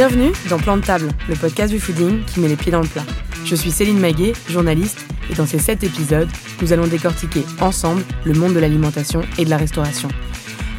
Bienvenue 0.00 0.32
dans 0.48 0.56
Plan 0.56 0.78
de 0.78 0.82
table, 0.82 1.08
le 1.28 1.34
podcast 1.34 1.70
du 1.70 1.78
fooding 1.78 2.24
qui 2.24 2.40
met 2.40 2.48
les 2.48 2.56
pieds 2.56 2.72
dans 2.72 2.80
le 2.80 2.88
plat. 2.88 3.02
Je 3.44 3.54
suis 3.54 3.70
Céline 3.70 4.00
Maguet, 4.00 4.32
journaliste, 4.48 5.06
et 5.30 5.34
dans 5.34 5.44
ces 5.44 5.58
7 5.58 5.84
épisodes, 5.84 6.30
nous 6.62 6.72
allons 6.72 6.86
décortiquer 6.86 7.44
ensemble 7.60 8.02
le 8.24 8.32
monde 8.32 8.54
de 8.54 8.60
l'alimentation 8.60 9.20
et 9.36 9.44
de 9.44 9.50
la 9.50 9.58
restauration. 9.58 10.08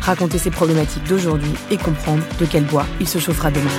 Raconter 0.01 0.39
ses 0.39 0.49
problématiques 0.49 1.03
d'aujourd'hui 1.03 1.51
et 1.69 1.77
comprendre 1.77 2.23
de 2.39 2.47
quel 2.47 2.63
bois 2.63 2.87
il 2.99 3.07
se 3.07 3.19
chauffera 3.19 3.51
demain. 3.51 3.69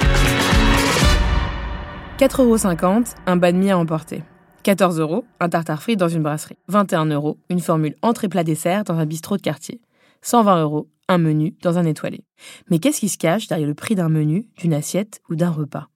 4,50€, 2.21 3.17
un 3.27 3.35
banh 3.35 3.59
mi 3.59 3.73
à 3.73 3.79
emporter. 3.79 4.23
14 4.63 5.01
euros, 5.01 5.25
un 5.41 5.49
tartare 5.49 5.83
frit 5.83 5.97
dans 5.97 6.07
une 6.07 6.23
brasserie. 6.23 6.57
21 6.69 7.07
euros, 7.07 7.37
une 7.51 7.59
formule 7.59 7.97
entrée 8.03 8.29
plat 8.29 8.45
dessert 8.45 8.85
dans 8.85 8.95
un 8.95 9.07
bistrot 9.07 9.39
de 9.39 9.43
quartier. 9.43 9.81
120 10.21 10.63
euros, 10.63 10.87
un 11.09 11.19
menu 11.19 11.55
dans 11.63 11.79
un 11.79 11.85
étoilé. 11.85 12.25
Mais 12.71 12.79
qu'est-ce 12.79 13.01
qui 13.01 13.09
se 13.09 13.19
cache 13.19 13.49
derrière 13.49 13.69
le 13.69 13.75
prix 13.75 13.95
d'un 13.95 14.09
menu, 14.09 14.47
d'une 14.57 14.75
assiette 14.75 15.21
ou 15.29 15.35
d'un 15.35 15.51
repas? 15.51 15.89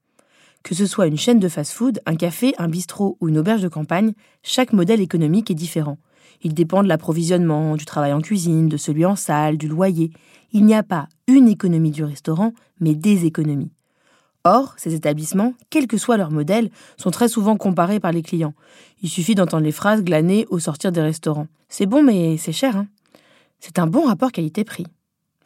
Que 0.63 0.75
ce 0.75 0.87
soit 0.87 1.07
une 1.07 1.17
chaîne 1.17 1.39
de 1.39 1.49
fast-food, 1.49 2.01
un 2.07 2.17
café, 2.17 2.55
un 2.59 2.69
bistrot 2.69 3.17
ou 3.21 3.29
une 3.29 3.39
auberge 3.39 3.63
de 3.63 3.69
campagne, 3.69 4.13
chaque 4.43 4.73
modèle 4.73 5.01
économique 5.01 5.51
est 5.51 5.55
différent. 5.55 5.99
Il 6.43 6.55
dépend 6.55 6.83
de 6.83 6.89
l'approvisionnement, 6.89 7.77
du 7.77 7.85
travail 7.85 8.13
en 8.13 8.21
cuisine, 8.21 8.69
de 8.69 8.77
celui 8.77 9.05
en 9.05 9.17
salle, 9.17 9.59
du 9.59 9.69
loyer. 9.69 10.11
Il 10.53 10.65
n'y 10.65 10.75
a 10.75 10.83
pas 10.83 11.09
une 11.29 11.49
économie 11.49 11.93
du 11.93 12.05
restaurant, 12.05 12.53
mais 12.81 12.95
des 12.95 13.27
économies. 13.27 13.71
Or, 14.45 14.75
ces 14.77 14.95
établissements, 14.95 15.55
quel 15.71 15.89
que 15.89 15.99
soit 15.99 16.17
leur 16.17 16.31
modèle, 16.31 16.71
sont 16.97 17.11
très 17.11 17.29
souvent 17.29 17.57
comparés 17.57 17.99
par 17.99 18.13
les 18.13 18.23
clients. 18.23 18.55
Il 19.03 19.09
suffit 19.09 19.35
d'entendre 19.35 19.65
les 19.65 19.73
phrases 19.73 20.05
glanées 20.05 20.47
au 20.51 20.59
sortir 20.59 20.93
des 20.93 21.01
restaurants. 21.01 21.49
C'est 21.69 21.87
bon, 21.87 22.03
mais 22.03 22.37
c'est 22.37 22.53
cher, 22.53 22.77
hein 22.77 22.87
C'est 23.59 23.79
un 23.79 23.89
bon 23.89 24.07
rapport 24.07 24.31
qualité-prix. 24.31 24.87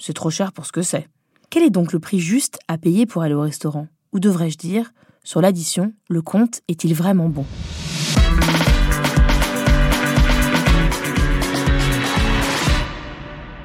C'est 0.03 0.15
trop 0.15 0.31
cher 0.31 0.53
pour 0.53 0.65
ce 0.65 0.73
que 0.73 0.81
c'est. 0.81 1.09
Quel 1.51 1.62
est 1.62 1.69
donc 1.69 1.93
le 1.93 2.01
prix 2.01 2.20
juste 2.20 2.59
à 2.69 2.79
payer 2.79 3.05
pour 3.05 3.20
aller 3.20 3.34
au 3.34 3.43
restaurant? 3.43 3.87
Ou 4.15 4.19
devrais-je 4.19 4.56
dire, 4.56 4.93
sur 5.25 5.43
l'addition, 5.43 5.93
le 6.09 6.23
compte 6.23 6.62
est-il 6.69 6.95
vraiment 6.95 7.29
bon? 7.29 7.45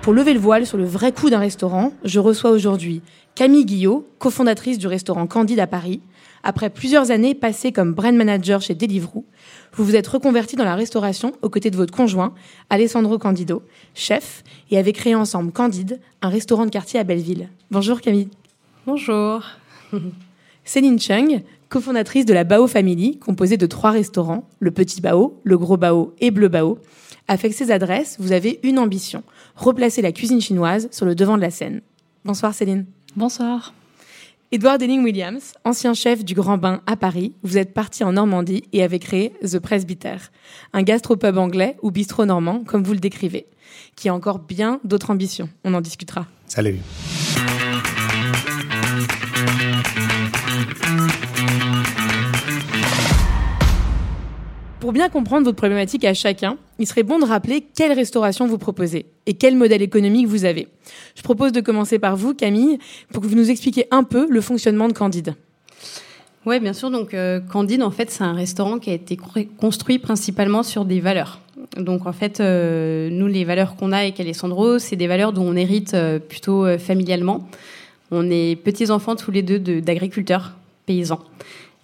Pour 0.01 0.13
lever 0.13 0.33
le 0.33 0.39
voile 0.41 0.67
sur 0.67 0.77
le 0.77 0.83
vrai 0.83 1.13
coût 1.13 1.29
d'un 1.29 1.39
restaurant, 1.39 1.93
je 2.03 2.19
reçois 2.19 2.51
aujourd'hui 2.51 3.01
Camille 3.33 3.65
Guillot, 3.65 4.05
cofondatrice 4.19 4.77
du 4.77 4.87
restaurant 4.87 5.27
Candide 5.27 5.59
à 5.61 5.67
Paris. 5.67 6.01
Après 6.47 6.69
plusieurs 6.69 7.09
années 7.09 7.33
passées 7.33 7.71
comme 7.71 7.95
brand 7.95 8.15
manager 8.15 8.61
chez 8.61 8.75
Deliveroo, 8.75 9.25
vous 9.73 9.83
vous 9.83 9.95
êtes 9.95 10.05
reconvertie 10.05 10.55
dans 10.55 10.63
la 10.63 10.75
restauration 10.75 11.33
aux 11.41 11.49
côtés 11.49 11.71
de 11.71 11.75
votre 11.75 11.91
conjoint, 11.91 12.35
Alessandro 12.69 13.17
Candido, 13.17 13.63
chef, 13.95 14.43
et 14.69 14.77
avez 14.77 14.93
créé 14.93 15.15
ensemble 15.15 15.51
Candide, 15.51 15.99
un 16.21 16.29
restaurant 16.29 16.65
de 16.65 16.69
quartier 16.69 16.99
à 16.99 17.03
Belleville. 17.03 17.49
Bonjour 17.71 17.99
Camille. 17.99 18.29
Bonjour. 18.85 19.43
Céline 20.65 20.99
Chung, 20.99 21.41
cofondatrice 21.67 22.25
de 22.25 22.33
la 22.35 22.43
Bao 22.43 22.67
Family, 22.67 23.17
composée 23.17 23.57
de 23.57 23.65
trois 23.65 23.89
restaurants, 23.89 24.47
le 24.59 24.69
Petit 24.69 25.01
Bao, 25.01 25.41
le 25.43 25.57
Gros 25.57 25.77
Bao 25.77 26.13
et 26.19 26.29
Bleu 26.29 26.47
Bao. 26.47 26.77
Avec 27.27 27.55
ces 27.55 27.71
adresses, 27.71 28.17
vous 28.19 28.33
avez 28.33 28.59
une 28.61 28.77
ambition, 28.77 29.23
replacer 29.55 30.03
la 30.03 30.11
cuisine 30.11 30.41
chinoise 30.41 30.89
sur 30.91 31.07
le 31.07 31.15
devant 31.15 31.37
de 31.37 31.41
la 31.41 31.49
scène. 31.49 31.81
Bonsoir 32.23 32.53
Céline. 32.53 32.85
Bonsoir. 33.15 33.73
Edouard 34.51 34.77
Denning 34.77 35.03
Williams, 35.03 35.53
ancien 35.63 35.95
chef 35.95 36.23
du 36.23 36.35
Grand 36.35 36.59
Bain 36.59 36.81
à 36.85 36.95
Paris, 36.95 37.33
vous 37.41 37.57
êtes 37.57 37.73
parti 37.73 38.03
en 38.03 38.13
Normandie 38.13 38.63
et 38.73 38.83
avez 38.83 38.99
créé 38.99 39.33
The 39.41 39.57
Presbyter, 39.57 40.17
un 40.71 40.83
gastropub 40.83 41.37
anglais 41.37 41.77
ou 41.81 41.89
bistrot 41.89 42.25
normand, 42.25 42.63
comme 42.63 42.83
vous 42.83 42.93
le 42.93 42.99
décrivez, 42.99 43.47
qui 43.95 44.07
a 44.07 44.13
encore 44.13 44.37
bien 44.37 44.79
d'autres 44.83 45.09
ambitions. 45.09 45.49
On 45.63 45.73
en 45.73 45.81
discutera. 45.81 46.27
Salut. 46.45 46.77
Pour 54.85 54.93
bien 54.93 55.09
comprendre 55.09 55.45
votre 55.45 55.57
problématique 55.57 56.05
à 56.05 56.13
chacun, 56.13 56.59
il 56.77 56.85
serait 56.85 57.01
bon 57.01 57.17
de 57.17 57.25
rappeler 57.25 57.65
quelle 57.75 57.91
restauration 57.91 58.45
vous 58.45 58.59
proposez 58.59 59.07
et 59.25 59.33
quel 59.33 59.55
modèle 59.55 59.81
économique 59.81 60.27
vous 60.27 60.45
avez. 60.45 60.67
Je 61.15 61.23
propose 61.23 61.51
de 61.51 61.59
commencer 61.59 61.97
par 61.97 62.15
vous, 62.15 62.35
Camille, 62.35 62.77
pour 63.11 63.23
que 63.23 63.27
vous 63.27 63.33
nous 63.33 63.49
expliquiez 63.49 63.87
un 63.89 64.03
peu 64.03 64.27
le 64.29 64.41
fonctionnement 64.41 64.87
de 64.87 64.93
Candide. 64.93 65.33
Oui, 66.45 66.59
bien 66.59 66.73
sûr. 66.73 66.91
Donc, 66.91 67.15
euh, 67.15 67.39
Candide, 67.39 67.81
en 67.81 67.89
fait, 67.89 68.11
c'est 68.11 68.23
un 68.23 68.33
restaurant 68.33 68.77
qui 68.77 68.91
a 68.91 68.93
été 68.93 69.17
construit 69.57 69.97
principalement 69.97 70.61
sur 70.61 70.85
des 70.85 70.99
valeurs. 70.99 71.39
Donc, 71.77 72.05
en 72.05 72.13
fait, 72.13 72.39
euh, 72.39 73.09
nous, 73.09 73.25
les 73.25 73.43
valeurs 73.43 73.77
qu'on 73.77 73.91
a 73.91 73.97
avec 73.97 74.19
Alessandro, 74.19 74.77
c'est 74.77 74.95
des 74.95 75.07
valeurs 75.07 75.33
dont 75.33 75.47
on 75.47 75.55
hérite 75.55 75.95
euh, 75.95 76.19
plutôt 76.19 76.77
familialement. 76.77 77.49
On 78.11 78.29
est 78.29 78.55
petits-enfants 78.55 79.15
tous 79.15 79.31
les 79.31 79.41
deux 79.41 79.57
d'agriculteurs 79.81 80.53
paysans. 80.85 81.21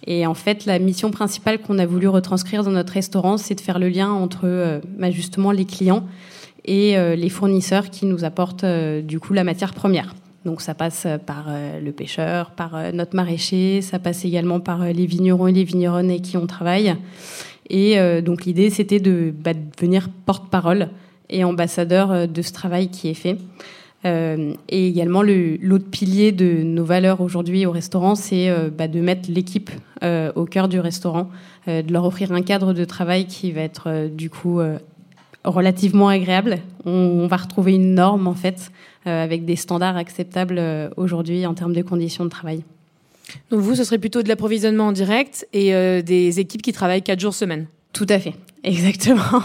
Et 0.06 0.26
en 0.26 0.34
fait, 0.34 0.66
la 0.66 0.78
mission 0.78 1.10
principale 1.10 1.60
qu'on 1.60 1.78
a 1.78 1.86
voulu 1.86 2.08
retranscrire 2.08 2.64
dans 2.64 2.70
notre 2.70 2.92
restaurant, 2.92 3.36
c'est 3.36 3.54
de 3.54 3.60
faire 3.60 3.78
le 3.78 3.88
lien 3.88 4.10
entre 4.10 4.40
euh, 4.44 4.80
bah, 4.98 5.10
justement 5.10 5.52
les 5.52 5.64
clients 5.64 6.04
et 6.64 6.96
euh, 6.96 7.14
les 7.14 7.28
fournisseurs 7.28 7.90
qui 7.90 8.06
nous 8.06 8.24
apportent 8.24 8.64
euh, 8.64 9.00
du 9.00 9.20
coup 9.20 9.32
la 9.32 9.44
matière 9.44 9.74
première. 9.74 10.14
Donc 10.44 10.60
ça 10.60 10.74
passe 10.74 11.06
par 11.24 11.46
le 11.80 11.92
pêcheur, 11.92 12.50
par 12.50 12.92
notre 12.92 13.14
maraîcher, 13.14 13.80
ça 13.80 14.00
passe 14.00 14.24
également 14.24 14.58
par 14.58 14.86
les 14.86 15.06
vignerons 15.06 15.46
et 15.46 15.52
les 15.52 15.62
vigneronnes 15.62 16.10
avec 16.10 16.22
qui 16.22 16.36
on 16.36 16.48
travaille. 16.48 16.96
Et 17.70 17.96
donc 18.22 18.44
l'idée, 18.44 18.68
c'était 18.70 18.98
de 18.98 19.32
bah, 19.32 19.52
devenir 19.54 20.08
porte-parole 20.26 20.88
et 21.30 21.44
ambassadeur 21.44 22.26
de 22.26 22.42
ce 22.42 22.52
travail 22.52 22.88
qui 22.88 23.08
est 23.08 23.14
fait. 23.14 23.38
Euh, 24.04 24.54
et 24.68 24.88
également, 24.88 25.22
l'autre 25.22 25.88
pilier 25.90 26.32
de 26.32 26.62
nos 26.62 26.84
valeurs 26.84 27.20
aujourd'hui 27.20 27.66
au 27.66 27.70
restaurant, 27.70 28.14
c'est 28.14 28.50
euh, 28.50 28.70
bah, 28.70 28.88
de 28.88 29.00
mettre 29.00 29.30
l'équipe 29.30 29.70
euh, 30.02 30.32
au 30.34 30.44
cœur 30.44 30.68
du 30.68 30.80
restaurant, 30.80 31.30
de 31.68 31.92
leur 31.92 32.04
offrir 32.04 32.32
un 32.32 32.42
cadre 32.42 32.72
de 32.72 32.84
travail 32.84 33.26
qui 33.26 33.52
va 33.52 33.60
être 33.60 34.08
du 34.08 34.30
coup 34.30 34.60
relativement 35.44 36.08
agréable. 36.08 36.58
On, 36.84 36.90
on, 36.90 37.26
va 37.28 37.36
retrouver 37.36 37.74
une 37.74 37.94
norme 37.94 38.26
en 38.26 38.34
fait, 38.34 38.72
avec 39.04 39.44
des 39.44 39.54
standards 39.54 39.96
acceptables 39.96 40.60
aujourd'hui 40.96 41.46
en 41.46 41.54
termes 41.54 41.72
de 41.72 41.82
conditions 41.82 42.24
de 42.24 42.30
travail. 42.30 42.64
Donc 43.52 43.60
vous, 43.60 43.76
ce 43.76 43.84
serait 43.84 43.98
plutôt 43.98 44.24
de 44.24 44.28
l'approvisionnement 44.28 44.88
en 44.88 44.92
direct 44.92 45.46
et 45.52 45.70
des 46.02 46.40
équipes 46.40 46.62
qui 46.62 46.72
travaillent 46.72 47.02
quatre 47.02 47.20
jours 47.20 47.34
semaine. 47.34 47.68
Tout 47.92 48.06
à 48.08 48.18
fait, 48.18 48.34
exactement. 48.64 49.40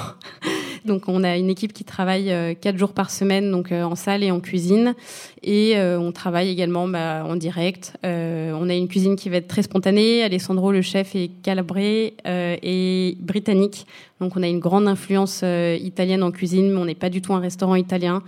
Donc 0.87 1.09
on 1.09 1.23
a 1.23 1.37
une 1.37 1.49
équipe 1.49 1.73
qui 1.73 1.83
travaille 1.83 2.31
euh, 2.31 2.53
quatre 2.59 2.77
jours 2.77 2.93
par 2.93 3.11
semaine, 3.11 3.51
donc 3.51 3.71
euh, 3.71 3.83
en 3.83 3.95
salle 3.95 4.23
et 4.23 4.31
en 4.31 4.39
cuisine, 4.39 4.95
et 5.43 5.77
euh, 5.77 5.99
on 5.99 6.13
travaille 6.13 6.49
également 6.49 6.87
bah, 6.87 7.25
en 7.25 7.35
direct. 7.35 7.93
on 8.03 8.69
a 8.69 8.73
une 8.73 8.87
cuisine 8.87 9.17
qui 9.17 9.29
va 9.29 9.37
être 9.37 9.47
très 9.47 9.63
spontanée. 9.63 10.23
Alessandro, 10.23 10.71
le 10.71 10.81
chef, 10.81 11.13
est 11.15 11.29
calabré 11.43 12.15
et 12.25 13.17
britannique, 13.19 13.85
donc 14.21 14.37
on 14.37 14.43
a 14.43 14.47
une 14.47 14.59
grande 14.59 14.87
influence 14.87 15.43
italienne 15.43 16.23
en 16.23 16.31
cuisine, 16.31 16.71
mais 16.71 16.79
on 16.79 16.85
n'est 16.85 16.95
pas 16.95 17.09
du 17.09 17.21
tout 17.21 17.33
un 17.33 17.39
restaurant 17.39 17.75
italien. 17.75 18.23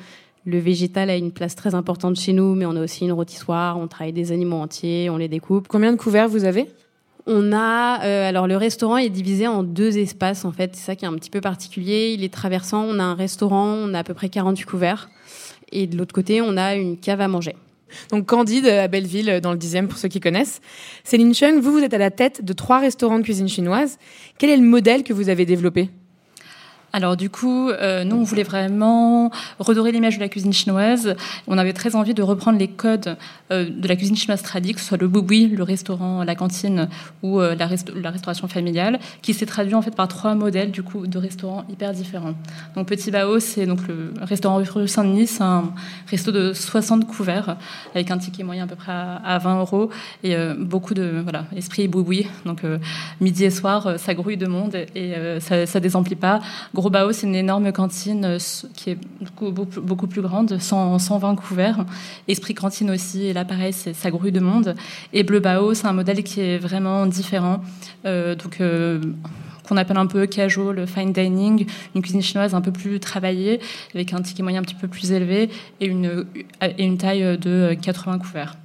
Le 0.46 0.60
végétal 0.60 1.10
a 1.10 1.16
une 1.16 1.32
place 1.32 1.56
très 1.56 1.76
importante 1.76 2.18
chez 2.18 2.34
nous, 2.34 2.56
mais 2.56 2.66
on 2.66 2.76
a 2.76 2.82
aussi 2.82 3.06
une 3.06 3.14
rôtissoire, 3.14 3.78
on 3.80 3.88
travaille 3.88 4.14
des 4.14 4.32
animaux 4.32 4.58
entiers, 4.58 5.10
on 5.10 5.18
les 5.18 5.28
découpe. 5.28 5.68
Combien 5.68 5.92
de 5.92 5.98
couverts 5.98 6.28
vous 6.28 6.44
avez? 6.44 6.68
On 7.26 7.52
a 7.52 8.04
euh, 8.04 8.28
alors 8.28 8.48
le 8.48 8.58
restaurant 8.58 8.98
est 8.98 9.10
divisé 9.10 9.48
en 9.48 9.64
deux 9.64 9.98
espaces 9.98 10.46
en 10.46 10.52
fait, 10.52 10.76
c'est 10.76 10.86
ça 10.86 10.96
qui 10.96 11.06
est 11.06 11.08
un 11.08 11.16
petit 11.16 11.30
peu 11.30 11.42
particulier. 11.42 12.14
Il 12.14 12.24
est 12.24 12.34
traversant. 12.34 12.84
On 12.84 13.00
a 13.00 13.04
un 13.04 13.16
restaurant, 13.16 13.74
on 13.74 13.94
a 13.94 14.00
à 14.00 14.04
peu 14.04 14.14
près 14.14 14.30
48 14.30 14.66
couverts, 14.66 15.10
et 15.72 15.88
de 15.88 15.98
l'autre 15.98 16.14
côté 16.14 16.42
on 16.42 16.58
a 16.58 16.76
une 16.76 16.98
cave 16.98 17.22
à 17.22 17.28
manger. 17.28 17.56
Donc 18.12 18.28
Candide 18.28 18.68
à 18.68 18.88
Belleville 18.88 19.40
dans 19.42 19.52
le 19.52 19.58
10e 19.58 19.88
pour 19.88 19.98
ceux 19.98 20.10
qui 20.10 20.20
connaissent. 20.20 20.62
Céline 21.04 21.34
Chung, 21.34 21.60
vous 21.60 21.72
vous 21.72 21.80
êtes 21.80 21.94
à 21.94 21.98
la 21.98 22.12
tête 22.12 22.46
de 22.46 22.54
trois 22.54 22.80
restaurants 22.80 23.18
de 23.18 23.24
cuisine 23.24 23.50
chinoise. 23.50 23.98
Quel 24.38 24.50
est 24.52 24.58
le 24.58 24.64
modèle 24.64 25.04
que 25.04 25.14
vous 25.14 25.30
avez 25.30 25.46
développé? 25.46 25.90
Alors 26.92 27.16
du 27.16 27.30
coup, 27.30 27.70
euh, 27.70 28.04
nous, 28.04 28.16
on 28.16 28.24
voulait 28.24 28.44
vraiment 28.44 29.32
redorer 29.60 29.92
l'image 29.92 30.16
de 30.16 30.22
la 30.22 30.30
cuisine 30.30 30.54
chinoise. 30.54 31.16
On 31.48 31.58
avait 31.58 31.74
très 31.74 31.96
envie 31.96 32.14
de 32.14 32.24
reprendre 32.24 32.58
les 32.58 32.68
codes 32.68 33.16
euh, 33.52 33.70
de 33.70 33.88
la 33.88 33.96
cuisine 33.96 34.16
chinoise 34.16 34.42
tradique, 34.42 34.76
que 34.76 34.82
ce 34.82 34.88
soit 34.88 34.98
le 34.98 35.08
boui 35.08 35.48
le 35.48 35.64
restaurant, 35.64 36.24
la 36.24 36.36
cantine 36.36 36.90
ou 37.22 37.40
euh, 37.40 37.56
la, 37.56 37.68
restauration 37.68 38.48
familiale, 38.48 39.00
qui 39.22 39.34
s'est 39.34 39.46
traduit 39.46 39.76
en 39.76 39.82
fait 39.82 39.96
par 39.96 40.08
trois 40.08 40.34
modèles 40.34 40.72
du 40.72 40.82
coup 40.82 41.06
de 41.06 41.18
restaurants 41.18 41.64
hyper 41.70 41.92
différents. 41.92 42.34
Donc 42.76 42.88
Petit 42.88 43.12
Bao, 43.12 43.40
c'est 43.40 43.66
donc 43.66 43.88
le 43.88 44.14
restaurant 44.22 44.58
rue 44.58 44.88
Saint-Denis, 44.88 45.28
c'est 45.28 45.44
un 45.44 45.72
resto 46.08 46.32
de 46.32 46.54
60 46.54 47.06
couverts 47.06 47.58
avec 47.94 48.10
un 48.10 48.18
ticket 48.18 48.44
moyen 48.44 48.64
à 48.64 48.68
peu 48.68 48.76
près 48.76 48.92
à, 48.92 49.38
20 49.38 49.60
euros 49.60 49.90
et 50.24 50.36
beaucoup 50.58 50.94
de 50.94 51.22
voilà 51.24 51.46
esprit 51.56 51.88
boui 51.88 52.28
Donc 52.46 52.62
midi 53.22 53.46
et 53.46 53.50
soir, 53.50 54.00
ça 54.00 54.14
grouille 54.14 54.38
de 54.38 54.48
monde 54.48 54.76
et 54.96 55.14
ça, 55.40 55.66
ça 55.66 55.80
désemplit 55.80 56.16
pas 56.16 56.40
Gros 56.80 56.90
Bao, 56.90 57.12
c'est 57.12 57.28
une 57.28 57.36
énorme 57.36 57.74
cantine 57.74 58.24
euh, 58.24 58.38
qui 58.74 58.92
est 58.92 58.98
beaucoup, 59.82 60.08
plus 60.08 60.22
grande, 60.22 60.58
120 60.58 61.36
couverts. 61.36 61.86
Esprit 62.30 62.54
cantine 62.54 62.90
aussi, 62.90 63.26
et 63.26 63.34
là 63.34 63.44
pareil, 63.44 63.74
ça 63.74 64.10
grouille 64.10 64.32
de 64.32 64.40
monde. 64.40 64.76
Et 65.12 65.24
Bleu 65.24 65.42
Bao, 65.42 65.74
c'est 65.74 65.88
un 65.88 65.92
modèle 65.92 66.24
qui 66.24 66.40
est 66.40 66.58
vraiment 66.58 67.06
différent. 67.06 67.62
Euh, 68.06 68.34
donc, 68.34 68.62
euh, 68.62 69.02
qu'on 69.68 69.76
appelle 69.76 69.98
un 69.98 70.06
peu 70.06 70.26
casual, 70.26 70.88
fine 70.88 71.12
dining, 71.12 71.66
une 71.96 72.02
cuisine 72.02 72.22
chinoise 72.22 72.56
un 72.56 72.62
peu 72.62 72.72
plus 72.72 73.02
travaillée, 73.02 73.60
avec 73.94 74.14
un 74.14 74.22
ticket 74.22 74.42
moyen 74.42 74.62
un 74.62 74.64
petit 74.64 74.74
peu 74.74 74.88
plus 74.88 75.12
élevé 75.12 75.50
et 75.82 75.86
une, 75.86 76.26
et 76.62 76.86
une 76.86 76.98
taille 76.98 77.38
de 77.38 77.76
80 77.82 78.20
couverts. 78.20 78.56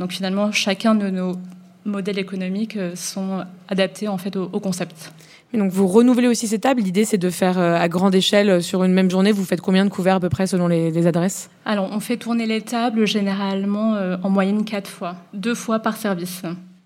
Donc 0.00 0.10
finalement, 0.10 0.50
chacun 0.50 0.96
de 0.96 1.08
nos 1.08 1.36
modèles 1.84 2.18
économiques 2.18 2.76
sont 2.96 3.44
adaptés 3.68 4.08
en 4.08 4.18
fait 4.18 4.34
au, 4.34 4.58
concept. 4.58 5.12
Donc 5.58 5.72
vous 5.72 5.86
renouvelez 5.86 6.28
aussi 6.28 6.46
ces 6.46 6.58
tables. 6.58 6.82
L'idée 6.82 7.04
c'est 7.04 7.18
de 7.18 7.30
faire 7.30 7.58
à 7.58 7.88
grande 7.88 8.14
échelle 8.14 8.62
sur 8.62 8.84
une 8.84 8.92
même 8.92 9.10
journée. 9.10 9.32
Vous 9.32 9.44
faites 9.44 9.60
combien 9.60 9.84
de 9.84 9.90
couverts 9.90 10.16
à 10.16 10.20
peu 10.20 10.28
près 10.28 10.46
selon 10.46 10.68
les, 10.68 10.90
les 10.90 11.06
adresses? 11.06 11.50
Alors 11.64 11.88
on 11.92 12.00
fait 12.00 12.16
tourner 12.16 12.46
les 12.46 12.60
tables 12.60 13.06
généralement 13.06 13.98
en 14.22 14.30
moyenne 14.30 14.64
quatre 14.64 14.88
fois, 14.88 15.16
deux 15.34 15.54
fois 15.54 15.78
par 15.80 15.96
service. 15.96 16.42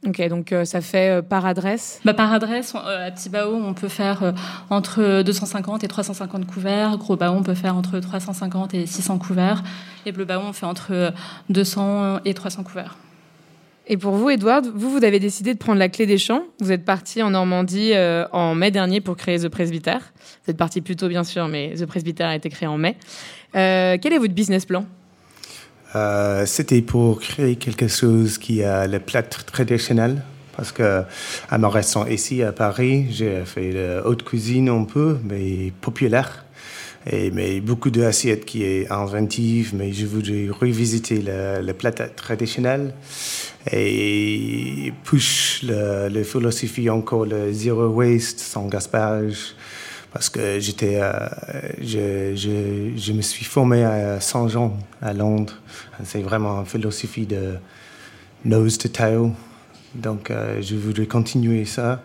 Ok, 0.06 0.20
donc 0.28 0.52
euh, 0.52 0.66
ça 0.66 0.82
fait 0.82 1.08
euh, 1.08 1.22
par 1.22 1.46
adresse? 1.46 2.00
Bah, 2.05 2.12
Par 2.12 2.31
adresse, 2.32 2.75
euh, 2.75 3.08
à 3.08 3.11
Petit 3.11 3.31
Bao, 3.31 3.55
on 3.55 3.72
peut 3.72 3.88
faire 3.88 4.34
entre 4.69 5.22
250 5.22 5.82
et 5.82 5.88
350 5.88 6.46
couverts. 6.46 6.99
Gros 6.99 7.17
Bao, 7.17 7.32
on 7.32 7.43
peut 7.43 7.55
faire 7.55 7.75
entre 7.75 7.99
350 7.99 8.75
et 8.75 8.87
600 8.87 9.19
couverts. 9.19 9.62
Et 10.05 10.12
Bleu 10.12 10.26
Bao, 10.26 10.40
on 10.40 10.52
fait 10.52 10.67
entre 10.67 11.12
200 11.49 12.20
et 12.26 12.34
300 12.34 12.64
couverts. 12.64 12.96
Et 13.86 13.96
pour 13.98 14.14
vous, 14.14 14.31
Edward, 14.31 14.66
vous, 14.75 14.90
vous 14.90 15.04
avez 15.04 15.20
décidé 15.20 15.52
de 15.52 15.58
prendre 15.58 15.78
la 15.78 15.88
clé 15.88 16.06
des 16.06 16.16
champs. 16.19 16.44
Vous 16.60 16.72
êtes 16.72 16.84
parti 16.84 17.22
en 17.22 17.31
Normandie 17.31 17.92
en 18.32 18.54
mai 18.54 18.70
dernier 18.70 19.00
pour 19.00 19.16
créer 19.16 19.38
The 19.38 19.48
Presbytère. 19.48 20.12
Vous 20.44 20.50
êtes 20.50 20.56
parti 20.56 20.81
plus 20.81 20.96
tôt, 20.96 21.08
bien 21.08 21.25
sûr, 21.25 21.48
mais 21.48 21.75
The 21.75 21.84
Presbytère 21.84 22.28
a 22.28 22.36
été 22.36 22.48
créé 22.48 22.66
en 22.66 22.78
mai. 22.78 22.96
quel 23.52 24.12
est 24.12 24.19
votre 24.19 24.32
business 24.32 24.64
plan? 24.64 24.86
Euh, 25.94 26.44
c'était 26.46 26.82
pour 26.82 27.20
créer 27.20 27.56
quelque 27.56 27.86
chose 27.86 28.38
qui 28.38 28.62
a 28.62 28.86
le 28.86 28.98
plat 28.98 29.22
traditionnel. 29.22 30.22
Parce 30.56 30.70
que 30.70 31.02
à 31.50 31.58
mon 31.58 31.69
restaurant 31.69 32.06
ici 32.06 32.42
à 32.42 32.52
Paris, 32.52 33.06
j'ai 33.10 33.44
fait 33.44 33.72
de 33.72 34.02
haute 34.04 34.22
cuisine 34.22 34.69
un 34.69 34.84
peu, 34.84 35.19
mais 35.25 35.72
populaire. 35.81 36.44
Et, 37.10 37.31
mais 37.32 37.60
beaucoup 37.60 37.90
d'assiettes 37.90 38.46
qui 38.46 38.62
est 38.62 38.90
inventive, 38.90 39.75
mais 39.75 39.92
je 39.92 40.06
voudrais 40.06 40.48
revisiter 40.48 41.20
le, 41.20 41.60
le 41.60 41.72
plat 41.75 41.92
traditionnel 41.92 42.94
et 43.72 44.93
push 45.05 45.62
le, 45.62 46.08
le 46.08 46.22
philosophie 46.25 46.90
encore 46.90 47.25
le 47.25 47.52
zero 47.52 47.87
waste, 47.88 48.40
sans 48.40 48.66
gaspillage, 48.69 49.55
parce 50.12 50.28
que 50.28 50.61
j'étais, 50.61 51.00
euh, 51.00 51.28
je, 51.81 52.34
je, 52.37 52.93
je, 52.96 53.12
me 53.12 53.22
suis 53.22 53.44
formé 53.44 53.84
à 53.84 54.20
Saint-Jean, 54.20 54.76
à 55.02 55.12
Londres. 55.12 55.55
C'est 56.05 56.22
vraiment 56.22 56.61
une 56.61 56.66
philosophie 56.66 57.26
de 57.26 57.55
nose 58.44 58.78
to 58.78 58.88
tail. 58.88 59.32
Donc, 59.94 60.31
euh, 60.31 60.60
je 60.60 60.76
voudrais 60.76 61.06
continuer 61.06 61.64
ça 61.64 62.02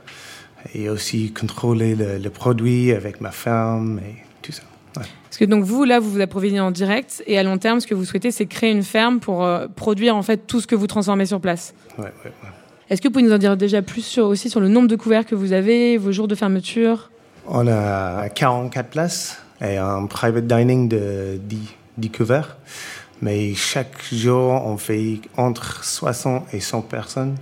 et 0.74 0.90
aussi 0.90 1.32
contrôler 1.34 1.96
le, 1.96 2.30
produit 2.30 2.92
avec 2.92 3.22
ma 3.22 3.32
femme 3.32 4.00
et 4.04 4.16
Parce 5.00 5.38
que 5.38 5.46
donc 5.46 5.64
vous, 5.64 5.84
là, 5.84 6.00
vous 6.00 6.12
vous 6.12 6.22
approvisionnez 6.22 6.62
en 6.62 6.72
direct 6.72 7.24
et 7.28 7.38
à 7.38 7.44
long 7.44 7.58
terme, 7.58 7.80
ce 7.80 7.88
que 7.88 7.94
vous 7.96 8.06
souhaitez, 8.06 8.32
c'est 8.32 8.46
créer 8.46 8.72
une 8.72 8.84
ferme 8.84 9.20
pour 9.20 9.44
euh, 9.44 9.68
produire 9.68 10.16
en 10.16 10.24
fait 10.24 10.48
tout 10.48 10.62
ce 10.62 10.68
que 10.68 10.76
vous 10.76 10.88
transformez 10.88 11.26
sur 11.26 11.40
place. 11.40 11.74
Ouais, 11.98 12.06
ouais, 12.06 12.12
ouais. 12.26 12.50
Est-ce 12.90 13.02
que 13.02 13.08
vous 13.08 13.12
pouvez 13.12 13.26
nous 13.26 13.34
en 13.34 13.38
dire 13.38 13.56
déjà 13.56 13.84
plus 13.84 14.02
sur, 14.02 14.26
aussi 14.26 14.50
sur 14.50 14.60
le 14.60 14.68
nombre 14.68 14.88
de 14.88 14.96
couverts 14.96 15.26
que 15.26 15.36
vous 15.36 15.54
avez, 15.54 15.98
vos 15.98 16.12
jours 16.12 16.28
de 16.28 16.34
fermeture? 16.34 17.12
On 17.48 17.68
a 17.68 18.30
44 18.30 18.90
places 18.90 19.38
et 19.62 19.78
un 19.78 20.08
private 20.08 20.48
dining 20.48 20.90
de 20.90 21.40
10, 21.40 21.60
10 21.98 22.10
couverts. 22.10 22.58
Mais 23.22 23.54
chaque 23.54 23.94
jour, 24.12 24.66
on 24.66 24.78
fait 24.78 25.20
entre 25.38 25.84
60 25.84 26.54
et 26.54 26.60
100 26.60 26.82
personnes. 26.82 27.36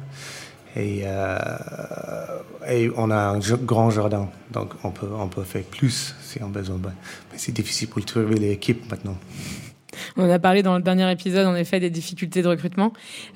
Et, 0.78 1.02
euh, 1.06 1.38
et, 2.70 2.92
on 2.96 3.10
a 3.10 3.18
un 3.18 3.40
grand 3.40 3.90
jardin, 3.90 4.30
donc 4.52 4.74
on 4.84 4.92
peut, 4.92 5.10
on 5.12 5.28
peut 5.28 5.44
faire 5.44 5.64
plus 5.64 6.14
si 6.22 6.40
on 6.44 6.46
a 6.46 6.50
besoin. 6.50 6.78
Mais 6.84 7.38
c'est 7.38 7.52
difficile 7.52 7.88
pour 7.88 8.06
trouver 8.06 8.36
l'équipe 8.36 8.88
maintenant. 8.92 9.18
On 10.16 10.30
a 10.30 10.40
parlé 10.40 10.64
dans 10.64 10.76
le 10.76 10.84
dernier 10.84 11.12
épisode, 11.12 11.48
en 11.48 11.56
effet, 11.56 11.80
des 11.80 11.90
difficultés 11.90 12.42
de 12.42 12.48
recrutement. 12.48 12.94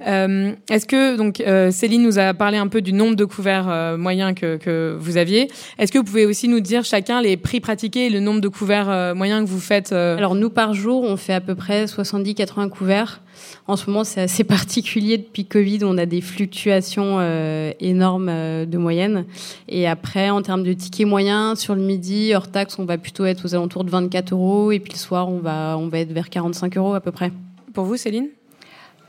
Euh, 0.07 0.53
est-ce 0.69 0.85
que, 0.85 1.17
donc, 1.17 1.41
euh, 1.41 1.71
Céline 1.71 2.03
nous 2.03 2.19
a 2.19 2.33
parlé 2.33 2.57
un 2.57 2.67
peu 2.67 2.81
du 2.81 2.93
nombre 2.93 3.15
de 3.15 3.25
couverts 3.25 3.69
euh, 3.69 3.97
moyens 3.97 4.33
que, 4.35 4.57
que, 4.57 4.95
vous 4.99 5.17
aviez. 5.17 5.49
Est-ce 5.77 5.91
que 5.91 5.97
vous 5.97 6.03
pouvez 6.03 6.25
aussi 6.25 6.47
nous 6.47 6.59
dire 6.59 6.83
chacun 6.83 7.21
les 7.21 7.37
prix 7.37 7.59
pratiqués 7.59 8.07
et 8.07 8.09
le 8.09 8.19
nombre 8.19 8.41
de 8.41 8.47
couverts 8.47 9.15
moyens 9.15 9.43
que 9.43 9.49
vous 9.49 9.59
faites 9.59 9.91
Alors, 9.91 10.35
nous, 10.35 10.49
par 10.49 10.73
jour, 10.73 11.03
on 11.03 11.17
fait 11.17 11.33
à 11.33 11.41
peu 11.41 11.55
près 11.55 11.85
70-80 11.85 12.69
couverts. 12.69 13.21
En 13.67 13.75
ce 13.75 13.89
moment, 13.89 14.03
c'est 14.03 14.21
assez 14.21 14.43
particulier 14.45 15.17
depuis 15.17 15.45
Covid. 15.45 15.79
On 15.83 15.97
a 15.97 16.05
des 16.05 16.21
fluctuations 16.21 17.17
euh, 17.19 17.71
énormes 17.79 18.29
euh, 18.29 18.65
de 18.65 18.77
moyenne. 18.77 19.25
Et 19.67 19.87
après, 19.87 20.29
en 20.29 20.41
termes 20.41 20.63
de 20.63 20.73
tickets 20.73 21.07
moyens, 21.07 21.59
sur 21.59 21.75
le 21.75 21.81
midi, 21.81 22.33
hors 22.35 22.49
taxe, 22.49 22.79
on 22.79 22.85
va 22.85 22.97
plutôt 22.97 23.25
être 23.25 23.45
aux 23.45 23.55
alentours 23.55 23.83
de 23.83 23.89
24 23.89 24.33
euros. 24.33 24.71
Et 24.71 24.79
puis 24.79 24.93
le 24.93 24.97
soir, 24.97 25.29
on 25.29 25.39
va, 25.39 25.77
on 25.77 25.87
va 25.87 25.99
être 25.99 26.11
vers 26.11 26.29
45 26.29 26.77
euros 26.77 26.93
à 26.93 27.01
peu 27.01 27.11
près. 27.11 27.31
Pour 27.73 27.85
vous, 27.85 27.97
Céline? 27.97 28.27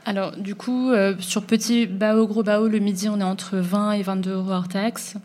Alors, 0.05 0.35
du 0.35 0.55
coup, 0.55 0.91
euh, 0.91 1.15
sur 1.19 1.43
petit 1.43 1.85
bao, 1.85 2.27
gros 2.27 2.43
bao, 2.43 2.67
le 2.67 2.79
midi, 2.79 3.07
on 3.09 3.19
est 3.19 3.23
entre 3.23 3.57
20 3.57 3.93
et 3.93 4.01
22 4.01 4.31
euros 4.31 4.51
hors 4.51 4.67
taxe. 4.67 5.15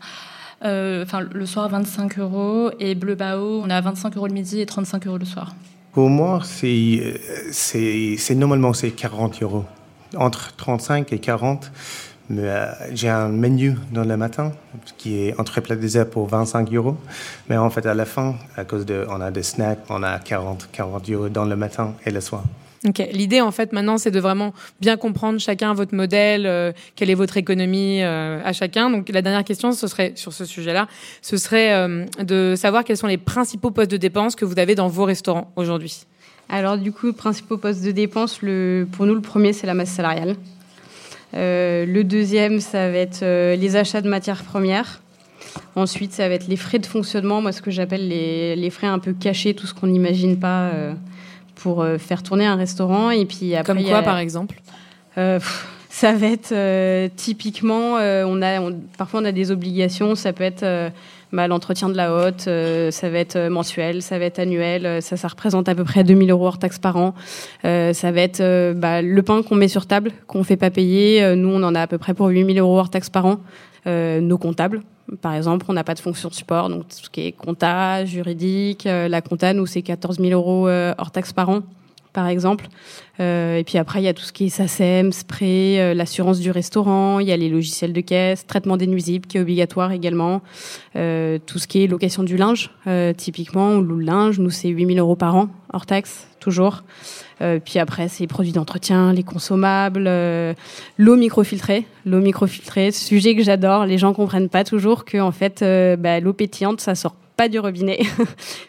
Enfin, 0.61 1.21
le 1.21 1.45
soir, 1.45 1.69
25 1.69 2.19
euros. 2.19 2.71
Et 2.79 2.95
bleu 2.95 3.15
bao, 3.15 3.61
on 3.63 3.69
est 3.69 3.73
à 3.73 3.81
25 3.81 4.17
euros 4.17 4.27
le 4.27 4.33
midi 4.33 4.59
et 4.59 4.65
35 4.65 5.07
euros 5.07 5.17
le 5.17 5.25
soir. 5.25 5.53
Pour 5.99 6.09
moi, 6.09 6.39
c'est, 6.45 8.33
normalement 8.33 8.71
c'est 8.71 8.91
40 8.91 9.43
euros. 9.43 9.65
Entre 10.15 10.55
35 10.55 11.11
et 11.11 11.19
40. 11.19 11.69
Mais 12.29 12.43
euh, 12.43 12.71
j'ai 12.93 13.09
un 13.09 13.27
menu 13.27 13.75
dans 13.91 14.05
le 14.05 14.15
matin 14.15 14.53
qui 14.97 15.19
est 15.19 15.37
entrée 15.37 15.59
plat 15.59 15.75
dessert 15.75 16.09
pour 16.09 16.25
25 16.29 16.73
euros. 16.73 16.95
Mais 17.49 17.57
en 17.57 17.69
fait, 17.69 17.85
à 17.85 17.93
la 17.93 18.05
fin, 18.05 18.35
à 18.55 18.63
cause 18.63 18.85
de, 18.85 19.05
on 19.09 19.19
a 19.19 19.29
des 19.29 19.43
snacks, 19.43 19.79
on 19.89 20.01
a 20.01 20.19
40, 20.19 20.69
40 20.71 21.09
euros 21.09 21.27
dans 21.27 21.43
le 21.43 21.57
matin 21.57 21.93
et 22.05 22.11
le 22.11 22.21
soir. 22.21 22.43
L'idée, 22.83 23.41
en 23.41 23.51
fait, 23.51 23.73
maintenant, 23.73 23.97
c'est 23.97 24.11
de 24.11 24.19
vraiment 24.19 24.53
bien 24.79 24.95
comprendre 24.95 25.39
chacun 25.39 25.73
votre 25.73 25.93
modèle, 25.93 26.45
euh, 26.45 26.71
quelle 26.95 27.09
est 27.09 27.15
votre 27.15 27.35
économie 27.35 28.01
euh, 28.01 28.39
à 28.43 28.53
chacun. 28.53 28.89
Donc, 28.89 29.09
la 29.09 29.21
dernière 29.21 29.43
question, 29.43 29.73
ce 29.73 29.87
serait 29.87 30.13
sur 30.15 30.31
ce 30.31 30.45
sujet-là, 30.45 30.87
ce 31.21 31.35
serait 31.35 31.73
euh, 31.73 32.05
de 32.23 32.53
savoir 32.55 32.85
quels 32.85 32.95
sont 32.95 33.07
les 33.07 33.17
principaux 33.17 33.71
postes 33.71 33.91
de 33.91 33.97
dépenses 33.97 34.35
que 34.35 34.45
vous 34.45 34.57
avez 34.57 34.75
dans 34.75 34.87
vos 34.87 35.03
restaurants 35.03 35.51
aujourd'hui. 35.57 36.05
Alors, 36.47 36.77
du 36.77 36.93
coup, 36.93 37.11
principaux 37.11 37.57
postes 37.57 37.83
de 37.83 37.91
dépenses, 37.91 38.39
pour 38.39 39.05
nous, 39.05 39.15
le 39.15 39.21
premier, 39.21 39.51
c'est 39.51 39.67
la 39.67 39.73
masse 39.73 39.91
salariale. 39.91 40.35
le 41.33 42.01
deuxième, 42.03 42.59
ça 42.61 42.89
va 42.89 42.97
être 42.97 43.21
les 43.55 43.75
achats 43.75 44.01
de 44.01 44.09
matières 44.09 44.43
premières. 44.43 45.01
Ensuite, 45.75 46.13
ça 46.13 46.27
va 46.27 46.33
être 46.33 46.47
les 46.47 46.55
frais 46.55 46.79
de 46.79 46.85
fonctionnement, 46.85 47.41
moi, 47.41 47.51
ce 47.51 47.61
que 47.61 47.69
j'appelle 47.69 48.07
les, 48.07 48.69
frais 48.71 48.87
un 48.87 48.99
peu 48.99 49.13
cachés, 49.13 49.53
tout 49.53 49.67
ce 49.67 49.75
qu'on 49.75 49.87
n'imagine 49.87 50.39
pas 50.39 50.71
pour 51.59 51.81
euh, 51.81 51.97
faire 51.97 52.23
tourner 52.23 52.45
un 52.45 52.55
restaurant. 52.55 53.11
Et 53.11 53.25
puis 53.25 53.55
après, 53.55 53.73
Comme 53.73 53.83
quoi, 53.83 54.01
par 54.01 54.17
exemple? 54.17 54.55
euh, 55.17 55.39
ça 55.89 56.13
va 56.13 56.27
être 56.27 56.51
euh, 56.51 57.09
typiquement, 57.15 57.95
on 57.95 58.41
a, 58.41 58.71
parfois 58.97 59.21
on 59.21 59.25
a 59.25 59.31
des 59.31 59.51
obligations, 59.51 60.15
ça 60.15 60.33
peut 60.33 60.43
être 60.43 60.91
bah, 61.33 61.47
l'entretien 61.47 61.89
de 61.89 61.97
la 61.97 62.13
hotte, 62.13 62.47
ça 62.91 63.09
va 63.09 63.17
être 63.17 63.49
mensuel, 63.49 64.01
ça 64.03 64.19
va 64.19 64.25
être 64.25 64.39
annuel, 64.39 65.01
ça, 65.01 65.17
ça 65.17 65.27
représente 65.27 65.67
à 65.67 65.75
peu 65.75 65.83
près 65.83 66.03
2000 66.03 66.29
euros 66.29 66.45
hors 66.45 66.59
taxes 66.59 66.79
par 66.79 66.95
an. 66.95 67.15
ça 67.63 68.11
va 68.11 68.21
être 68.21 68.73
bah, 68.73 69.01
le 69.01 69.21
pain 69.23 69.41
qu'on 69.41 69.55
met 69.55 69.67
sur 69.67 69.87
table, 69.87 70.11
qu'on 70.27 70.43
fait 70.43 70.57
pas 70.57 70.69
payer. 70.69 71.35
nous, 71.35 71.49
on 71.49 71.63
en 71.63 71.73
a 71.73 71.81
à 71.81 71.87
peu 71.87 71.97
près 71.97 72.13
pour 72.13 72.27
8000 72.27 72.59
euros 72.59 72.77
hors 72.77 72.91
taxes 72.91 73.09
par 73.09 73.25
an. 73.25 73.39
nos 73.87 74.37
comptables, 74.37 74.83
par 75.21 75.33
exemple, 75.33 75.65
on 75.69 75.73
n'a 75.73 75.83
pas 75.83 75.93
de 75.93 75.99
fonction 75.99 76.29
support, 76.31 76.69
donc 76.69 76.87
tout 76.87 76.97
ce 77.03 77.09
qui 77.09 77.27
est 77.27 77.31
compta, 77.31 78.05
juridique, 78.05 78.85
euh, 78.85 79.07
la 79.07 79.21
compta, 79.21 79.53
nous, 79.53 79.65
c'est 79.65 79.81
14 79.81 80.19
000 80.19 80.31
euros 80.31 80.67
euh, 80.67 80.93
hors 80.97 81.11
taxe 81.11 81.33
par 81.33 81.49
an, 81.49 81.61
par 82.13 82.27
exemple. 82.27 82.67
Euh, 83.19 83.57
et 83.57 83.63
puis 83.63 83.77
après, 83.77 84.01
il 84.01 84.05
y 84.05 84.07
a 84.07 84.13
tout 84.13 84.23
ce 84.23 84.31
qui 84.31 84.45
est 84.45 84.49
SACEM, 84.49 85.11
spray, 85.11 85.93
l'assurance 85.93 86.39
du 86.39 86.51
restaurant, 86.51 87.19
il 87.19 87.27
y 87.27 87.31
a 87.31 87.37
les 87.37 87.49
logiciels 87.49 87.93
de 87.93 88.01
caisse, 88.01 88.45
traitement 88.47 88.77
des 88.77 88.87
nuisibles 88.87 89.27
qui 89.27 89.37
est 89.37 89.41
obligatoire 89.41 89.91
également, 89.91 90.41
tout 90.93 91.59
ce 91.59 91.67
qui 91.67 91.83
est 91.83 91.87
location 91.87 92.23
du 92.23 92.37
linge, 92.37 92.71
typiquement, 93.17 93.69
on 93.69 93.81
loue 93.81 93.97
le 93.97 94.05
linge, 94.05 94.39
nous, 94.39 94.49
c'est 94.49 94.69
8 94.69 94.85
000 94.95 94.99
euros 94.99 95.15
par 95.15 95.35
an, 95.35 95.49
hors 95.73 95.85
taxe, 95.85 96.27
toujours. 96.39 96.83
Euh, 97.41 97.59
puis 97.63 97.79
après, 97.79 98.07
c'est 98.07 98.21
les 98.23 98.27
produits 98.27 98.51
d'entretien, 98.51 99.13
les 99.13 99.23
consommables, 99.23 100.05
euh, 100.07 100.53
l'eau 100.97 101.15
microfiltrée. 101.15 101.85
L'eau 102.05 102.19
microfiltrée, 102.19 102.91
sujet 102.91 103.35
que 103.35 103.43
j'adore. 103.43 103.85
Les 103.85 103.97
gens 103.97 104.13
comprennent 104.13 104.49
pas 104.49 104.63
toujours 104.63 105.05
que 105.05 105.17
en 105.17 105.31
fait, 105.31 105.61
euh, 105.61 105.95
bah, 105.95 106.19
l'eau 106.19 106.33
pétillante, 106.33 106.81
ça 106.81 106.95
sort 106.95 107.15
pas 107.37 107.47
du 107.47 107.59
robinet. 107.59 107.99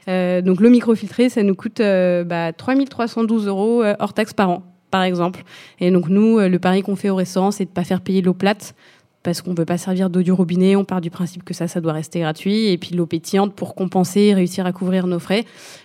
donc 0.42 0.60
l'eau 0.60 0.70
microfiltrée, 0.70 1.28
ça 1.28 1.42
nous 1.42 1.56
coûte 1.56 1.78
bah, 1.78 2.52
3312 2.52 3.48
euros 3.48 3.82
hors 3.98 4.14
taxe 4.14 4.32
par 4.32 4.48
an, 4.48 4.62
par 4.92 5.02
exemple. 5.02 5.42
Et 5.80 5.90
donc 5.90 6.08
nous, 6.08 6.38
le 6.38 6.58
pari 6.60 6.82
qu'on 6.82 6.94
fait 6.94 7.10
au 7.10 7.16
restaurant, 7.16 7.50
c'est 7.50 7.64
de 7.64 7.70
pas 7.70 7.82
faire 7.82 8.00
payer 8.00 8.22
l'eau 8.22 8.32
plate 8.32 8.76
parce 9.22 9.42
qu'on 9.42 9.50
ne 9.50 9.56
peut 9.56 9.66
pas 9.66 9.78
servir 9.78 10.08
d'eau 10.08 10.22
du 10.22 10.32
robinet, 10.32 10.76
on 10.76 10.84
part 10.84 11.00
du 11.00 11.10
principe 11.10 11.44
que 11.44 11.52
ça, 11.52 11.68
ça 11.68 11.80
doit 11.80 11.92
rester 11.92 12.20
gratuit. 12.20 12.68
Et 12.68 12.78
puis 12.78 12.94
l'eau 12.94 13.06
pétillante, 13.06 13.54
pour 13.54 13.74
compenser 13.74 14.20
et 14.20 14.34
réussir 14.34 14.64
à 14.66 14.72
couvrir 14.72 15.06
nos 15.06 15.18
frais, 15.18 15.44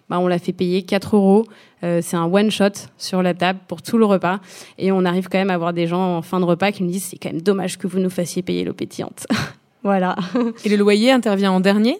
bah, 0.09 0.19
on 0.19 0.27
l'a 0.27 0.39
fait 0.39 0.53
payer 0.53 0.83
4 0.83 1.15
euros. 1.15 1.45
Euh, 1.83 1.99
c'est 2.01 2.15
un 2.15 2.25
one-shot 2.25 2.87
sur 2.97 3.21
la 3.21 3.33
table 3.33 3.59
pour 3.67 3.81
tout 3.81 3.97
le 3.97 4.05
repas. 4.05 4.39
Et 4.77 4.91
on 4.91 5.03
arrive 5.03 5.27
quand 5.27 5.37
même 5.37 5.49
à 5.49 5.55
avoir 5.55 5.73
des 5.73 5.87
gens 5.87 6.17
en 6.17 6.21
fin 6.21 6.39
de 6.39 6.45
repas 6.45 6.71
qui 6.71 6.83
nous 6.83 6.91
disent 6.91 7.05
c'est 7.05 7.17
quand 7.17 7.31
même 7.31 7.41
dommage 7.41 7.77
que 7.77 7.87
vous 7.87 7.99
nous 7.99 8.09
fassiez 8.09 8.41
payer 8.41 8.63
l'eau 8.63 8.73
pétillante. 8.73 9.27
voilà. 9.83 10.15
Et 10.63 10.69
le 10.69 10.77
loyer 10.77 11.11
intervient 11.11 11.51
en 11.51 11.59
dernier? 11.59 11.99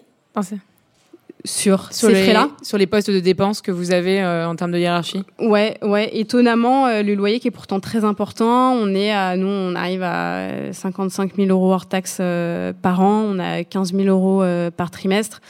Sur, 1.46 1.92
sur 1.92 2.08
ces 2.08 2.14
les, 2.14 2.22
frais-là. 2.22 2.50
Sur 2.62 2.76
les 2.76 2.86
postes 2.86 3.10
de 3.10 3.20
dépenses 3.20 3.62
que 3.62 3.70
vous 3.70 3.92
avez 3.92 4.22
euh, 4.22 4.48
en 4.48 4.56
termes 4.56 4.72
de 4.72 4.78
hiérarchie 4.78 5.24
Ouais, 5.38 5.78
ouais. 5.82 6.10
Étonnamment, 6.12 6.86
euh, 6.86 7.02
le 7.02 7.14
loyer 7.14 7.40
qui 7.40 7.48
est 7.48 7.52
pourtant 7.52 7.80
très 7.80 8.04
important, 8.04 8.72
on 8.72 8.94
est 8.94 9.12
à, 9.12 9.36
nous, 9.36 9.46
on 9.46 9.74
arrive 9.74 10.02
à 10.02 10.72
55 10.72 11.36
000 11.36 11.48
euros 11.48 11.72
hors 11.72 11.86
taxes 11.86 12.18
euh, 12.20 12.72
par 12.72 13.00
an, 13.00 13.22
on 13.22 13.38
a 13.38 13.64
15 13.64 13.92
000 13.94 14.08
euros 14.08 14.42
euh, 14.42 14.70
par 14.70 14.90
trimestre. 14.90 15.40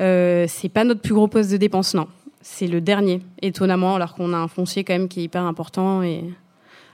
Euh, 0.00 0.46
c'est 0.48 0.68
pas 0.68 0.84
notre 0.84 1.00
plus 1.00 1.14
gros 1.14 1.28
poste 1.28 1.50
de 1.50 1.56
dépense, 1.56 1.94
non. 1.94 2.06
C'est 2.42 2.66
le 2.66 2.80
dernier, 2.80 3.22
étonnamment, 3.42 3.96
alors 3.96 4.14
qu'on 4.14 4.32
a 4.32 4.36
un 4.36 4.48
foncier 4.48 4.84
quand 4.84 4.92
même 4.92 5.08
qui 5.08 5.20
est 5.20 5.24
hyper 5.24 5.42
important 5.42 6.02
et 6.02 6.22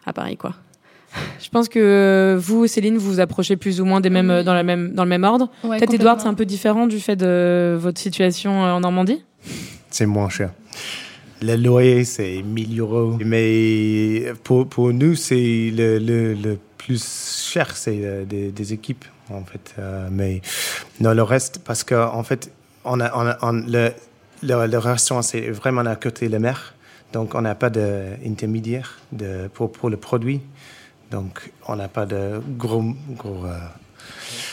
à 0.06 0.12
Paris, 0.12 0.36
quoi. 0.36 0.54
Je 1.42 1.48
pense 1.50 1.68
que 1.68 2.36
vous, 2.40 2.66
Céline, 2.66 2.96
vous 2.96 3.12
vous 3.14 3.20
approchez 3.20 3.56
plus 3.56 3.80
ou 3.80 3.84
moins 3.84 4.00
des 4.00 4.10
mêmes, 4.10 4.30
euh, 4.30 4.42
dans, 4.42 4.54
la 4.54 4.62
même, 4.62 4.92
dans 4.92 5.04
le 5.04 5.10
même 5.10 5.24
ordre. 5.24 5.50
Ouais, 5.64 5.76
Peut-être, 5.78 5.94
Edouard, 5.94 6.20
c'est 6.20 6.28
un 6.28 6.34
peu 6.34 6.46
différent 6.46 6.86
du 6.86 7.00
fait 7.00 7.16
de 7.16 7.76
votre 7.78 8.00
situation 8.00 8.64
euh, 8.64 8.72
en 8.72 8.80
Normandie? 8.80 9.22
C'est 9.90 10.06
moins 10.06 10.28
cher. 10.30 10.50
Le 11.42 11.56
loyer, 11.56 12.04
c'est 12.04 12.40
1000 12.42 12.80
euros. 12.80 13.18
Mais 13.24 14.32
pour, 14.44 14.66
pour 14.68 14.92
nous, 14.92 15.14
c'est 15.16 15.70
le, 15.74 15.98
le, 15.98 16.34
le 16.34 16.58
plus 16.78 17.04
cher, 17.52 17.76
c'est 17.76 17.98
euh, 18.02 18.24
des, 18.24 18.50
des 18.52 18.72
équipes, 18.72 19.04
en 19.28 19.44
fait. 19.44 19.74
Euh, 19.78 20.08
mais 20.10 20.40
non, 21.00 21.12
le 21.12 21.22
reste, 21.22 21.60
parce 21.64 21.82
qu'en 21.84 22.14
en 22.14 22.22
fait, 22.22 22.50
on 22.84 23.00
a, 23.00 23.10
on 23.16 23.26
a- 23.26 23.38
on- 23.42 23.52
le, 23.68 23.90
le, 24.42 24.66
le 24.66 24.78
restaurant, 24.78 25.22
c'est 25.22 25.50
vraiment 25.50 25.82
à 25.82 25.96
côté 25.96 26.28
de 26.28 26.32
la 26.32 26.38
mer. 26.38 26.74
Donc, 27.12 27.34
on 27.34 27.42
n'a 27.42 27.54
pas 27.54 27.68
d'intermédiaire 27.70 28.98
de, 29.12 29.48
pour, 29.52 29.70
pour 29.72 29.90
le 29.90 29.96
produit. 29.96 30.40
Donc, 31.12 31.52
on 31.68 31.76
n'a 31.76 31.88
pas 31.88 32.06
de 32.06 32.40
gros. 32.56 32.82
euh, 33.44 33.58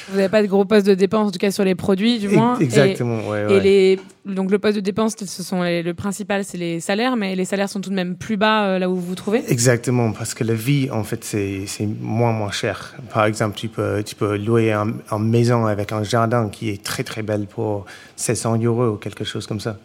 Vous 0.09 0.17
n'avez 0.17 0.29
pas 0.29 0.41
de 0.41 0.47
gros 0.47 0.65
postes 0.65 0.85
de 0.87 0.93
dépenses, 0.95 1.27
en 1.27 1.31
tout 1.31 1.39
cas 1.39 1.51
sur 1.51 1.63
les 1.63 1.75
produits, 1.75 2.19
du 2.19 2.27
moins. 2.29 2.57
Et- 2.59 2.63
Exactement, 2.63 3.27
ouais, 3.29 3.43
Et, 3.43 3.53
ouais. 3.55 3.59
les, 3.61 3.99
donc 4.25 4.51
le 4.51 4.59
poste 4.59 4.75
de 4.75 4.81
dépenses, 4.81 5.15
ce 5.17 5.43
sont 5.43 5.61
les- 5.63 5.83
le 5.83 5.93
principal, 5.93 6.43
c'est 6.43 6.57
les 6.57 6.79
salaires, 6.79 7.15
mais 7.15 7.35
les 7.35 7.45
salaires 7.45 7.69
sont 7.69 7.81
tout 7.81 7.89
de 7.89 7.95
même 7.95 8.15
plus 8.15 8.37
bas 8.37 8.65
euh, 8.65 8.79
là 8.79 8.89
où 8.89 8.95
vous 8.95 9.01
vous 9.01 9.15
trouvez. 9.15 9.43
Exactement, 9.47 10.11
parce 10.11 10.33
que 10.33 10.43
la 10.43 10.53
vie, 10.53 10.89
en 10.91 11.03
fait, 11.03 11.23
c'est 11.23 11.65
moins, 12.01 12.31
moins 12.31 12.51
cher. 12.51 12.95
Par 13.13 13.25
exemple, 13.25 13.55
tu 13.57 13.67
peux, 13.69 14.03
tu 14.03 14.15
peux 14.15 14.37
louer 14.37 14.71
un, 14.71 14.93
une 15.11 15.29
maison 15.29 15.65
avec 15.65 15.91
un 15.91 16.03
jardin 16.03 16.49
qui 16.49 16.69
est 16.69 16.83
très, 16.83 17.03
très 17.03 17.21
belle 17.23 17.45
pour 17.47 17.85
700 18.15 18.57
euros 18.63 18.87
ou 18.87 18.95
quelque 18.97 19.23
chose 19.23 19.47
comme 19.47 19.59
ça. 19.59 19.77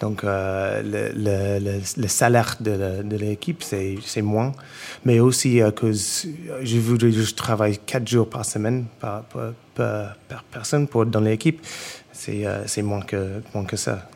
Donc, 0.00 0.24
euh, 0.24 0.82
le, 0.82 1.12
le, 1.14 1.58
le, 1.64 1.80
le 1.96 2.08
salaire 2.08 2.56
de 2.60 3.16
l'équipe, 3.16 3.62
c'est 3.62 4.22
moins. 4.22 4.52
Mais 5.04 5.20
aussi 5.20 5.60
à 5.62 5.70
cause, 5.72 6.26
je 6.62 7.34
travailler 7.34 7.76
4 7.86 8.06
jours 8.08 8.28
par 8.28 8.44
semaine 8.44 8.84
par, 9.00 9.22
par, 9.24 9.39
par, 9.74 10.16
par 10.28 10.42
personne 10.44 10.86
pour, 10.88 11.06
dans 11.06 11.20
l'équipe. 11.20 11.60
C'est 12.12 12.46
euh, 12.46 12.64
moins, 12.82 13.00
que, 13.00 13.42
moins 13.54 13.64
que 13.64 13.76
ça. 13.76 14.08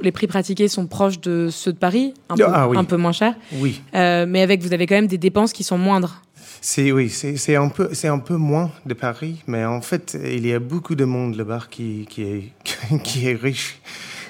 Les 0.00 0.12
prix 0.12 0.26
pratiqués 0.28 0.68
sont 0.68 0.86
proches 0.86 1.20
de 1.20 1.48
ceux 1.50 1.72
de 1.72 1.78
Paris, 1.78 2.14
un, 2.28 2.36
Ah, 2.40 2.62
peu, 2.64 2.70
oui. 2.70 2.78
un 2.78 2.84
peu 2.84 2.96
moins 2.96 3.12
cher. 3.12 3.34
Oui. 3.54 3.82
Euh, 3.94 4.24
mais 4.28 4.42
avec, 4.42 4.62
vous 4.62 4.72
avez 4.72 4.86
quand 4.86 4.94
même 4.94 5.08
des 5.08 5.18
dépenses 5.18 5.52
qui 5.52 5.64
sont 5.64 5.78
moindres. 5.78 6.22
C'est 6.60 6.90
oui, 6.92 7.10
c'est 7.10 7.54
un 7.56 7.68
peu 7.68 7.90
c'est 7.92 8.08
un 8.08 8.18
peu 8.18 8.36
moins 8.36 8.70
de 8.86 8.94
Paris, 8.94 9.42
mais 9.46 9.64
en 9.64 9.80
fait 9.82 10.16
il 10.24 10.46
y 10.46 10.52
a 10.54 10.58
beaucoup 10.58 10.94
de 10.94 11.04
monde 11.04 11.36
là-bas 11.36 11.64
qui 11.70 12.06
qui 12.08 12.22
est 12.22 12.52
qui 13.04 13.28
est 13.28 13.34
riche. 13.34 13.78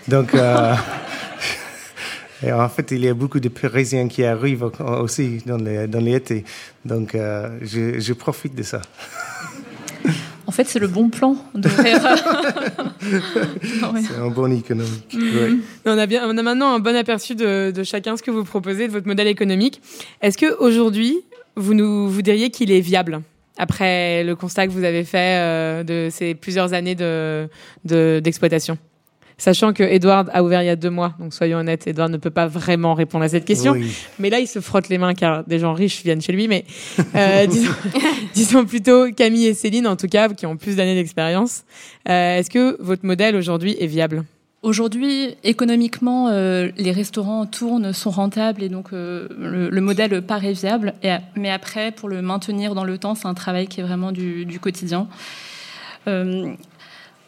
Donc 0.09 0.35
euh, 0.35 0.75
et 2.43 2.53
en 2.53 2.69
fait 2.69 2.91
il 2.91 3.05
y 3.05 3.09
a 3.09 3.15
beaucoup 3.15 3.41
de 3.41 3.49
Parisiens 3.49 4.09
qui 4.09 4.25
arrivent 4.25 4.65
au- 4.65 4.85
aussi 5.03 5.39
dans 5.47 5.57
les 5.57 5.87
dans 5.87 6.01
l'été. 6.01 6.45
Donc 6.85 7.15
euh, 7.15 7.59
je, 7.63 8.01
je 8.01 8.13
profite 8.13 8.55
de 8.55 8.63
ça. 8.63 8.83
En 10.47 10.53
fait, 10.53 10.65
c'est 10.65 10.79
le 10.79 10.87
bon 10.89 11.09
plan 11.11 11.37
d'ouvrir. 11.55 11.99
Ah. 13.83 13.93
C'est 14.01 14.17
un 14.19 14.29
bon 14.31 14.51
économique. 14.53 15.15
ouais. 15.15 15.51
On 15.85 15.97
a, 15.99 16.07
bien, 16.07 16.23
on 16.29 16.37
a 16.37 16.43
maintenant 16.43 16.75
un 16.75 16.79
bon 16.81 16.97
aperçu 16.97 17.35
de, 17.35 17.71
de 17.71 17.83
chacun 17.85 18.17
ce 18.17 18.23
que 18.23 18.31
vous 18.31 18.43
proposez, 18.45 18.89
de 18.89 18.93
votre 18.93 19.07
modèle 19.07 19.29
économique. 19.29 19.81
Est-ce 20.23 20.37
que 20.39 20.57
aujourd'hui, 20.59 21.19
vous 21.55 21.75
nous 21.75 22.09
vous 22.09 22.23
diriez 22.23 22.51
qu'il 22.51 22.73
est 22.73 22.81
viable 22.81 23.21
après 23.59 24.25
le 24.25 24.35
constat 24.35 24.67
que 24.67 24.73
vous 24.73 24.85
avez 24.85 25.05
fait 25.05 25.39
euh, 25.39 25.83
de 25.85 26.09
ces 26.11 26.35
plusieurs 26.35 26.73
années 26.73 26.95
de 26.97 27.49
de- 27.85 28.21
d'exploitation? 28.23 28.77
Sachant 29.39 29.75
que 29.75 29.83
Edward 29.83 30.31
a 30.33 30.43
ouvert 30.43 30.63
il 30.63 30.67
y 30.67 30.71
a 30.71 30.77
deux 30.77 30.89
mois, 30.89 31.15
donc 31.19 31.35
soyons 31.35 31.59
honnêtes, 31.59 31.87
Edward 31.87 32.11
ne 32.11 32.17
peut 32.17 32.31
pas 32.31 32.47
vraiment 32.47 32.95
répondre 32.95 33.23
à 33.23 33.29
cette 33.29 33.45
question. 33.45 33.73
Oui. 33.73 33.93
Mais 34.19 34.31
là, 34.31 34.41
il 34.41 34.47
se 34.47 34.61
frotte 34.61 34.89
les 34.89 34.97
mains 34.97 35.13
car 35.13 35.45
des 35.45 35.59
gens 35.59 35.75
riches 35.75 36.03
viennent 36.03 36.23
chez 36.23 36.33
lui. 36.33 36.49
Mais 36.49 36.65
euh, 37.15 37.47
disons, 37.51 37.73
disons 38.35 38.65
plutôt 38.65 39.13
Camille 39.13 39.47
et 39.47 39.55
Céline, 39.55 39.87
en 39.87 39.97
tout 39.97 40.09
cas, 40.09 40.31
qui 40.31 40.47
ont 40.47 40.57
plus 40.57 40.77
d'années 40.77 40.95
d'expérience. 40.95 41.65
Euh, 42.09 42.39
Est-ce 42.39 42.49
que 42.49 42.81
votre 42.81 43.05
modèle 43.05 43.37
aujourd'hui 43.37 43.77
est 43.79 43.87
viable? 43.87 44.25
Aujourd'hui, 44.63 45.37
économiquement, 45.45 46.29
euh, 46.29 46.71
les 46.79 46.91
restaurants 46.91 47.45
tournent, 47.47 47.93
sont 47.93 48.11
rentables 48.11 48.63
et 48.63 48.69
donc 48.69 48.93
euh, 48.93 49.29
le, 49.39 49.69
le 49.69 49.81
modèle 49.81 50.23
paraît 50.23 50.55
viable. 50.55 50.95
Et, 51.03 51.15
mais 51.37 51.51
après, 51.51 51.93
pour 51.93 52.09
le 52.09 52.23
maintenir 52.23 52.75
dans 52.75 52.85
le 52.85 52.97
temps, 52.97 53.15
c'est 53.15 53.29
un 53.29 53.35
travail 53.35 53.69
qui 53.69 53.81
est 53.81 53.85
vraiment 53.85 54.13
du, 54.13 54.47
du 54.47 54.59
quotidien. 54.59 55.09
Euh, 56.09 56.55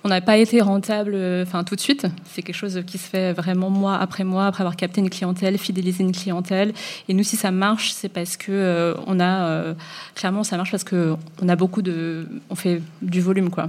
on 0.09 0.11
n'a 0.11 0.23
pas 0.23 0.39
été 0.39 0.63
rentable, 0.63 1.13
euh, 1.15 1.43
enfin 1.43 1.65
tout 1.65 1.77
de 1.77 1.81
suite. 1.81 2.07
C'est 2.25 2.41
quelque 2.41 2.57
chose 2.57 2.83
qui 2.87 2.97
se 2.97 3.07
fait 3.11 3.35
vraiment 3.35 3.69
mois 3.69 3.97
après 3.97 4.25
mois, 4.25 4.47
après 4.47 4.63
avoir 4.63 4.75
capté 4.75 5.03
une 5.03 5.11
clientèle, 5.11 5.59
fidélisé 5.59 6.03
une 6.03 6.13
clientèle. 6.13 6.73
Et 7.11 7.15
nous, 7.15 7.23
si 7.23 7.37
ça 7.37 7.51
marche, 7.51 7.93
c'est 7.93 8.09
parce 8.09 8.39
que 8.39 8.51
euh, 8.51 8.95
on 9.07 9.21
a 9.21 9.43
euh, 9.43 9.75
clairement 10.15 10.45
ça 10.45 10.57
marche 10.57 10.71
parce 10.71 10.85
que 10.85 11.15
on 11.43 11.49
a 11.51 11.57
beaucoup 11.57 11.83
de, 11.83 12.27
on 12.49 12.55
fait 12.55 12.81
du 13.03 13.21
volume 13.21 13.51
quoi. 13.51 13.69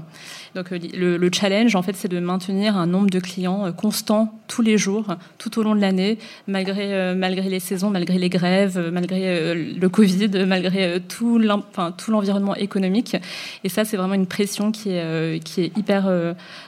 Donc 0.56 0.72
euh, 0.72 0.79
le, 0.94 1.18
le 1.18 1.29
challenge, 1.32 1.75
en 1.75 1.82
fait, 1.82 1.96
c'est 1.96 2.08
de 2.08 2.20
maintenir 2.20 2.77
un 2.77 2.88
nombre 2.88 3.10
de 3.10 3.20
clients 3.20 3.65
euh, 3.65 3.72
constant 3.72 4.39
tous 4.48 4.62
les 4.62 4.77
jours, 4.77 5.15
tout 5.38 5.60
au 5.60 5.63
long 5.63 5.75
de 5.75 5.82
l'année, 5.82 6.18
malgré 6.48 6.94
euh, 6.94 7.15
malgré 7.15 7.50
les 7.50 7.60
saisons, 7.60 7.89
malgré 7.89 8.18
les 8.18 8.29
grèves, 8.29 8.89
malgré 8.91 9.53
le 9.56 9.89
Covid, 9.89 10.46
malgré 10.46 11.00
tout 11.01 11.41
enfin, 11.50 11.94
l'environnement 12.08 12.56
économique. 12.56 13.15
Et 13.63 13.70
ça, 13.70 13.86
c'est 13.86 13.98
vraiment 13.98 14.15
une 14.15 14.27
pression 14.27 14.72
qui 14.72 14.89
est 14.91 15.44
qui 15.44 15.62
est 15.62 15.77
hyper 15.77 16.06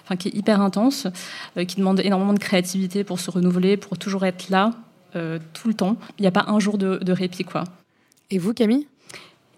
enfin 0.03 0.15
qui 0.15 0.29
est 0.29 0.35
hyper 0.35 0.61
intense, 0.61 1.07
qui 1.67 1.75
demande 1.77 1.99
énormément 1.99 2.33
de 2.33 2.39
créativité 2.39 3.03
pour 3.03 3.19
se 3.19 3.31
renouveler, 3.31 3.77
pour 3.77 3.97
toujours 3.97 4.25
être 4.25 4.49
là 4.49 4.71
euh, 5.15 5.39
tout 5.53 5.67
le 5.67 5.73
temps. 5.73 5.97
Il 6.17 6.21
n'y 6.21 6.27
a 6.27 6.31
pas 6.31 6.45
un 6.47 6.59
jour 6.59 6.77
de, 6.77 6.97
de 6.97 7.11
répit, 7.11 7.43
quoi. 7.43 7.65
Et 8.29 8.37
vous, 8.37 8.53
Camille? 8.53 8.87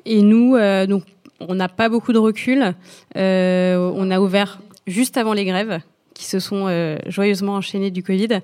Et 0.06 0.24
nous, 0.24 0.56
euh, 0.56 0.88
donc, 0.88 1.04
on 1.50 1.56
n'a 1.56 1.70
pas 1.70 1.90
beaucoup 1.90 2.14
de 2.14 2.20
recul. 2.20 2.74
Euh, 3.18 3.92
on 3.96 4.12
a 4.12 4.20
ouvert 4.20 4.60
juste 4.88 5.18
avant 5.18 5.34
les 5.34 5.46
grèves 5.46 5.80
qui 6.14 6.26
se 6.26 6.40
sont 6.40 6.66
euh, 6.68 6.98
joyeusement 7.08 7.56
enchaînées 7.56 7.90
du 7.90 8.04
Covid. 8.04 8.42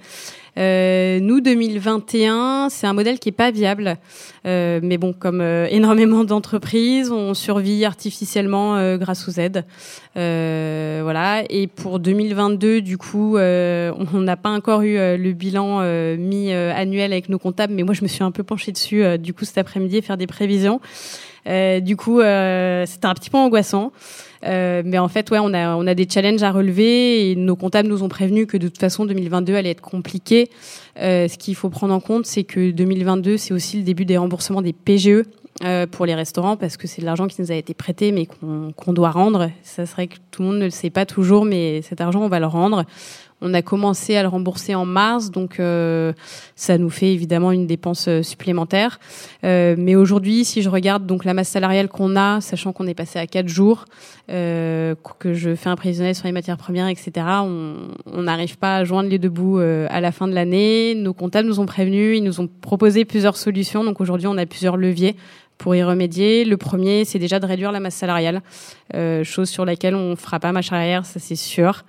Euh, 0.58 1.20
nous, 1.20 1.40
2021, 1.40 2.70
c'est 2.72 2.88
un 2.88 2.94
modèle 2.94 3.20
qui 3.20 3.30
est 3.30 3.34
pas 3.34 3.52
viable. 3.52 3.98
Mais 4.44 4.98
bon, 4.98 5.14
comme 5.14 5.42
énormément 5.42 6.24
d'entreprises, 6.24 7.12
on 7.12 7.36
survit 7.36 7.86
artificiellement 7.86 8.98
grâce 8.98 9.30
aux 9.30 9.40
aides. 9.40 9.66
Voilà. 10.16 11.44
Et 11.50 11.68
pour 11.68 12.00
2022, 12.00 12.82
du 12.82 12.98
coup, 12.98 13.38
on 13.38 14.20
n'a 14.20 14.38
pas 14.38 14.50
encore 14.50 14.82
eu 14.82 14.96
le 14.96 15.32
bilan 15.34 15.82
mi-annuel 16.18 17.14
avec 17.14 17.30
nos 17.30 17.38
comptables, 17.38 17.74
mais 17.76 17.84
moi, 17.84 17.94
je 17.94 18.02
me 18.02 18.08
suis 18.08 18.24
un 18.24 18.32
peu 18.32 18.44
penchée 18.44 18.72
dessus, 18.72 19.04
du 19.20 19.36
coup, 19.36 19.46
cet 19.46 19.60
après-midi, 19.60 20.02
faire 20.02 20.18
des 20.18 20.28
prévisions. 20.28 20.82
Euh, 21.48 21.80
du 21.80 21.96
coup, 21.96 22.20
euh, 22.20 22.86
c'était 22.86 23.06
un 23.06 23.14
petit 23.14 23.30
peu 23.30 23.38
angoissant. 23.38 23.92
Euh, 24.46 24.84
mais 24.86 24.98
en 24.98 25.08
fait, 25.08 25.30
ouais, 25.32 25.40
on 25.42 25.54
a, 25.54 25.76
on 25.76 25.86
a 25.86 25.94
des 25.94 26.08
challenges 26.10 26.44
à 26.44 26.52
relever 26.52 27.32
et 27.32 27.36
nos 27.36 27.56
comptables 27.56 27.90
nous 27.90 28.04
ont 28.04 28.10
prévenu 28.10 28.46
que 28.46 28.58
de 28.58 28.68
toute 28.68 28.80
façon, 28.80 29.06
2022 29.06 29.56
allait 29.56 29.72
être 29.72 29.82
compliqué. 29.82 30.50
Ce 30.96 31.38
qu'il 31.38 31.56
faut 31.56 31.70
prendre 31.70 31.94
en 31.94 32.00
compte, 32.00 32.26
c'est 32.26 32.44
que 32.44 32.72
2022, 32.72 33.38
c'est 33.38 33.54
aussi 33.54 33.78
le 33.78 33.84
début 33.84 34.06
des 34.06 34.18
remboursements 34.18 34.62
des 34.62 34.74
PGE. 34.74 35.24
pour 35.92 36.06
les 36.06 36.16
restaurants 36.16 36.56
parce 36.56 36.78
que 36.78 36.88
c'est 36.88 37.02
de 37.02 37.06
l'argent 37.06 37.28
qui 37.28 37.42
nous 37.42 37.52
a 37.52 37.56
été 37.56 37.74
prêté 37.74 38.14
mais 38.14 38.26
qu'on 38.26 38.72
qu'on 38.74 38.94
doit 38.94 39.12
rendre. 39.12 39.50
Ça 39.64 39.86
serait 39.86 40.08
que 40.08 40.16
tout 40.32 40.42
le 40.42 40.48
monde 40.50 40.60
ne 40.60 40.66
le 40.66 40.70
sait 40.72 40.90
pas 40.90 41.06
toujours, 41.06 41.44
mais 41.44 41.82
cet 41.82 42.00
argent 42.00 42.22
on 42.22 42.30
va 42.30 42.40
le 42.40 42.48
rendre. 42.48 42.86
On 43.42 43.54
a 43.54 43.62
commencé 43.62 44.16
à 44.16 44.22
le 44.22 44.28
rembourser 44.28 44.76
en 44.76 44.86
mars, 44.86 45.32
donc 45.32 45.60
euh, 45.60 46.14
ça 46.56 46.78
nous 46.78 46.90
fait 46.90 47.14
évidemment 47.14 47.52
une 47.52 47.68
dépense 47.68 48.08
euh, 48.08 48.22
supplémentaire. 48.22 49.00
Euh, 49.44 49.76
mais 49.78 49.96
aujourd'hui, 49.96 50.46
si 50.46 50.62
je 50.62 50.70
regarde 50.70 51.06
donc 51.06 51.26
la 51.26 51.34
masse 51.34 51.50
salariale 51.50 51.88
qu'on 51.88 52.16
a, 52.16 52.42
sachant 52.42 52.74
qu'on 52.74 52.88
est 52.88 52.94
passé 52.94 53.18
à 53.20 53.28
quatre 53.28 53.48
jours, 53.48 53.86
euh, 54.30 54.96
que 55.20 55.34
je 55.34 55.56
fais 55.56 55.70
un 55.70 55.76
prévisionnel 55.76 56.16
sur 56.16 56.26
les 56.26 56.34
matières 56.34 56.58
premières, 56.58 56.88
etc., 56.88 57.26
on 57.42 57.90
on 58.20 58.24
n'arrive 58.24 58.58
pas 58.58 58.78
à 58.78 58.84
joindre 58.84 59.10
les 59.10 59.20
deux 59.20 59.30
bouts 59.30 59.60
euh, 59.60 59.88
à 59.90 60.02
la 60.02 60.12
fin 60.12 60.28
de 60.28 60.34
l'année. 60.34 60.96
Nos 60.96 61.14
comptables 61.14 61.48
nous 61.48 61.60
ont 61.60 61.66
prévenus, 61.66 62.18
ils 62.18 62.24
nous 62.24 62.42
ont 62.42 62.48
proposé 62.48 63.06
plusieurs 63.06 63.38
solutions. 63.38 63.84
Donc 63.84 64.02
aujourd'hui, 64.02 64.28
on 64.28 64.38
a 64.38 64.46
plusieurs 64.46 64.78
leviers 64.78 65.16
pour 65.58 65.76
y 65.76 65.84
remédier. 65.84 66.46
Le 66.46 66.58
premier, 66.58 67.06
c'est 67.06 67.20
déjà 67.20 67.40
de 67.40 67.46
réduire 67.46 67.72
la 67.72 67.80
masse 67.80 67.96
salariale, 67.96 68.42
euh, 68.94 69.24
chose 69.24 69.50
sur 69.50 69.66
laquelle 69.66 69.96
on 69.96 70.16
fera 70.16 70.40
pas 70.40 70.52
marche 70.52 70.72
arrière, 70.72 71.06
ça 71.06 71.20
c'est 71.20 71.36
sûr. 71.36 71.84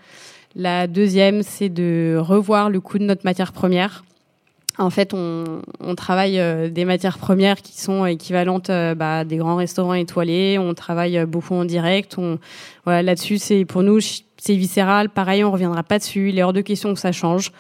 La 0.57 0.87
deuxième, 0.87 1.43
c'est 1.43 1.69
de 1.69 2.17
revoir 2.19 2.71
le 2.71 2.81
coût 2.81 2.99
de 2.99 3.05
notre 3.05 3.25
matière 3.25 3.53
première. 3.53 4.05
En 4.79 4.91
fait, 4.91 5.13
on, 5.13 5.61
travaille 5.95 6.41
des 6.71 6.85
matières 6.87 7.19
premières 7.19 7.61
qui 7.61 7.79
sont 7.79 8.07
équivalentes 8.07 8.71
bah, 8.97 9.25
des 9.25 9.37
grands 9.37 9.57
restaurants 9.57 9.95
étoilés. 9.95 10.59
On 10.59 10.73
travaille 10.73 11.27
beaucoup 11.27 11.55
en 11.55 11.67
direct. 11.67 12.17
On, 12.17 12.39
voilà, 12.85 13.03
là-dessus, 13.03 13.37
c'est 13.37 13.67
pour 13.67 13.83
nous, 13.83 13.99
c'est 14.01 14.57
viscéral. 14.57 15.11
Pareil, 15.11 15.45
on 15.45 15.51
reviendra 15.51 15.83
pas 15.83 15.99
dessus. 15.99 16.31
Il 16.31 16.39
est 16.39 16.43
hors 16.43 16.55
de 16.55 16.63
question 16.63 16.95
que 16.95 17.01
ça 17.01 17.13
change. 17.13 17.53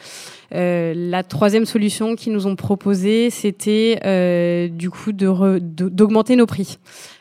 Euh, 0.52 0.92
la 0.97 1.23
troisième 1.23 1.64
solution 1.64 2.16
qu'ils 2.16 2.32
nous 2.32 2.47
ont 2.47 2.56
proposée, 2.56 3.30
c'était 3.30 4.00
euh, 4.04 4.68
du 4.68 4.90
coup 4.90 5.12
d'augmenter 5.12 6.35
nos 6.37 6.47
prix, 6.47 6.78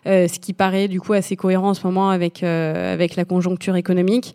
euh, 0.07 0.27
ce 0.27 0.39
qui 0.39 0.53
paraît 0.53 0.87
du 0.87 0.99
coup 0.99 1.13
assez 1.13 1.35
cohérent 1.35 1.69
en 1.69 1.73
ce 1.73 1.85
moment 1.85 2.09
avec 2.09 2.41
avec 2.41 3.15
la 3.15 3.25
conjoncture 3.25 3.75
économique. 3.75 4.33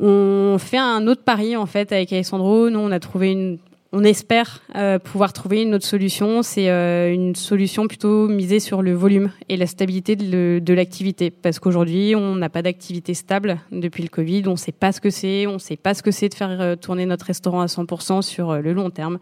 On 0.00 0.56
fait 0.58 0.78
un 0.78 1.06
autre 1.06 1.22
pari 1.22 1.56
en 1.56 1.66
fait 1.66 1.92
avec 1.92 2.12
Alessandro. 2.12 2.70
Nous, 2.70 2.78
on 2.78 2.90
a 2.90 3.00
trouvé 3.00 3.32
une, 3.32 3.58
on 3.92 4.02
espère 4.02 4.60
euh, 4.74 4.98
pouvoir 4.98 5.32
trouver 5.32 5.62
une 5.62 5.72
autre 5.72 5.86
solution. 5.86 6.42
C'est 6.42 6.68
euh, 6.68 7.12
une 7.12 7.36
solution 7.36 7.86
plutôt 7.86 8.26
misée 8.26 8.58
sur 8.58 8.82
le 8.82 8.92
volume 8.92 9.30
et 9.48 9.56
la 9.56 9.68
stabilité 9.68 10.16
de, 10.16 10.74
l'activité. 10.74 11.30
Parce 11.30 11.60
qu'aujourd'hui, 11.60 12.16
on 12.16 12.34
n'a 12.34 12.48
pas 12.48 12.62
d'activité 12.62 13.14
stable 13.14 13.60
depuis 13.70 14.02
le 14.02 14.08
Covid. 14.08 14.42
On 14.46 14.52
ne 14.52 14.56
sait 14.56 14.72
pas 14.72 14.90
ce 14.90 15.00
que 15.00 15.10
c'est. 15.10 15.46
On 15.46 15.54
ne 15.54 15.58
sait 15.58 15.76
pas 15.76 15.94
ce 15.94 16.02
que 16.02 16.10
c'est 16.10 16.28
de 16.28 16.34
faire 16.34 16.60
euh, 16.60 16.74
tourner 16.74 17.06
notre 17.06 17.26
restaurant 17.26 17.60
à 17.60 17.66
100% 17.66 18.22
sur 18.22 18.54
le 18.54 18.72
long 18.72 18.90
terme. 18.90 19.18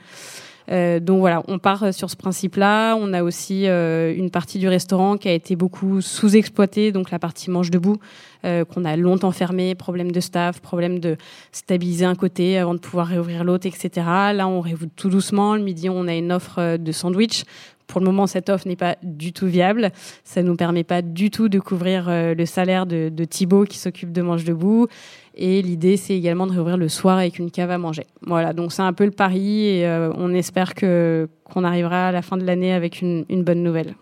Donc 0.69 1.21
voilà, 1.21 1.43
on 1.49 1.59
part 1.59 1.93
sur 1.93 2.09
ce 2.11 2.17
principe-là. 2.17 2.95
On 2.97 3.13
a 3.13 3.23
aussi 3.23 3.67
une 3.67 4.31
partie 4.31 4.59
du 4.59 4.69
restaurant 4.69 5.17
qui 5.17 5.29
a 5.29 5.33
été 5.33 5.57
beaucoup 5.57 6.01
sous-exploitée, 6.01 6.93
donc 6.93 7.11
la 7.11 7.19
partie 7.19 7.51
manche 7.51 7.71
debout. 7.71 7.99
Euh, 8.45 8.65
qu'on 8.65 8.85
a 8.85 8.97
longtemps 8.97 9.31
fermé, 9.31 9.77
problème 9.77 10.11
de 10.11 10.19
staff, 10.19 10.61
problème 10.61 10.99
de 10.99 11.17
stabiliser 11.53 12.05
un 12.05 12.17
côté 12.17 12.59
avant 12.59 12.75
de 12.75 12.81
pouvoir 12.81 13.07
réouvrir 13.07 13.45
l'autre, 13.45 13.69
etc. 13.69 13.91
Là, 14.35 14.49
on 14.49 14.61
réouvre 14.61 14.87
tout 14.97 15.09
doucement. 15.09 15.55
Le 15.55 15.63
midi, 15.63 15.89
on 15.89 16.09
a 16.09 16.15
une 16.15 16.33
offre 16.33 16.59
euh, 16.59 16.77
de 16.77 16.91
sandwich. 16.91 17.45
Pour 17.87 18.01
le 18.01 18.07
moment, 18.07 18.27
cette 18.27 18.49
offre 18.49 18.67
n'est 18.67 18.77
pas 18.77 18.97
du 19.03 19.33
tout 19.33 19.47
viable. 19.47 19.91
Ça 20.25 20.43
nous 20.43 20.57
permet 20.57 20.85
pas 20.85 21.03
du 21.03 21.31
tout 21.31 21.49
de 21.49 21.59
couvrir 21.59 22.07
euh, 22.09 22.35
le 22.35 22.47
salaire 22.47 22.87
de, 22.87 23.09
de 23.09 23.25
Thibaut 23.25 23.65
qui 23.65 23.79
s'occupe 23.79 24.13
de 24.13 24.23
Manche 24.23 24.45
Debout. 24.45 24.89
Et 25.35 25.63
l'idée, 25.63 25.97
c'est 25.97 26.15
également 26.17 26.47
de 26.47 26.53
réouvrir 26.53 26.77
le 26.77 26.89
soir 26.89 27.19
avec 27.19 27.39
une 27.39 27.51
cave 27.51 27.71
à 27.71 27.79
manger. 27.79 28.07
Voilà, 28.23 28.53
donc 28.53 28.73
c'est 28.73 28.83
un 28.83 28.93
peu 28.93 29.05
le 29.05 29.11
pari 29.11 29.67
et 29.67 30.09
on 30.17 30.35
espère 30.35 30.75
que 30.75 31.29
qu'on 31.45 31.65
arrivera 31.65 32.09
à 32.09 32.13
la 32.13 32.23
fin 32.23 32.37
de 32.37 32.45
l'année 32.45 32.73
avec 32.73 33.01
une, 33.01 33.25
une 33.29 33.43
bonne 33.43 33.63
nouvelle. 33.63 33.95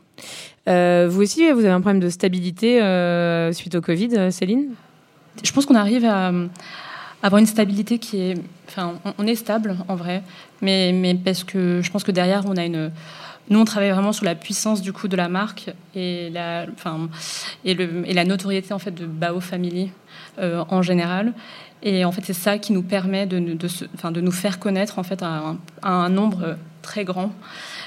Euh, 0.69 1.09
vous 1.11 1.23
aussi, 1.23 1.51
vous 1.51 1.61
avez 1.61 1.71
un 1.71 1.81
problème 1.81 2.01
de 2.01 2.09
stabilité 2.09 2.83
euh, 2.83 3.53
suite 3.53 3.75
au 3.75 3.81
Covid, 3.81 4.11
euh, 4.17 4.31
Céline? 4.31 4.69
Je 5.43 5.53
pense 5.53 5.67
qu'on 5.67 5.75
arrive 5.75 6.05
à 6.05 6.33
avoir 7.23 7.39
une 7.39 7.47
stabilité 7.47 7.99
qui 7.99 8.21
est. 8.21 8.35
Enfin, 8.69 8.95
on 9.19 9.27
est 9.27 9.35
stable 9.35 9.77
en 9.89 9.97
vrai, 9.97 10.23
mais, 10.61 10.93
mais 10.93 11.15
parce 11.15 11.45
que 11.45 11.81
je 11.83 11.91
pense 11.91 12.05
que 12.05 12.13
derrière, 12.13 12.45
on 12.47 12.57
a 12.57 12.65
une. 12.65 12.91
Nous, 13.51 13.59
on 13.59 13.65
travaille 13.65 13.91
vraiment 13.91 14.13
sur 14.13 14.25
la 14.25 14.35
puissance 14.35 14.81
du 14.81 14.93
coup 14.93 15.09
de 15.09 15.17
la 15.17 15.29
marque 15.29 15.71
et 15.95 16.31
la, 16.31 16.67
notoriété 18.25 18.73
en 18.73 18.79
fait 18.79 18.93
de 18.93 19.07
Bao 19.07 19.41
Family 19.41 19.91
en 20.39 20.83
général. 20.83 21.35
Et 21.83 22.05
en 22.05 22.13
fait, 22.13 22.23
c'est 22.25 22.33
ça 22.33 22.59
qui 22.59 22.73
nous 22.73 22.83
permet 22.83 23.27
de, 23.27 23.39
nous 23.39 24.33
faire 24.33 24.59
connaître 24.59 24.99
en 24.99 25.03
fait 25.03 25.23
à 25.23 25.57
un 25.83 26.09
nombre 26.09 26.57
très 26.83 27.05
grand. 27.05 27.33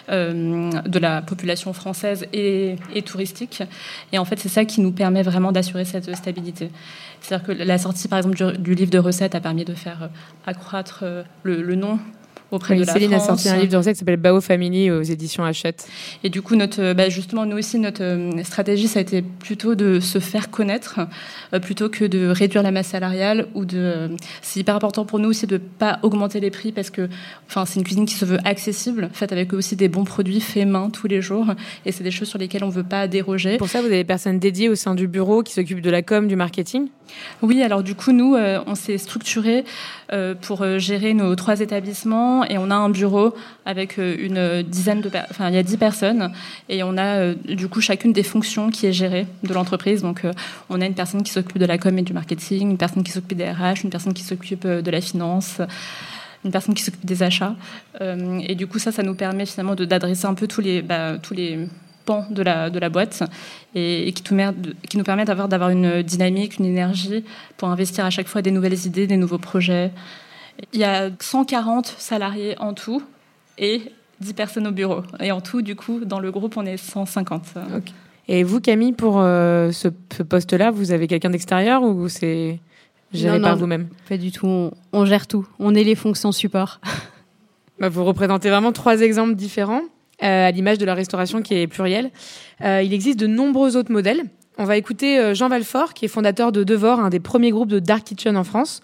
Euh, 0.09 0.69
de 0.85 0.99
la 0.99 1.21
population 1.21 1.71
française 1.71 2.25
et, 2.33 2.75
touristique. 3.05 3.63
Et 4.11 4.17
en 4.17 4.25
fait, 4.25 4.37
c'est 4.37 4.49
ça 4.49 4.65
qui 4.65 4.81
nous 4.81 4.91
permet 4.91 5.23
vraiment 5.23 5.53
d'assurer 5.53 5.85
cette 5.85 6.13
stabilité. 6.13 6.71
C'est-à-dire 7.21 7.47
que 7.47 7.51
la 7.53 7.77
sortie, 7.77 8.09
par 8.09 8.19
exemple, 8.19 8.57
du, 8.57 8.75
livre 8.75 8.91
de 8.91 8.97
recettes 8.97 9.33
a 9.33 9.39
permis 9.39 9.63
de 9.63 9.75
faire 9.75 10.03
euh, 10.03 10.07
accroître 10.45 10.99
euh, 11.03 11.23
le 11.43 11.75
nom 11.75 11.99
auprès 12.53 12.75
de 12.75 12.85
la 12.85 12.93
Céline 12.93 13.13
a 13.13 13.19
sorti 13.19 13.49
un 13.49 13.57
livre 13.57 13.71
de 13.71 13.77
recettes 13.77 13.95
qui 13.95 13.99
s'appelle 13.99 14.17
Bao 14.17 14.39
Family 14.39 14.91
aux 14.91 15.01
éditions 15.01 15.43
Hachette. 15.43 15.87
Et 16.23 16.29
du 16.29 16.41
coup, 16.41 16.55
notre, 16.55 16.81
euh, 16.81 16.93
bah 16.93 17.09
justement, 17.09 17.45
nous 17.45 17.57
aussi, 17.57 17.79
notre 17.79 18.03
euh, 18.03 18.43
stratégie, 18.43 18.87
ça 18.87 18.99
a 18.99 19.01
été 19.01 19.21
plutôt 19.21 19.75
de 19.75 19.99
se 19.99 20.19
faire 20.19 20.51
connaître 20.51 20.99
euh, 21.53 21.59
plutôt 21.59 21.89
que 21.89 22.05
de 22.05 22.27
réduire 22.27 22.63
la 22.63 22.71
masse 22.71 22.87
salariale 22.87 23.47
ou 23.55 23.65
de. 23.65 24.09
C'est 24.41 24.59
hyper 24.59 24.75
important 24.75 25.05
pour 25.05 25.19
nous 25.19 25.29
aussi 25.29 25.47
de 25.47 25.57
pas 25.57 25.99
augmenter 26.03 26.39
les 26.39 26.51
prix 26.51 26.71
parce 26.71 26.89
que, 26.89 27.09
enfin, 27.47 27.65
c'est 27.65 27.79
une 27.79 27.85
cuisine 27.85 28.05
qui 28.05 28.15
se 28.15 28.25
veut 28.25 28.39
accessible, 28.45 29.09
faite 29.13 29.31
avec 29.31 29.53
aussi 29.53 29.75
des 29.75 29.89
bons 29.89 30.03
produits 30.03 30.41
faits 30.41 30.67
main 30.67 30.89
tous 30.89 31.07
les 31.07 31.21
jours, 31.21 31.47
et 31.85 31.91
c'est 31.91 32.03
des 32.03 32.11
choses 32.11 32.27
sur 32.27 32.39
lesquelles 32.39 32.63
on 32.63 32.69
veut 32.69 32.83
pas 32.83 33.07
déroger. 33.07 33.57
Pour 33.57 33.69
ça, 33.69 33.79
vous 33.79 33.87
avez 33.87 33.97
des 33.97 34.03
personnes 34.03 34.39
dédiées 34.39 34.69
au 34.69 34.75
sein 34.75 34.95
du 34.95 35.07
bureau 35.07 35.43
qui 35.43 35.53
s'occupent 35.53 35.81
de 35.81 35.89
la 35.89 36.01
com, 36.01 36.27
du 36.27 36.35
marketing? 36.35 36.87
Oui, 37.41 37.61
alors 37.61 37.83
du 37.83 37.95
coup, 37.95 38.11
nous, 38.11 38.35
on 38.35 38.75
s'est 38.75 38.97
structuré 38.97 39.65
pour 40.41 40.65
gérer 40.79 41.13
nos 41.13 41.35
trois 41.35 41.59
établissements 41.59 42.42
et 42.49 42.57
on 42.57 42.69
a 42.71 42.75
un 42.75 42.89
bureau 42.89 43.33
avec 43.65 43.99
euh, 43.99 44.15
une 44.19 44.63
dizaine 44.63 45.01
de 45.01 45.09
enfin 45.29 45.49
il 45.49 45.55
y 45.55 45.57
a 45.57 45.63
dix 45.63 45.77
personnes 45.77 46.31
et 46.69 46.83
on 46.83 46.97
a 46.97 47.17
euh, 47.17 47.35
du 47.45 47.67
coup 47.67 47.81
chacune 47.81 48.13
des 48.13 48.23
fonctions 48.23 48.69
qui 48.69 48.85
est 48.85 48.93
gérée 48.93 49.27
de 49.43 49.53
l'entreprise. 49.53 50.01
Donc 50.01 50.25
euh, 50.25 50.33
on 50.69 50.81
a 50.81 50.85
une 50.85 50.93
personne 50.93 51.23
qui 51.23 51.31
s'occupe 51.31 51.57
de 51.57 51.65
la 51.65 51.77
com 51.77 51.97
et 51.97 52.01
du 52.01 52.13
marketing, 52.13 52.71
une 52.71 52.77
personne 52.77 53.03
qui 53.03 53.11
s'occupe 53.11 53.37
des 53.37 53.49
RH, 53.49 53.83
une 53.83 53.89
personne 53.89 54.13
qui 54.13 54.23
s'occupe 54.23 54.67
de 54.67 54.91
la 54.91 55.01
finance 55.01 55.61
une 56.45 56.51
personne 56.51 56.75
qui 56.75 56.83
s'occupe 56.83 57.05
des 57.05 57.23
achats. 57.23 57.55
et 58.01 58.55
du 58.55 58.67
coup, 58.67 58.77
ça, 58.77 58.91
ça 58.91 59.01
nous 59.01 59.15
permet 59.15 59.45
finalement 59.45 59.75
d'adresser 59.75 60.25
un 60.25 60.33
peu 60.33 60.45
tous 60.45 60.59
les, 60.59 60.81
bah, 60.81 61.17
tous 61.17 61.33
les 61.33 61.69
pans 62.05 62.25
de 62.29 62.41
la, 62.41 62.69
de 62.69 62.79
la 62.79 62.89
boîte 62.89 63.23
et, 63.75 64.11
qui, 64.13 64.23
qui 64.23 64.97
nous 64.97 65.03
permet 65.03 65.23
d'avoir 65.23 65.69
une 65.69 66.01
dynamique, 66.01 66.59
une 66.59 66.65
énergie 66.65 67.23
pour 67.55 67.69
investir 67.69 68.05
à 68.05 68.09
chaque 68.09 68.27
fois 68.27 68.41
des 68.41 68.51
nouvelles 68.51 68.85
idées, 68.85 69.07
des 69.07 69.15
nouveaux 69.15 69.37
projets. 69.37 69.91
Il 70.73 70.79
y 70.79 70.83
a 70.83 71.09
140 71.19 71.85
salariés 71.97 72.55
en 72.59 72.73
tout 72.73 73.01
et 73.57 73.91
10 74.21 74.33
personnes 74.33 74.67
au 74.67 74.71
bureau. 74.71 75.01
Et 75.19 75.31
en 75.31 75.41
tout, 75.41 75.61
du 75.61 75.75
coup, 75.75 76.05
dans 76.05 76.19
le 76.19 76.31
groupe, 76.31 76.57
on 76.57 76.65
est 76.65 76.77
150. 76.77 77.55
Et 78.27 78.43
vous, 78.43 78.61
Camille, 78.61 78.93
pour 78.93 79.19
euh, 79.19 79.71
ce, 79.71 79.87
poste-là, 79.87 80.71
vous 80.71 80.91
avez 80.91 81.07
quelqu'un 81.07 81.29
d'extérieur 81.29 81.83
ou 81.83 82.07
c'est 82.07 82.59
géré 83.13 83.39
par 83.39 83.57
vous-même? 83.57 83.89
Pas 84.07 84.17
du 84.17 84.31
tout. 84.31 84.71
On, 84.93 85.05
gère 85.05 85.27
tout. 85.27 85.45
On 85.59 85.75
est 85.75 85.83
les 85.83 85.95
fonctions 85.95 86.31
support. 86.31 86.79
Bah, 87.79 87.89
vous 87.89 88.05
représentez 88.05 88.49
vraiment 88.51 88.71
trois 88.71 89.01
exemples 89.01 89.33
différents, 89.33 89.81
euh, 90.21 90.47
à 90.47 90.51
l'image 90.51 90.77
de 90.77 90.85
la 90.85 90.93
restauration 90.93 91.41
qui 91.41 91.55
est 91.55 91.65
plurielle. 91.65 92.11
Euh, 92.61 92.83
il 92.83 92.93
existe 92.93 93.19
de 93.19 93.25
nombreux 93.25 93.75
autres 93.75 93.91
modèles. 93.91 94.21
On 94.59 94.63
va 94.63 94.77
écouter 94.77 95.33
Jean 95.33 95.49
Valfort, 95.49 95.95
qui 95.95 96.05
est 96.05 96.07
fondateur 96.07 96.51
de 96.51 96.63
Devor, 96.63 96.99
un 96.99 97.09
des 97.09 97.19
premiers 97.19 97.49
groupes 97.49 97.69
de 97.69 97.79
Dark 97.79 98.03
Kitchen 98.03 98.37
en 98.37 98.43
France. 98.43 98.83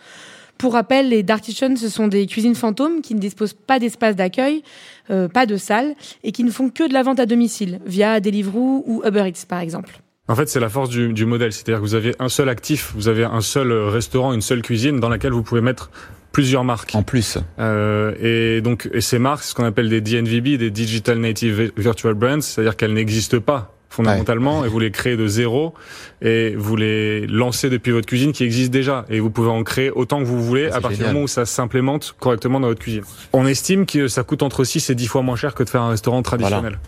Pour 0.60 0.74
rappel, 0.74 1.08
les 1.08 1.24
Dark 1.24 1.45
ce 1.45 1.89
sont 1.89 2.10
des 2.10 2.28
cuisines 2.28 2.54
fantômes 2.54 3.02
qui 3.02 3.15
ne 3.15 3.19
disposent 3.19 3.54
pas 3.54 3.80
d'espace 3.80 4.17
d'accueil, 4.17 4.62
euh, 5.10 5.30
pas 5.30 5.45
de 5.45 5.56
salle, 5.56 5.95
et 6.26 6.34
qui 6.34 6.43
ne 6.43 6.52
font 6.52 6.69
que 6.69 6.86
de 6.86 6.91
la 6.93 7.02
vente 7.02 7.22
à 7.22 7.26
domicile, 7.26 7.80
via 7.86 8.19
Deliveroo 8.19 8.84
ou 8.86 9.02
Uber 9.06 9.24
Eats, 9.26 9.45
par 9.48 9.62
exemple. 9.62 10.02
En 10.28 10.36
fait, 10.36 10.50
c'est 10.50 10.60
la 10.60 10.67
force 10.67 10.89
du, 10.89 11.13
du 11.13 11.26
modèle. 11.26 11.54
C'est-à-dire 11.54 11.78
que 11.78 11.86
vous 11.86 11.95
avez 11.95 12.13
un 12.19 12.28
seul 12.28 12.50
actif, 12.50 12.91
vous 12.93 13.08
avez 13.08 13.24
un 13.24 13.39
seul 13.39 13.72
restaurant, 13.72 14.34
une 14.34 14.41
seule 14.41 14.62
cuisine 14.62 15.00
dans 15.00 15.08
laquelle 15.08 15.32
vous 15.32 15.43
pouvez 15.43 15.62
mettre 15.62 15.91
plusieurs 16.34 16.65
marques. 16.65 16.93
En 16.93 17.04
plus. 17.04 17.38
Euh, 17.58 18.13
et 18.22 18.60
donc, 18.60 18.89
et 18.93 19.02
ces 19.02 19.17
marques, 19.17 19.43
ce 19.43 19.56
qu'on 19.56 19.63
appelle 19.63 19.88
des 19.88 20.02
DNVB, 20.02 20.58
des 20.58 20.72
Digital 20.72 21.19
Native 21.19 21.72
Virtual 21.78 22.15
Brands, 22.15 22.41
c'est-à-dire 22.41 22.76
qu'elles 22.76 22.93
n'existent 22.93 23.39
pas 23.39 23.79
fondamentalement, 23.89 24.63
et 24.65 24.67
vous 24.67 24.80
les 24.80 24.91
créez 24.91 25.17
de 25.17 25.28
zéro, 25.28 25.73
et 26.21 26.56
vous 26.56 26.75
les 26.75 27.25
lancez 27.28 27.69
depuis 27.69 27.91
votre 27.91 28.08
cuisine 28.08 28.32
qui 28.32 28.43
existe 28.43 28.71
déjà, 28.71 29.06
et 29.10 29.19
vous 29.19 29.30
pouvez 29.30 29.49
en 29.49 29.63
créer 29.63 29.91
autant 29.91 30.19
que 30.19 30.25
vous 30.25 30.43
voulez 30.43 30.69
ah, 30.71 30.78
à 30.78 30.82
partir 30.82 30.99
du 30.99 31.13
moment 31.13 31.23
où 31.23 31.28
ça 31.28 31.45
s'implémente 31.45 32.15
correctement 32.19 32.60
dans 32.60 32.67
votre 32.67 32.82
cuisine. 32.82 33.04
On 33.34 33.45
estime 33.45 33.86
que 33.86 34.08
ça 34.08 34.23
coûte 34.23 34.43
entre 34.43 34.63
6 34.63 34.89
et 34.89 34.95
10 34.95 35.08
fois 35.08 35.21
moins 35.21 35.36
cher 35.36 35.56
que 35.56 35.63
de 35.63 35.69
faire 35.69 35.82
un 35.82 35.89
restaurant 35.89 36.21
traditionnel. 36.21 36.80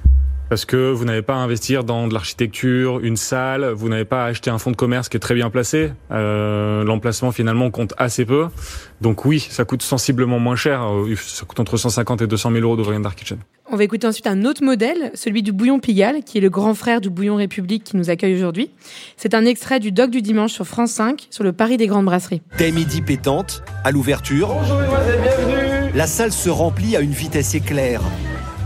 Parce 0.52 0.66
que 0.66 0.92
vous 0.92 1.06
n'avez 1.06 1.22
pas 1.22 1.36
à 1.36 1.38
investir 1.38 1.86
dans 1.86 2.10
de 2.10 2.14
l'architecture, 2.14 3.00
une 3.00 3.16
salle, 3.16 3.72
vous 3.72 3.88
n'avez 3.88 4.04
pas 4.04 4.26
à 4.26 4.28
acheter 4.28 4.50
un 4.50 4.58
fonds 4.58 4.72
de 4.72 4.76
commerce 4.76 5.08
qui 5.08 5.16
est 5.16 5.22
très 5.22 5.34
bien 5.34 5.50
placé. 5.50 5.94
Euh, 6.12 6.84
L'emplacement 6.84 7.32
finalement 7.32 7.72
compte 7.72 7.94
assez 7.98 8.26
peu. 8.26 8.48
Donc 9.00 9.24
oui, 9.24 9.48
ça 9.50 9.64
coûte 9.64 9.82
sensiblement 9.82 10.40
moins 10.40 10.58
cher. 10.58 10.84
Euh, 10.84 11.16
ça 11.16 11.46
coûte 11.46 11.62
entre 11.62 11.78
150 11.78 12.24
et 12.24 12.28
200 12.28 12.52
000 12.52 12.64
euros 12.66 12.76
d'ouvrir 12.76 12.98
une 12.98 13.04
dark 13.04 13.18
kitchen. 13.18 13.38
On 13.72 13.78
va 13.78 13.86
écouter 13.86 14.06
ensuite 14.08 14.28
un 14.28 14.44
autre 14.44 14.62
modèle, 14.62 15.12
celui 15.14 15.42
du 15.42 15.54
bouillon 15.54 15.80
Pigalle, 15.80 16.22
qui 16.26 16.40
est 16.40 16.42
le 16.42 16.50
grand 16.50 16.74
frère 16.74 17.00
du 17.00 17.10
bouillon 17.10 17.38
République 17.38 17.86
qui 17.86 17.96
nous 17.96 18.10
accueille 18.10 18.36
aujourd'hui. 18.36 18.72
C'est 19.16 19.34
un 19.34 19.46
extrait 19.46 19.80
du 19.80 19.94
doc 19.94 20.12
du 20.12 20.22
dimanche 20.22 20.52
sur 20.52 20.68
France 20.68 20.92
5 20.92 21.28
sur 21.30 21.46
le 21.46 21.54
Paris 21.54 21.78
des 21.78 21.88
grandes 21.88 22.08
brasseries. 22.08 22.42
Dès 22.58 22.74
midi 22.74 23.02
pétante, 23.02 23.64
à 23.86 23.92
l'ouverture, 23.92 24.50
Bonjour 24.50 24.80
bienvenue. 24.80 25.92
la 25.96 26.08
salle 26.08 26.34
se 26.34 26.50
remplit 26.50 26.98
à 26.98 27.00
une 27.00 27.14
vitesse 27.14 27.56
éclair. 27.56 28.02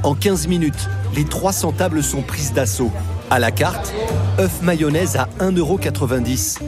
En 0.05 0.13
15 0.13 0.47
minutes, 0.47 0.87
les 1.15 1.23
300 1.25 1.71
tables 1.71 2.03
sont 2.03 2.21
prises 2.21 2.53
d'assaut. 2.53 2.91
À 3.31 3.39
la 3.39 3.49
carte, 3.49 3.91
œuf 4.37 4.61
mayonnaise 4.61 5.15
à 5.15 5.27
1,90€, 5.39 6.59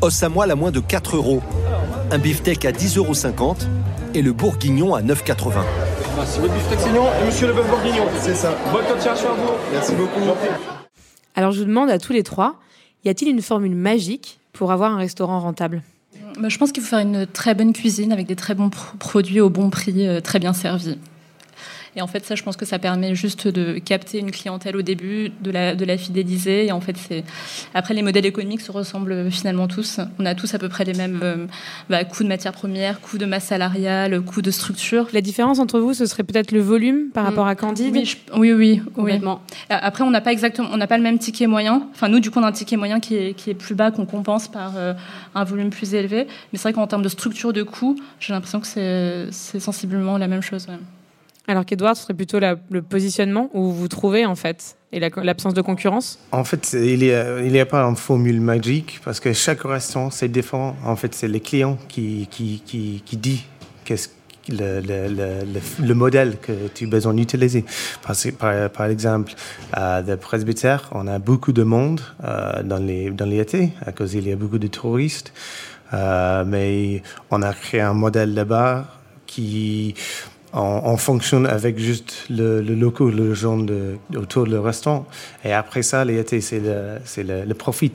os 0.00 0.22
à 0.22 0.28
moelle 0.30 0.50
à 0.50 0.54
moins 0.54 0.70
de 0.70 0.80
4 0.80 1.16
euros, 1.16 1.42
un 2.10 2.16
beefsteak 2.16 2.64
à 2.64 2.72
10,50 2.72 2.96
euros 2.96 3.56
et 4.14 4.22
le 4.22 4.32
bourguignon 4.32 4.94
à 4.94 5.02
9,80. 5.02 5.52
Merci 6.16 6.40
votre 6.40 6.54
beefsteak 6.54 6.78
et 6.86 7.26
monsieur 7.26 7.48
le 7.48 7.52
bœuf 7.52 7.68
bourguignon. 7.68 8.06
C'est 8.18 8.34
ça. 8.34 8.56
Bonne 8.72 8.86
continuation 8.86 9.28
à 9.28 9.34
vous. 9.34 9.52
Merci 9.72 9.92
beaucoup. 9.92 10.20
Alors 11.34 11.52
je 11.52 11.58
vous 11.58 11.66
demande 11.66 11.90
à 11.90 11.98
tous 11.98 12.14
les 12.14 12.22
trois, 12.22 12.54
y 13.04 13.10
a-t-il 13.10 13.30
une 13.30 13.42
formule 13.42 13.74
magique 13.74 14.38
pour 14.54 14.72
avoir 14.72 14.92
un 14.92 14.96
restaurant 14.96 15.40
rentable? 15.40 15.82
Bah, 16.40 16.48
Je 16.48 16.56
pense 16.56 16.72
qu'il 16.72 16.82
faut 16.82 16.88
faire 16.88 17.00
une 17.00 17.26
très 17.26 17.54
bonne 17.54 17.74
cuisine 17.74 18.10
avec 18.10 18.26
des 18.26 18.36
très 18.36 18.54
bons 18.54 18.70
produits 18.70 19.40
au 19.40 19.50
bon 19.50 19.68
prix, 19.68 20.08
euh, 20.08 20.22
très 20.22 20.38
bien 20.38 20.54
servis. 20.54 20.96
Et 21.96 22.02
en 22.02 22.06
fait, 22.06 22.24
ça, 22.26 22.34
je 22.34 22.42
pense 22.42 22.56
que 22.56 22.66
ça 22.66 22.78
permet 22.78 23.14
juste 23.14 23.48
de 23.48 23.78
capter 23.78 24.18
une 24.18 24.30
clientèle 24.30 24.76
au 24.76 24.82
début, 24.82 25.32
de 25.40 25.50
la, 25.50 25.74
de 25.74 25.84
la 25.84 25.96
fidéliser. 25.96 26.66
Et 26.66 26.72
en 26.72 26.80
fait, 26.80 26.96
c'est 26.96 27.24
après 27.74 27.94
les 27.94 28.02
modèles 28.02 28.26
économiques 28.26 28.60
se 28.60 28.70
ressemblent 28.70 29.30
finalement 29.30 29.66
tous. 29.66 30.00
On 30.18 30.26
a 30.26 30.34
tous 30.34 30.54
à 30.54 30.58
peu 30.58 30.68
près 30.68 30.84
les 30.84 30.92
mêmes 30.92 31.20
euh, 31.22 31.46
bah, 31.88 32.04
coûts 32.04 32.22
de 32.22 32.28
matières 32.28 32.52
premières, 32.52 33.00
coûts 33.00 33.16
de 33.16 33.24
masse 33.24 33.44
salariale, 33.44 34.20
coûts 34.20 34.42
de 34.42 34.50
structure. 34.50 35.08
La 35.14 35.22
différence 35.22 35.58
entre 35.58 35.80
vous, 35.80 35.94
ce 35.94 36.04
serait 36.04 36.22
peut-être 36.22 36.52
le 36.52 36.60
volume 36.60 37.08
par 37.14 37.24
mm. 37.24 37.26
rapport 37.28 37.46
à 37.46 37.54
Candide? 37.54 37.94
Oui, 38.36 38.52
oui, 38.52 38.82
oui, 38.96 39.12
Après, 39.70 40.04
on 40.04 40.10
n'a 40.10 40.20
pas 40.20 40.32
exactement, 40.32 40.68
on 40.72 40.76
n'a 40.76 40.86
pas 40.86 40.98
le 40.98 41.02
même 41.02 41.18
ticket 41.18 41.46
moyen. 41.46 41.88
Enfin, 41.92 42.08
nous, 42.08 42.20
du 42.20 42.30
coup, 42.30 42.38
on 42.40 42.42
a 42.42 42.48
un 42.48 42.52
ticket 42.52 42.76
moyen 42.76 43.00
qui 43.00 43.16
est, 43.16 43.34
qui 43.34 43.48
est 43.48 43.54
plus 43.54 43.74
bas 43.74 43.90
qu'on 43.90 44.04
compense 44.04 44.48
par 44.48 44.74
euh, 44.76 44.92
un 45.34 45.44
volume 45.44 45.70
plus 45.70 45.94
élevé. 45.94 46.26
Mais 46.52 46.58
c'est 46.58 46.64
vrai 46.64 46.72
qu'en 46.74 46.86
termes 46.86 47.02
de 47.02 47.08
structure 47.08 47.54
de 47.54 47.62
coûts, 47.62 47.96
j'ai 48.20 48.34
l'impression 48.34 48.60
que 48.60 48.66
c'est 48.66 49.60
sensiblement 49.60 50.18
la 50.18 50.28
même 50.28 50.42
chose. 50.42 50.66
Alors 51.48 51.64
qu'Edouard, 51.64 51.96
ce 51.96 52.02
serait 52.02 52.14
plutôt 52.14 52.38
le 52.40 52.82
positionnement 52.82 53.50
où 53.54 53.62
vous 53.64 53.74
vous 53.74 53.88
trouvez 53.88 54.26
en 54.26 54.34
fait 54.34 54.76
et 54.92 55.00
l'absence 55.00 55.54
de 55.54 55.60
concurrence? 55.62 56.18
En 56.32 56.44
fait, 56.44 56.72
il 56.72 56.98
n'y 56.98 57.60
a, 57.60 57.66
pas 57.66 57.82
une 57.82 57.96
formule 57.96 58.40
magique 58.40 59.00
parce 59.04 59.20
que 59.20 59.32
chaque 59.32 59.62
restaurant, 59.62 60.10
c'est 60.10 60.28
différent. 60.28 60.76
En 60.84 60.96
fait, 60.96 61.14
c'est 61.14 61.28
les 61.28 61.40
clients 61.40 61.78
qui, 61.88 62.28
qui, 62.30 62.62
qui, 62.64 63.02
qui 63.04 63.16
dit 63.16 63.44
qu'est-ce 63.84 64.08
le, 64.48 64.80
le, 64.80 65.44
le, 65.84 65.94
modèle 65.94 66.36
que 66.38 66.68
tu 66.72 66.84
as 66.84 66.88
besoin 66.88 67.14
d'utiliser. 67.14 67.64
Par, 68.02 68.14
par, 68.38 68.70
par, 68.70 68.86
exemple, 68.86 69.32
à 69.72 70.02
le 70.02 70.16
presbytère, 70.16 70.88
on 70.92 71.08
a 71.08 71.18
beaucoup 71.18 71.52
de 71.52 71.64
monde 71.64 72.00
euh, 72.22 72.62
dans, 72.62 72.78
les, 72.78 73.10
dans 73.10 73.28
à 73.84 73.92
cause 73.92 74.14
il 74.14 74.28
y 74.28 74.32
a 74.32 74.36
beaucoup 74.36 74.58
de 74.58 74.68
touristes. 74.68 75.32
Euh, 75.92 76.44
mais 76.46 77.02
on 77.30 77.42
a 77.42 77.52
créé 77.52 77.80
un 77.80 77.94
modèle 77.94 78.34
là-bas 78.34 78.86
qui 79.26 79.94
on, 80.52 80.96
fonctionne 80.96 81.46
avec 81.46 81.78
juste 81.78 82.26
le, 82.30 82.62
le 82.62 82.74
loco, 82.74 83.10
le 83.10 83.34
genre 83.34 83.62
de, 83.62 83.96
autour 84.14 84.46
du 84.46 84.56
restaurant. 84.56 85.06
Et 85.44 85.52
après 85.52 85.82
ça, 85.82 86.04
l'été, 86.04 86.40
c'est 86.40 86.60
le, 86.60 86.98
c'est 87.04 87.22
le, 87.22 87.44
le, 87.44 87.54
profit. 87.54 87.92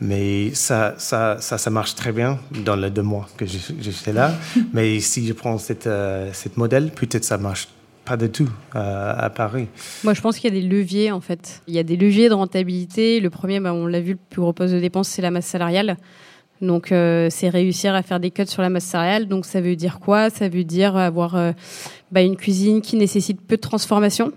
Mais 0.00 0.54
ça, 0.54 0.94
ça, 0.98 1.36
ça, 1.40 1.58
ça, 1.58 1.70
marche 1.70 1.94
très 1.94 2.12
bien 2.12 2.38
dans 2.64 2.76
les 2.76 2.90
deux 2.90 3.02
mois 3.02 3.28
que 3.36 3.44
j'étais 3.46 4.12
là. 4.12 4.32
Mais 4.72 5.00
si 5.00 5.26
je 5.26 5.32
prends 5.32 5.58
cette, 5.58 5.86
euh, 5.86 6.30
cette 6.32 6.56
modèle, 6.56 6.90
peut-être 6.90 7.24
ça 7.24 7.38
marche 7.38 7.68
pas 8.04 8.16
du 8.16 8.30
tout 8.30 8.48
euh, 8.74 9.14
à 9.16 9.30
Paris. 9.30 9.68
Moi, 10.02 10.14
je 10.14 10.20
pense 10.20 10.38
qu'il 10.38 10.52
y 10.52 10.56
a 10.56 10.60
des 10.60 10.66
leviers 10.66 11.12
en 11.12 11.20
fait. 11.20 11.62
Il 11.68 11.74
y 11.74 11.78
a 11.78 11.82
des 11.82 11.96
leviers 11.96 12.28
de 12.28 12.34
rentabilité. 12.34 13.20
Le 13.20 13.30
premier, 13.30 13.60
bah, 13.60 13.72
on 13.72 13.86
l'a 13.86 14.00
vu, 14.00 14.12
le 14.12 14.18
plus 14.30 14.40
gros 14.40 14.52
poste 14.52 14.74
de 14.74 14.80
dépense, 14.80 15.08
c'est 15.08 15.22
la 15.22 15.30
masse 15.30 15.46
salariale. 15.46 15.96
Donc 16.62 16.92
euh, 16.92 17.26
c'est 17.28 17.48
réussir 17.48 17.94
à 17.94 18.02
faire 18.02 18.20
des 18.20 18.30
cuts 18.30 18.46
sur 18.46 18.62
la 18.62 18.70
masse 18.70 18.84
céréale. 18.84 19.26
Donc 19.26 19.44
ça 19.44 19.60
veut 19.60 19.76
dire 19.76 19.98
quoi? 19.98 20.30
Ça 20.30 20.48
veut 20.48 20.64
dire 20.64 20.96
avoir 20.96 21.34
euh, 21.34 21.52
bah, 22.12 22.22
une 22.22 22.36
cuisine 22.36 22.80
qui 22.80 22.96
nécessite 22.96 23.40
peu 23.40 23.56
de 23.56 23.60
transformation, 23.60 24.32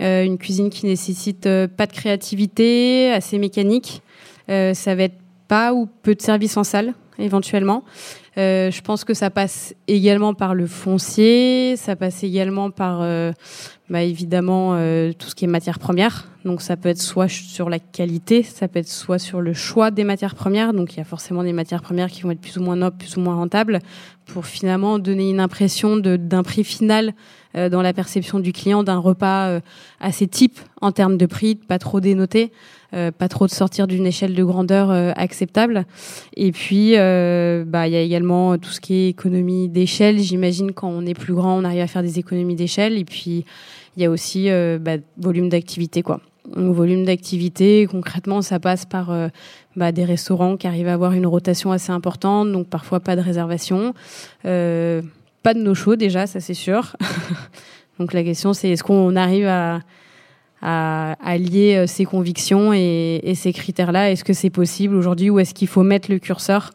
euh, 0.00 0.24
une 0.24 0.38
cuisine 0.38 0.70
qui 0.70 0.86
nécessite 0.86 1.48
pas 1.76 1.86
de 1.86 1.92
créativité, 1.92 3.12
assez 3.12 3.38
mécanique. 3.38 4.02
ça 4.48 4.94
va 4.94 5.04
être 5.04 5.18
pas 5.48 5.72
ou 5.72 5.88
peu 6.02 6.14
de 6.14 6.20
services 6.20 6.56
en 6.56 6.64
salle 6.64 6.94
éventuellement. 7.18 7.84
je 8.36 8.80
pense 8.80 9.04
que 9.04 9.14
ça 9.14 9.30
passe 9.30 9.74
également 9.86 10.34
par 10.34 10.54
le 10.54 10.66
foncier, 10.66 11.76
ça 11.76 11.94
passe 11.94 12.24
également 12.24 12.70
par 12.70 13.06
bah, 13.92 14.00
évidemment 14.00 14.70
euh, 14.72 15.12
tout 15.12 15.28
ce 15.28 15.34
qui 15.34 15.44
est 15.44 15.48
matières 15.48 15.78
premières. 15.78 16.26
Donc 16.46 16.62
ça 16.62 16.78
peut 16.78 16.88
être 16.88 17.00
soit 17.00 17.28
sur 17.28 17.68
la 17.68 17.78
qualité, 17.78 18.42
ça 18.42 18.66
peut 18.66 18.78
être 18.78 18.88
soit 18.88 19.18
sur 19.18 19.42
le 19.42 19.52
choix 19.52 19.90
des 19.90 20.02
matières 20.02 20.34
premières. 20.34 20.72
Donc 20.72 20.94
il 20.94 20.96
y 20.96 21.00
a 21.02 21.04
forcément 21.04 21.44
des 21.44 21.52
matières 21.52 21.82
premières 21.82 22.10
qui 22.10 22.22
vont 22.22 22.30
être 22.30 22.40
plus 22.40 22.56
ou 22.56 22.62
moins 22.62 22.74
nobles, 22.74 22.96
plus 22.96 23.18
ou 23.18 23.20
moins 23.20 23.34
rentables, 23.34 23.80
pour 24.24 24.46
finalement 24.46 24.98
donner 24.98 25.28
une 25.28 25.40
impression 25.40 25.98
d'un 25.98 26.42
prix 26.42 26.64
final 26.64 27.12
euh, 27.54 27.68
dans 27.68 27.82
la 27.82 27.92
perception 27.92 28.40
du 28.40 28.54
client 28.54 28.82
d'un 28.82 28.96
repas 28.96 29.48
euh, 29.48 29.60
assez 30.00 30.26
type 30.26 30.58
en 30.80 30.90
termes 30.90 31.18
de 31.18 31.26
prix, 31.26 31.54
pas 31.54 31.78
trop 31.78 32.00
dénoté. 32.00 32.50
pas 32.92 33.28
trop 33.28 33.46
de 33.46 33.52
sortir 33.52 33.86
d'une 33.86 34.06
échelle 34.06 34.34
de 34.34 34.44
grandeur 34.44 34.90
acceptable. 35.16 35.86
Et 36.36 36.50
puis, 36.52 36.92
bah, 36.92 37.86
il 37.86 37.92
y 37.92 37.96
a 37.96 38.00
également 38.00 38.58
tout 38.58 38.70
ce 38.70 38.80
qui 38.80 38.94
est 38.94 39.08
économie 39.08 39.68
d'échelle. 39.68 40.18
J'imagine 40.18 40.72
quand 40.72 40.88
on 40.88 41.06
est 41.06 41.14
plus 41.14 41.34
grand, 41.34 41.56
on 41.56 41.64
arrive 41.64 41.80
à 41.80 41.86
faire 41.86 42.02
des 42.02 42.18
économies 42.18 42.56
d'échelle. 42.56 42.98
Et 42.98 43.04
puis, 43.04 43.46
il 43.96 44.02
y 44.02 44.06
a 44.06 44.10
aussi 44.10 44.50
euh, 44.50 44.78
bah, 44.80 44.96
volume 45.18 45.48
d'activité 45.48 46.02
quoi. 46.02 46.20
volume 46.46 47.04
d'activité, 47.04 47.86
concrètement, 47.90 48.42
ça 48.42 48.58
passe 48.58 48.86
par 48.86 49.10
euh, 49.10 49.28
bah, 49.76 49.92
des 49.92 50.04
restaurants 50.04 50.56
qui 50.56 50.66
arrivent 50.66 50.88
à 50.88 50.94
avoir 50.94 51.12
une 51.12 51.26
rotation 51.26 51.72
assez 51.72 51.92
importante, 51.92 52.50
donc 52.52 52.68
parfois 52.68 53.00
pas 53.00 53.16
de 53.16 53.20
réservation, 53.20 53.94
euh, 54.44 55.02
pas 55.42 55.54
de 55.54 55.60
no-show 55.60 55.96
déjà, 55.96 56.26
ça 56.26 56.40
c'est 56.40 56.54
sûr. 56.54 56.96
donc 57.98 58.12
la 58.12 58.24
question 58.24 58.52
c'est 58.52 58.70
est-ce 58.70 58.82
qu'on 58.82 59.16
arrive 59.16 59.46
à, 59.46 59.80
lier 61.38 61.86
ces 61.86 62.04
convictions 62.04 62.72
et 62.72 63.32
ces 63.34 63.52
critères-là? 63.52 64.10
Est-ce 64.10 64.24
que 64.24 64.32
c'est 64.32 64.50
possible 64.50 64.94
aujourd'hui 64.94 65.28
ou 65.28 65.40
est-ce 65.40 65.54
qu'il 65.54 65.68
faut 65.68 65.82
mettre 65.82 66.10
le 66.10 66.18
curseur 66.18 66.70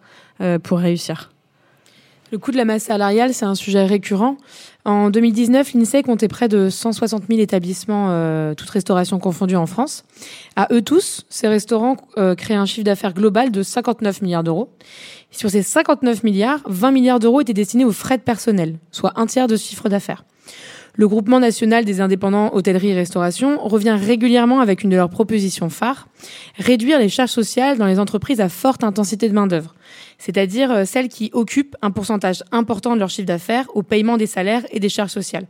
pour 0.63 0.79
réussir? 0.79 1.31
Le 2.31 2.37
coût 2.37 2.51
de 2.51 2.57
la 2.57 2.65
masse 2.65 2.83
salariale, 2.83 3.33
c'est 3.33 3.45
un 3.45 3.55
sujet 3.55 3.85
récurrent. 3.85 4.37
En 4.85 5.09
2019, 5.09 5.73
l'INSEE 5.73 6.03
comptait 6.03 6.27
près 6.27 6.47
de 6.47 6.69
160 6.69 7.23
000 7.29 7.39
établissements, 7.41 8.07
euh, 8.09 8.53
toutes 8.53 8.69
restaurations 8.69 9.19
confondues 9.19 9.55
en 9.55 9.65
France. 9.65 10.03
À 10.55 10.67
eux 10.71 10.81
tous, 10.81 11.25
ces 11.29 11.47
restaurants 11.47 11.97
euh, 12.17 12.35
créent 12.35 12.55
un 12.55 12.65
chiffre 12.65 12.85
d'affaires 12.85 13.13
global 13.13 13.51
de 13.51 13.63
59 13.63 14.21
milliards 14.21 14.43
d'euros. 14.43 14.69
Sur 15.31 15.49
ces 15.49 15.61
59 15.61 16.23
milliards, 16.23 16.61
20 16.67 16.91
milliards 16.91 17.19
d'euros 17.19 17.41
étaient 17.41 17.53
destinés 17.53 17.85
aux 17.85 17.91
frais 17.91 18.17
de 18.17 18.23
personnel, 18.23 18.77
soit 18.91 19.13
un 19.15 19.25
tiers 19.25 19.47
de 19.47 19.57
chiffre 19.57 19.89
d'affaires. 19.89 20.23
Le 20.97 21.07
groupement 21.07 21.39
national 21.39 21.85
des 21.85 22.01
indépendants 22.01 22.53
hôtellerie 22.55 22.89
et 22.89 22.95
restauration 22.95 23.59
revient 23.59 23.95
régulièrement 23.99 24.61
avec 24.61 24.83
une 24.83 24.89
de 24.89 24.95
leurs 24.95 25.11
propositions 25.11 25.69
phares, 25.69 26.07
réduire 26.57 26.97
les 26.97 27.07
charges 27.07 27.29
sociales 27.29 27.77
dans 27.77 27.85
les 27.85 27.99
entreprises 27.99 28.41
à 28.41 28.49
forte 28.49 28.83
intensité 28.83 29.29
de 29.29 29.33
main-d'œuvre, 29.33 29.75
c'est-à-dire 30.17 30.71
euh, 30.71 30.85
celles 30.85 31.07
qui 31.07 31.29
occupent 31.33 31.75
un 31.83 31.91
pourcentage 31.91 32.43
important 32.51 32.95
de 32.95 32.99
leur 32.99 33.11
chiffre 33.11 33.27
d'affaires 33.27 33.65
au 33.75 33.83
paiement 33.83 34.17
des 34.17 34.25
salaires 34.25 34.65
et 34.71 34.79
des 34.79 34.89
charges 34.89 35.11
sociales, 35.11 35.45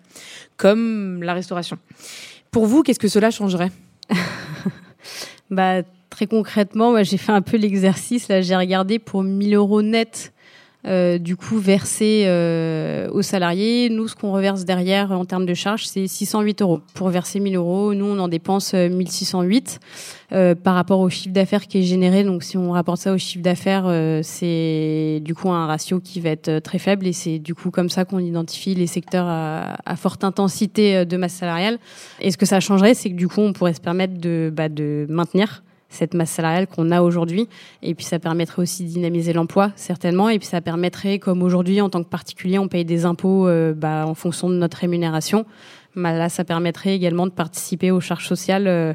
comme 0.57 1.23
la 1.23 1.33
restauration. 1.33 1.77
Pour 2.51 2.65
vous, 2.65 2.83
qu'est-ce 2.83 2.99
que 2.99 3.07
cela 3.07 3.31
changerait? 3.31 3.71
Bah, 5.49 5.81
Très 6.17 6.25
concrètement, 6.25 7.03
j'ai 7.03 7.17
fait 7.17 7.31
un 7.31 7.43
peu 7.43 7.57
l'exercice. 7.57 8.27
Là, 8.27 8.41
j'ai 8.41 8.55
regardé 8.55 8.97
pour 8.97 9.21
1000 9.21 9.53
euros 9.53 9.83
net 9.83 10.33
euh, 10.87 11.17
du 11.17 11.35
coup 11.35 11.57
versé 11.57 12.23
euh, 12.27 13.09
aux 13.11 13.21
salariés. 13.21 13.89
Nous, 13.89 14.07
ce 14.07 14.15
qu'on 14.15 14.31
reverse 14.31 14.63
derrière 14.63 15.11
en 15.11 15.25
termes 15.25 15.45
de 15.45 15.53
charges, 15.53 15.85
c'est 15.85 16.07
608 16.07 16.61
euros. 16.61 16.79
Pour 16.93 17.09
verser 17.09 17.41
1000 17.41 17.57
euros, 17.57 17.93
nous, 17.93 18.05
on 18.05 18.17
en 18.19 18.29
dépense 18.29 18.73
1608 18.73 19.79
euh, 20.31 20.55
par 20.55 20.75
rapport 20.75 21.01
au 21.01 21.09
chiffre 21.09 21.33
d'affaires 21.33 21.67
qui 21.67 21.79
est 21.79 21.83
généré. 21.83 22.23
Donc, 22.23 22.43
si 22.43 22.55
on 22.57 22.71
rapporte 22.71 23.01
ça 23.01 23.11
au 23.11 23.17
chiffre 23.17 23.43
d'affaires, 23.43 23.91
c'est 24.23 25.19
du 25.23 25.35
coup 25.35 25.49
un 25.49 25.67
ratio 25.67 25.99
qui 25.99 26.21
va 26.21 26.29
être 26.29 26.59
très 26.59 26.79
faible 26.79 27.05
et 27.05 27.13
c'est 27.13 27.39
du 27.39 27.53
coup 27.53 27.69
comme 27.69 27.89
ça 27.89 28.05
qu'on 28.05 28.19
identifie 28.19 28.73
les 28.73 28.87
secteurs 28.87 29.27
à, 29.27 29.95
forte 29.97 30.23
intensité 30.23 31.05
de 31.05 31.17
masse 31.17 31.33
salariale. 31.33 31.79
Et 32.21 32.31
ce 32.31 32.37
que 32.37 32.45
ça 32.45 32.61
changerait, 32.61 32.93
c'est 32.93 33.09
que 33.09 33.15
du 33.15 33.27
coup, 33.27 33.41
on 33.41 33.51
pourrait 33.51 33.73
se 33.73 33.81
permettre 33.81 34.17
de, 34.19 34.53
bah, 34.55 34.69
de 34.69 35.05
maintenir 35.09 35.63
cette 35.89 36.13
masse 36.13 36.31
salariale 36.31 36.67
qu'on 36.67 36.91
a 36.91 37.01
aujourd'hui. 37.01 37.47
Et 37.81 37.95
puis 37.95 38.05
ça 38.05 38.19
permettrait 38.19 38.61
aussi 38.61 38.83
de 38.83 38.89
dynamiser 38.89 39.33
l'emploi, 39.33 39.71
certainement. 39.75 40.29
Et 40.29 40.39
puis 40.39 40.47
ça 40.47 40.61
permettrait, 40.61 41.19
comme 41.19 41.41
aujourd'hui, 41.41 41.81
en 41.81 41.89
tant 41.89 42.03
que 42.03 42.09
particulier, 42.09 42.59
on 42.59 42.67
paye 42.67 42.85
des 42.85 43.05
impôts 43.05 43.47
euh, 43.47 43.73
bah, 43.73 44.05
en 44.07 44.13
fonction 44.13 44.49
de 44.49 44.55
notre 44.55 44.77
rémunération. 44.77 45.45
Bah, 45.95 46.13
là, 46.13 46.29
ça 46.29 46.43
permettrait 46.43 46.93
également 46.93 47.25
de 47.25 47.31
participer 47.31 47.91
aux 47.91 48.01
charges 48.01 48.27
sociales 48.27 48.67
euh, 48.67 48.93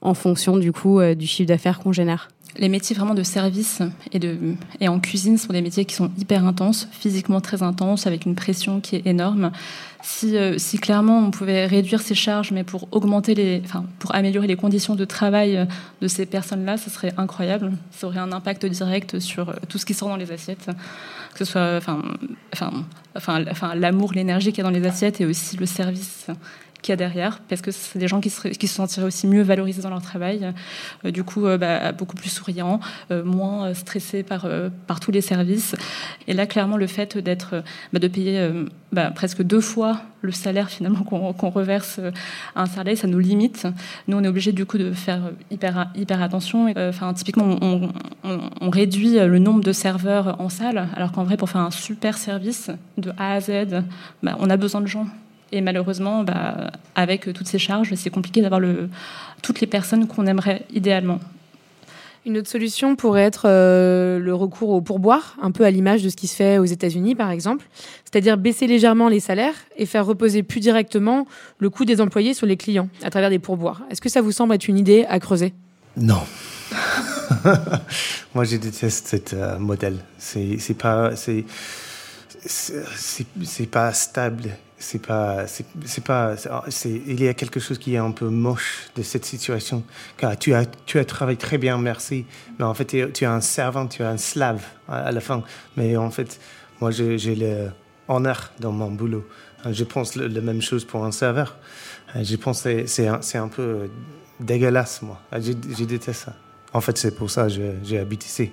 en 0.00 0.14
fonction 0.14 0.56
du 0.56 0.72
coup 0.72 1.00
euh, 1.00 1.14
du 1.14 1.26
chiffre 1.26 1.48
d'affaires 1.48 1.80
qu'on 1.80 1.92
génère 1.92 2.28
les 2.58 2.68
métiers 2.68 2.96
vraiment 2.96 3.14
de 3.14 3.22
service 3.22 3.82
et, 4.12 4.88
en 4.88 5.00
cuisine 5.00 5.38
sont 5.38 5.52
des 5.52 5.62
métiers 5.62 5.84
qui 5.84 5.94
sont 5.94 6.10
hyper 6.18 6.44
intenses, 6.44 6.88
physiquement 6.90 7.40
très 7.40 7.62
intenses, 7.62 8.06
avec 8.06 8.26
une 8.26 8.34
pression 8.34 8.80
qui 8.80 8.96
est 8.96 9.06
énorme. 9.06 9.52
Si, 10.02 10.36
euh, 10.36 10.56
clairement 10.80 11.18
on 11.18 11.30
pouvait 11.30 11.66
réduire 11.66 12.00
ces 12.00 12.14
charges, 12.14 12.52
mais 12.52 12.64
pour 12.64 12.88
améliorer 14.10 14.46
les 14.46 14.56
conditions 14.56 14.94
de 14.94 15.04
travail 15.04 15.66
de 16.00 16.08
ces 16.08 16.26
personnes-là, 16.26 16.76
ce 16.76 16.90
serait 16.90 17.12
incroyable. 17.16 17.72
Ça 17.90 18.06
aurait 18.06 18.18
un 18.18 18.32
impact 18.32 18.66
direct 18.66 19.18
sur 19.18 19.48
euh, 19.48 19.54
tout 19.68 19.78
ce 19.78 19.86
qui 19.86 19.94
sort 19.94 20.08
dans 20.08 20.16
les 20.16 20.30
assiettes, 20.32 20.68
que 21.34 21.44
ce 21.44 21.44
soit, 21.44 21.80
l'amour, 23.74 24.12
l'énergie 24.12 24.52
qu'il 24.52 24.58
y 24.58 24.66
a 24.66 24.70
dans 24.70 24.76
les 24.76 24.86
assiettes 24.86 25.20
et 25.20 25.26
aussi 25.26 25.56
le 25.56 25.66
service 25.66 26.28
qu'il 26.86 26.92
y 26.92 26.94
a 26.94 26.96
derrière, 26.96 27.40
parce 27.48 27.62
que 27.62 27.72
c'est 27.72 27.98
des 27.98 28.06
gens 28.06 28.20
qui 28.20 28.30
se, 28.30 28.66
sentiraient 28.68 29.06
aussi 29.06 29.26
mieux 29.26 29.42
valorisés 29.42 29.82
dans 29.82 29.90
leur 29.90 30.02
travail, 30.02 30.52
euh, 31.04 31.10
du 31.10 31.24
coup 31.24 31.44
euh, 31.44 31.58
bah, 31.58 31.90
beaucoup 31.90 32.14
plus 32.14 32.30
souriants, 32.30 32.78
euh, 33.10 33.24
moins 33.24 33.74
stressés 33.74 34.22
par, 34.22 34.48
par 34.86 35.00
tous 35.00 35.10
les 35.10 35.20
services. 35.20 35.74
Et 36.28 36.32
là, 36.32 36.46
clairement, 36.46 36.76
le 36.76 36.86
fait 36.86 37.18
d'être, 37.18 37.64
bah, 37.92 37.98
de 37.98 38.06
payer 38.06 38.50
bah, 38.92 39.10
presque 39.10 39.42
deux 39.42 39.60
fois 39.60 40.00
le 40.22 40.30
salaire 40.30 40.70
finalement 40.70 41.02
qu'on 41.02 41.50
reverse 41.50 42.00
à 42.54 42.62
un 42.62 42.66
salaire, 42.66 42.96
ça 42.96 43.08
nous 43.08 43.18
limite. 43.18 43.66
Nous, 44.06 44.16
on 44.16 44.22
est 44.22 44.28
obligé 44.28 44.52
du 44.52 44.64
coup 44.64 44.78
de 44.78 44.92
faire 44.92 45.32
hyper, 45.50 45.90
hyper 45.96 46.22
attention. 46.22 46.72
Enfin, 46.76 47.12
typiquement, 47.14 47.58
on, 48.22 48.70
réduit 48.70 49.18
le 49.18 49.38
nombre 49.38 49.62
de 49.62 49.72
serveurs 49.72 50.40
en 50.40 50.48
salle, 50.48 50.88
alors 50.94 51.12
qu'en 51.12 51.24
vrai, 51.24 51.36
pour 51.36 51.50
faire 51.50 51.62
un 51.62 51.70
super 51.70 52.16
service 52.16 52.70
de 52.96 53.10
A 53.18 53.34
à 53.34 53.40
Z, 53.40 53.82
on 54.22 54.50
a 54.50 54.56
besoin 54.56 54.80
de 54.80 54.86
gens 54.86 55.06
Et 55.52 55.60
malheureusement, 55.60 56.24
bah, 56.24 56.72
avec 56.94 57.32
toutes 57.32 57.46
ces 57.46 57.58
charges, 57.58 57.94
c'est 57.94 58.10
compliqué 58.10 58.42
d'avoir 58.42 58.60
le, 58.60 58.88
toutes 59.42 59.60
les 59.60 59.66
personnes 59.66 60.06
qu'on 60.06 60.26
aimerait 60.26 60.62
idéalement. 60.72 61.20
Une 62.26 62.38
autre 62.38 62.48
solution 62.48 62.96
pourrait 62.96 63.22
être 63.22 63.44
euh, 63.46 64.18
le 64.18 64.34
recours 64.34 64.70
au 64.70 64.80
pourboire, 64.80 65.36
un 65.40 65.52
peu 65.52 65.64
à 65.64 65.70
l'image 65.70 66.02
de 66.02 66.08
ce 66.08 66.16
qui 66.16 66.26
se 66.26 66.34
fait 66.34 66.58
aux 66.58 66.64
États-Unis, 66.64 67.14
par 67.14 67.30
exemple, 67.30 67.64
c'est-à-dire 68.04 68.36
baisser 68.36 68.66
légèrement 68.66 69.08
les 69.08 69.20
salaires 69.20 69.54
et 69.76 69.86
faire 69.86 70.04
reposer 70.04 70.42
plus 70.42 70.58
directement 70.58 71.28
le 71.60 71.70
coût 71.70 71.84
des 71.84 72.00
employés 72.00 72.34
sur 72.34 72.44
les 72.48 72.56
clients 72.56 72.88
à 73.04 73.10
travers 73.10 73.30
des 73.30 73.38
pourboires. 73.38 73.82
Est-ce 73.90 74.00
que 74.00 74.08
ça 74.08 74.22
vous 74.22 74.32
semble 74.32 74.54
être 74.54 74.66
une 74.66 74.76
idée 74.76 75.06
à 75.08 75.20
creuser? 75.20 75.54
Non. 75.96 76.22
Moi, 78.34 78.42
je 78.42 78.56
déteste 78.56 79.28
ce 79.30 79.36
euh, 79.36 79.58
modèle. 79.60 79.98
C'est 80.18 80.76
pas, 80.76 81.12
c'est, 82.44 83.70
pas 83.70 83.92
stable 83.92 84.50
c'est 84.78 85.00
pas, 85.00 85.46
c'est 85.46 86.04
pas, 86.04 86.36
c'est, 86.68 86.90
il 87.06 87.22
y 87.22 87.28
a 87.28 87.34
quelque 87.34 87.60
chose 87.60 87.78
qui 87.78 87.94
est 87.94 87.98
un 87.98 88.10
peu 88.10 88.28
moche 88.28 88.88
de 88.94 89.02
cette 89.02 89.24
situation. 89.24 89.82
Car 90.18 90.38
tu 90.38 90.54
as, 90.54 90.66
tu 90.84 90.98
as 90.98 91.04
travaillé 91.04 91.38
très 91.38 91.58
bien, 91.58 91.78
merci. 91.78 92.26
Mais 92.58 92.64
en 92.64 92.74
fait, 92.74 92.84
tu 92.84 93.24
es 93.24 93.26
un 93.26 93.40
servant, 93.40 93.86
tu 93.86 94.02
es 94.02 94.04
un 94.04 94.18
slave 94.18 94.62
à 94.88 95.10
la 95.12 95.20
fin. 95.20 95.42
Mais 95.76 95.96
en 95.96 96.10
fait, 96.10 96.38
moi, 96.80 96.90
j'ai 96.90 97.34
le 97.34 97.70
honneur 98.08 98.52
dans 98.60 98.72
mon 98.72 98.90
boulot. 98.90 99.26
Je 99.70 99.84
pense 99.84 100.14
la 100.14 100.40
même 100.40 100.62
chose 100.62 100.84
pour 100.84 101.04
un 101.04 101.12
serveur. 101.12 101.56
Je 102.14 102.36
pense 102.36 102.62
que 102.62 102.86
c'est 102.86 103.08
un, 103.08 103.20
un 103.34 103.48
peu 103.48 103.88
dégueulasse, 104.38 105.00
moi. 105.02 105.20
Je, 105.32 105.52
je 105.76 105.84
déteste 105.84 106.24
ça. 106.24 106.36
En 106.72 106.80
fait, 106.82 106.98
c'est 106.98 107.16
pour 107.16 107.30
ça 107.30 107.46
que 107.46 107.54
j'ai 107.82 107.98
habité 107.98 108.26
ici. 108.26 108.50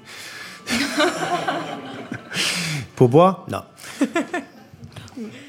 pour 2.95 3.09
boire 3.09 3.45
Non. 3.51 3.61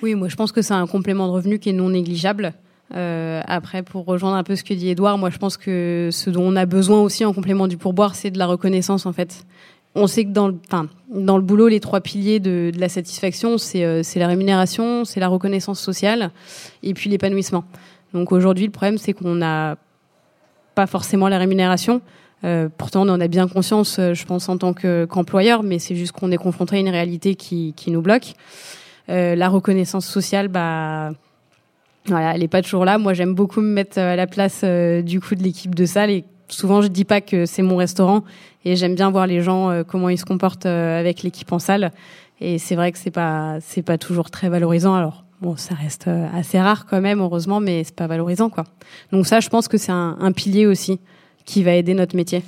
Oui, 0.02 0.14
moi 0.14 0.28
je 0.28 0.36
pense 0.36 0.52
que 0.52 0.60
c'est 0.60 0.74
un 0.74 0.86
complément 0.86 1.26
de 1.26 1.32
revenu 1.32 1.58
qui 1.58 1.70
est 1.70 1.72
non 1.72 1.88
négligeable. 1.88 2.52
Euh, 2.94 3.40
après, 3.46 3.82
pour 3.82 4.04
rejoindre 4.04 4.36
un 4.36 4.42
peu 4.42 4.56
ce 4.56 4.62
que 4.62 4.74
dit 4.74 4.90
Edouard, 4.90 5.16
moi 5.16 5.30
je 5.30 5.38
pense 5.38 5.56
que 5.56 6.10
ce 6.12 6.28
dont 6.28 6.42
on 6.42 6.56
a 6.56 6.66
besoin 6.66 7.00
aussi 7.00 7.24
en 7.24 7.32
complément 7.32 7.66
du 7.66 7.78
pourboire, 7.78 8.14
c'est 8.14 8.30
de 8.30 8.38
la 8.38 8.46
reconnaissance 8.46 9.06
en 9.06 9.12
fait. 9.12 9.46
On 9.94 10.06
sait 10.06 10.24
que 10.24 10.30
dans 10.30 10.48
le, 10.48 10.56
dans 11.08 11.36
le 11.36 11.42
boulot, 11.42 11.68
les 11.68 11.80
trois 11.80 12.00
piliers 12.00 12.40
de, 12.40 12.72
la 12.76 12.88
satisfaction, 12.88 13.58
c'est 13.58 13.84
euh, 13.84 14.02
la 14.16 14.26
rémunération, 14.26 15.04
c'est 15.04 15.20
la 15.20 15.28
reconnaissance 15.28 15.80
sociale 15.80 16.30
et 16.82 16.94
puis 16.94 17.08
l'épanouissement. 17.08 17.64
Donc 18.12 18.32
aujourd'hui, 18.32 18.66
le 18.66 18.72
problème, 18.72 18.98
c'est 18.98 19.12
qu'on 19.12 19.36
n'a 19.36 19.76
pas 20.74 20.86
forcément 20.86 21.28
la 21.28 21.38
rémunération. 21.38 22.00
Euh, 22.44 22.68
pourtant, 22.76 23.06
on 23.06 23.10
en 23.10 23.20
a 23.20 23.28
bien 23.28 23.48
conscience, 23.48 23.98
euh, 23.98 24.12
je 24.12 24.24
pense, 24.26 24.48
en 24.48 24.58
tant 24.58 24.74
qu'employeur, 24.74 25.62
mais 25.62 25.78
c'est 25.78 25.94
juste 25.94 26.12
qu'on 26.12 26.30
est 26.30 26.36
confronté 26.36 26.76
à 26.76 26.78
une 26.78 26.90
réalité 26.90 27.34
qui, 27.34 27.74
nous 27.86 28.02
bloque. 28.02 28.34
Euh, 29.08 29.34
la 29.34 29.48
reconnaissance 29.48 30.06
sociale, 30.06 30.48
bah, 30.48 31.12
voilà, 32.06 32.34
elle 32.34 32.40
n'est 32.40 32.48
pas 32.48 32.62
toujours 32.62 32.84
là. 32.84 32.98
Moi, 32.98 33.14
j'aime 33.14 33.34
beaucoup 33.34 33.60
me 33.60 33.72
mettre 33.72 33.98
à 33.98 34.16
la 34.16 34.26
place 34.26 34.62
du 34.62 35.20
coup 35.20 35.34
de 35.34 35.42
l'équipe 35.42 35.74
de 35.74 35.86
salle. 35.86 36.10
Et 36.10 36.24
souvent 36.48 36.82
je 36.82 36.88
dis 36.88 37.06
pas 37.06 37.22
que 37.22 37.46
c'est 37.46 37.62
mon 37.62 37.76
restaurant 37.76 38.22
et 38.66 38.76
j'aime 38.76 38.94
bien 38.94 39.10
voir 39.10 39.26
les 39.26 39.40
gens 39.40 39.82
comment 39.88 40.10
ils 40.10 40.18
se 40.18 40.26
comportent 40.26 40.66
avec 40.66 41.22
l'équipe 41.22 41.50
en 41.52 41.58
salle. 41.58 41.90
Et 42.40 42.58
c'est 42.58 42.74
vrai 42.74 42.92
que 42.92 42.98
c'est 42.98 43.10
pas 43.10 43.58
pas 43.86 43.98
toujours 43.98 44.30
très 44.30 44.50
valorisant. 44.50 44.94
Alors 44.94 45.24
bon 45.40 45.56
ça 45.56 45.74
reste 45.74 46.10
assez 46.34 46.60
rare 46.60 46.84
quand 46.84 47.00
même 47.00 47.20
heureusement 47.20 47.60
mais 47.60 47.82
c'est 47.84 47.96
pas 47.96 48.06
valorisant 48.06 48.50
quoi. 48.50 48.64
Donc 49.10 49.26
ça 49.26 49.40
je 49.40 49.48
pense 49.48 49.68
que 49.68 49.78
c'est 49.78 49.92
un 49.92 50.32
pilier 50.32 50.66
aussi 50.66 51.00
qui 51.44 51.62
va 51.62 51.74
aider 51.74 51.94
notre 51.94 52.16
métier 52.16 52.42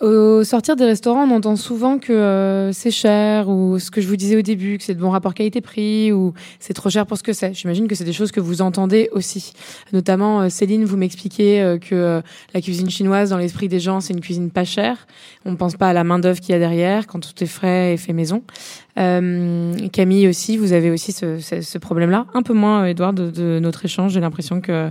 au 0.00 0.44
sortir 0.44 0.76
des 0.76 0.84
restaurants, 0.84 1.24
on 1.24 1.34
entend 1.34 1.56
souvent 1.56 1.98
que 1.98 2.12
euh, 2.12 2.72
c'est 2.72 2.90
cher 2.90 3.48
ou 3.48 3.78
ce 3.78 3.90
que 3.90 4.00
je 4.00 4.06
vous 4.06 4.16
disais 4.16 4.36
au 4.36 4.42
début, 4.42 4.78
que 4.78 4.84
c'est 4.84 4.94
de 4.94 5.00
bon 5.00 5.10
rapport 5.10 5.34
qualité-prix 5.34 6.12
ou 6.12 6.34
c'est 6.60 6.74
trop 6.74 6.88
cher 6.88 7.06
pour 7.06 7.18
ce 7.18 7.22
que 7.22 7.32
c'est. 7.32 7.52
J'imagine 7.54 7.88
que 7.88 7.94
c'est 7.94 8.04
des 8.04 8.12
choses 8.12 8.30
que 8.30 8.40
vous 8.40 8.62
entendez 8.62 9.08
aussi. 9.12 9.52
Notamment, 9.92 10.42
euh, 10.42 10.48
Céline, 10.50 10.84
vous 10.84 10.96
m'expliquez 10.96 11.60
euh, 11.60 11.78
que 11.78 12.22
la 12.54 12.60
cuisine 12.60 12.90
chinoise, 12.90 13.30
dans 13.30 13.38
l'esprit 13.38 13.68
des 13.68 13.80
gens, 13.80 14.00
c'est 14.00 14.12
une 14.12 14.20
cuisine 14.20 14.50
pas 14.50 14.64
chère. 14.64 15.06
On 15.44 15.50
ne 15.50 15.56
pense 15.56 15.74
pas 15.76 15.88
à 15.88 15.92
la 15.92 16.04
main 16.04 16.18
d'œuvre 16.18 16.40
qu'il 16.40 16.50
y 16.50 16.54
a 16.54 16.60
derrière 16.60 17.06
quand 17.06 17.18
tout 17.18 17.42
est 17.42 17.46
frais 17.46 17.94
et 17.94 17.96
fait 17.96 18.12
maison. 18.12 18.42
Camille 18.96 20.26
aussi, 20.26 20.56
vous 20.56 20.72
avez 20.72 20.90
aussi 20.90 21.12
ce, 21.12 21.78
problème-là. 21.78 22.26
Un 22.34 22.42
peu 22.42 22.52
moins, 22.52 22.84
Edouard, 22.84 23.12
de 23.12 23.60
notre 23.60 23.84
échange. 23.84 24.12
J'ai 24.12 24.20
l'impression 24.20 24.60
que 24.60 24.90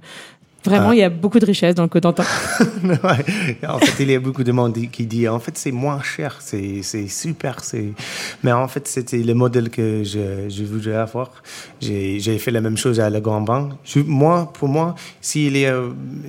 Vraiment, 0.68 0.92
il 0.92 1.00
y 1.00 1.04
a 1.04 1.10
beaucoup 1.10 1.40
de 1.40 1.46
richesse 1.46 1.76
dans 1.76 1.84
le 1.84 1.90
Cotentin. 1.90 2.24
En 3.68 3.80
fait, 3.80 4.04
il 4.04 4.12
y 4.12 4.16
a 4.16 4.20
beaucoup 4.20 4.44
de 4.44 4.52
monde 4.52 4.78
qui 4.92 5.06
dit 5.06 5.28
en 5.28 5.40
fait, 5.40 5.58
c'est 5.58 5.72
moins 5.72 6.02
cher, 6.02 6.38
c'est 6.40 6.82
super. 7.08 7.58
Mais 8.44 8.52
en 8.52 8.68
fait, 8.68 8.88
c'était 8.88 9.18
le 9.18 9.34
modèle 9.34 9.70
que 9.70 10.04
je, 10.04 10.50
je 10.50 10.64
voulais 10.64 10.96
avoir. 10.96 11.32
J'ai 11.82 12.38
fait 12.38 12.52
la 12.52 12.62
même 12.62 12.78
chose 12.78 13.00
à 13.00 13.10
la 13.10 13.20
Grand 13.20 13.42
Banque. 13.42 13.74
moi, 14.06 14.52
pour 14.54 14.68
moi, 14.68 14.96
si, 15.22 15.48
est, 15.48 15.74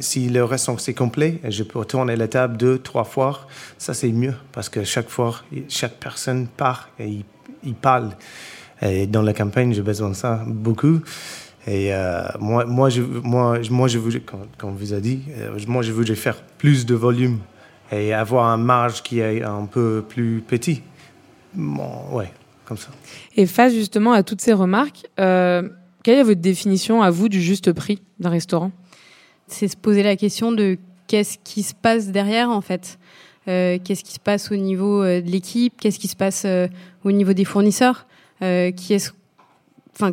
si 0.01 0.29
le 0.29 0.45
restaurant 0.45 0.79
c'est 0.79 0.95
complet, 0.95 1.41
je 1.49 1.63
peux 1.63 1.85
tourner 1.85 2.17
la 2.17 2.29
table 2.29 2.57
deux, 2.57 2.79
trois 2.79 3.05
fois. 3.05 3.47
Ça, 3.79 3.95
c'est 3.95 4.13
mieux 4.13 4.35
parce 4.53 4.69
que 4.69 4.85
chaque 4.85 5.09
fois, 5.09 5.35
chaque 5.69 5.95
personne 5.95 6.47
part 6.47 6.89
et 6.99 7.07
il, 7.07 7.25
il 7.65 7.75
parle. 7.75 8.11
Et 8.83 9.07
dans 9.07 9.23
la 9.23 9.33
campagne, 9.33 9.73
j'ai 9.73 9.83
besoin 9.83 10.11
de 10.11 10.15
ça 10.15 10.45
beaucoup. 10.47 11.01
Et 11.67 11.93
euh, 11.93 12.23
moi, 12.39 12.65
moi, 12.65 12.89
je, 12.89 13.03
moi, 13.03 13.59
moi, 13.71 13.89
je 13.89 13.99
voulais, 13.99 14.21
comme, 14.21 14.77
vous 14.77 14.95
a 14.95 15.01
dit, 15.01 15.23
euh, 15.37 15.59
moi, 15.67 15.83
je 15.83 15.93
voulais 15.93 16.15
faire 16.15 16.41
plus 16.43 16.87
de 16.87 16.95
volume 16.95 17.39
et 17.91 18.13
avoir 18.13 18.47
un 18.47 18.57
marge 18.57 19.03
qui 19.03 19.21
est 19.21 19.43
un 19.43 19.67
peu 19.67 20.05
plus 20.07 20.43
petit. 20.47 20.83
Bon, 21.55 21.91
ouais, 22.13 22.33
comme 22.65 22.77
ça. 22.77 22.89
Et 23.37 23.47
face 23.47 23.73
justement 23.73 24.13
à 24.13 24.23
toutes 24.23 24.41
ces 24.41 24.53
remarques, 24.53 25.07
euh, 25.19 25.69
quelle 26.03 26.19
est 26.19 26.23
votre 26.23 26.41
définition 26.41 27.03
à 27.03 27.11
vous 27.11 27.29
du 27.29 27.43
juste 27.43 27.73
prix 27.73 28.01
d'un 28.21 28.31
restaurant? 28.31 28.71
C'est 29.47 29.69
se 29.69 29.77
poser 29.77 30.03
la 30.03 30.17
question 30.17 30.53
de 30.53 30.79
qu'est-ce 31.07 31.39
qui 31.43 31.63
se 31.63 31.75
passe 31.75 32.09
derrière 32.09 32.51
en 32.51 32.61
fait. 32.61 32.99
qu'est-ce 33.47 34.05
qui 34.05 34.13
se 34.13 34.21
passe 34.21 34.53
au 34.53 34.57
niveau 34.57 35.03
de 35.03 35.25
l'équipe? 35.25 35.75
Qu'est-ce 35.81 35.99
qui 35.99 36.09
se 36.09 36.17
passe 36.17 36.47
au 37.05 37.13
niveau 37.13 37.33
des 37.33 37.47
fournisseurs? 37.47 38.07
Qui 38.41 38.93
est 38.93 39.13
enfin 39.95 40.13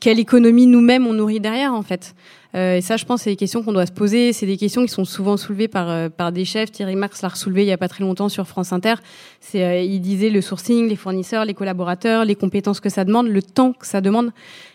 quelle 0.00 0.18
économie 0.18 0.66
nous-mêmes 0.66 1.06
on 1.06 1.12
nourrit 1.12 1.40
derrière 1.40 1.74
en 1.74 1.82
fait. 1.82 2.14
Euh, 2.54 2.76
et 2.76 2.80
ça 2.82 2.96
je 2.98 3.04
pense 3.04 3.22
c'est 3.22 3.30
des 3.30 3.36
questions 3.36 3.62
qu'on 3.62 3.72
doit 3.72 3.86
se 3.86 3.92
poser. 3.92 4.32
C'est 4.32 4.46
des 4.46 4.56
questions 4.56 4.82
qui 4.82 4.92
sont 4.92 5.04
souvent 5.04 5.36
soulevées 5.36 5.68
par 5.68 5.90
euh, 5.90 6.08
par 6.08 6.32
des 6.32 6.44
chefs. 6.44 6.70
Thierry 6.70 6.96
Marx 6.96 7.22
l'a 7.22 7.30
soulevé 7.30 7.62
il 7.62 7.68
y 7.68 7.72
a 7.72 7.78
pas 7.78 7.88
très 7.88 8.04
longtemps 8.04 8.28
sur 8.28 8.46
France 8.46 8.72
Inter. 8.72 8.94
C'est 9.40 9.64
euh, 9.64 9.80
il 9.80 10.00
disait 10.00 10.30
le 10.30 10.40
sourcing 10.40 10.88
les 10.88 10.96
fournisseurs 10.96 11.44
les 11.44 11.54
collaborateurs 11.54 12.24
les 12.24 12.34
compétences 12.34 12.80
que 12.80 12.88
ça 12.88 13.04
demande 13.04 13.28
le 13.28 13.42
temps 13.42 13.72
que 13.72 13.86
ça 13.86 14.00
demande. 14.00 14.30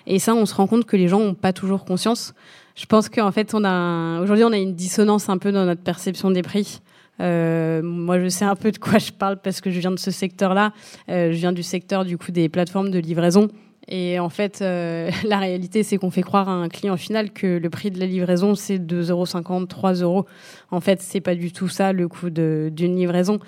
Et 0.08 0.20
ça 0.20 0.34
on 0.34 0.46
se 0.46 0.56
rend 0.56 0.68
compte 0.68 0.86
que 0.86 0.98
les 0.98 1.08
gens 1.08 1.20
ont 1.20 1.36
pas 1.36 1.54
toujours 1.54 1.86
conscience. 1.86 2.34
Je 2.76 2.86
pense 2.86 3.10
qu'en 3.10 3.32
fait 3.32 3.54
on 3.54 3.64
a 3.64 4.22
aujourd'hui 4.22 4.44
on 4.44 4.52
a 4.52 4.58
une 4.58 4.76
dissonance 4.76 5.30
un 5.30 5.38
peu 5.38 5.52
dans 5.52 5.66
notre 5.66 5.82
perception 5.82 6.32
des 6.32 6.42
prix. 6.42 6.82
Euh, 7.20 7.82
moi, 7.82 8.20
je 8.20 8.28
sais 8.28 8.46
un 8.46 8.56
peu 8.56 8.72
de 8.72 8.78
quoi 8.78 9.00
je 9.00 9.12
parle 9.12 9.42
parce 9.42 9.60
que 9.60 9.72
je 9.72 9.80
viens 9.80 9.90
de 9.90 9.98
ce 9.98 10.12
secteur-là. 10.12 10.72
je 11.08 11.32
viens 11.32 11.52
du 11.52 11.64
secteur 11.64 12.06
du 12.06 12.16
coup 12.16 12.32
des 12.32 12.48
plateformes 12.48 12.92
de 12.92 13.00
livraison. 13.00 13.50
Et 13.90 14.20
en 14.20 14.30
fait, 14.30 14.60
euh, 14.62 15.10
la 15.26 15.40
réalité, 15.40 15.84
c'est 15.84 15.98
qu'on 15.98 16.12
fait 16.12 16.22
croire 16.22 16.50
à 16.50 16.54
un 16.54 16.70
client 16.70 16.98
final 16.98 17.32
que 17.32 17.58
le 17.58 17.70
prix 17.70 17.92
de 17.92 18.00
la 18.00 18.06
livraison, 18.06 18.56
c'est 18.56 18.80
2,50 18.80 19.12
euros, 19.12 19.66
3 19.66 19.94
euros. 19.94 20.26
En 20.72 20.82
fait, 20.82 21.02
c'est 21.02 21.22
pas 21.22 21.36
du 21.36 21.52
tout 21.52 21.70
ça 21.70 21.94
le 21.94 22.08
coût 22.08 22.30
d'une 22.30 22.96
livraison. 22.96 23.40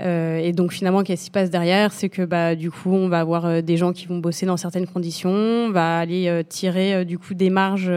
Euh, 0.00 0.38
et 0.38 0.52
donc, 0.52 0.72
finalement, 0.72 1.02
qu'est-ce 1.02 1.22
qui 1.22 1.26
se 1.26 1.32
passe 1.32 1.50
derrière? 1.50 1.92
C'est 1.92 2.08
que, 2.08 2.22
bah, 2.22 2.54
du 2.54 2.70
coup, 2.70 2.92
on 2.92 3.08
va 3.08 3.20
avoir 3.20 3.46
euh, 3.46 3.60
des 3.60 3.76
gens 3.76 3.92
qui 3.92 4.06
vont 4.06 4.18
bosser 4.18 4.46
dans 4.46 4.56
certaines 4.56 4.86
conditions, 4.86 5.30
on 5.30 5.70
va 5.70 5.98
aller 5.98 6.44
tirer, 6.48 7.04
du 7.04 7.18
coup, 7.18 7.34
des 7.34 7.50
marges 7.50 7.90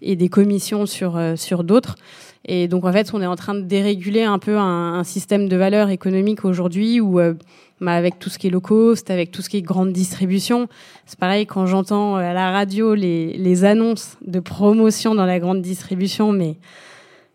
et 0.00 0.16
des 0.16 0.28
commissions 0.28 0.86
sur, 0.86 1.20
sur 1.36 1.64
d'autres. 1.64 1.96
Et 2.44 2.68
donc, 2.68 2.84
en 2.84 2.92
fait, 2.92 3.10
on 3.14 3.22
est 3.22 3.26
en 3.26 3.36
train 3.36 3.54
de 3.54 3.62
déréguler 3.62 4.22
un 4.22 4.38
peu 4.38 4.56
un, 4.58 4.94
un 4.94 5.04
système 5.04 5.48
de 5.48 5.56
valeur 5.56 5.90
économique 5.90 6.44
aujourd'hui 6.44 7.00
où 7.00 7.20
bah, 7.80 7.92
avec 7.92 8.18
tout 8.18 8.30
ce 8.30 8.38
qui 8.38 8.46
est 8.46 8.50
low 8.50 8.60
cost, 8.60 9.10
avec 9.10 9.30
tout 9.30 9.42
ce 9.42 9.48
qui 9.48 9.58
est 9.58 9.62
grande 9.62 9.92
distribution. 9.92 10.68
C'est 11.06 11.18
pareil 11.18 11.46
quand 11.46 11.66
j'entends 11.66 12.16
euh, 12.16 12.20
à 12.20 12.32
la 12.32 12.50
radio 12.50 12.94
les, 12.94 13.32
les, 13.36 13.64
annonces 13.64 14.16
de 14.26 14.40
promotion 14.40 15.14
dans 15.14 15.26
la 15.26 15.38
grande 15.38 15.62
distribution, 15.62 16.32
mais 16.32 16.56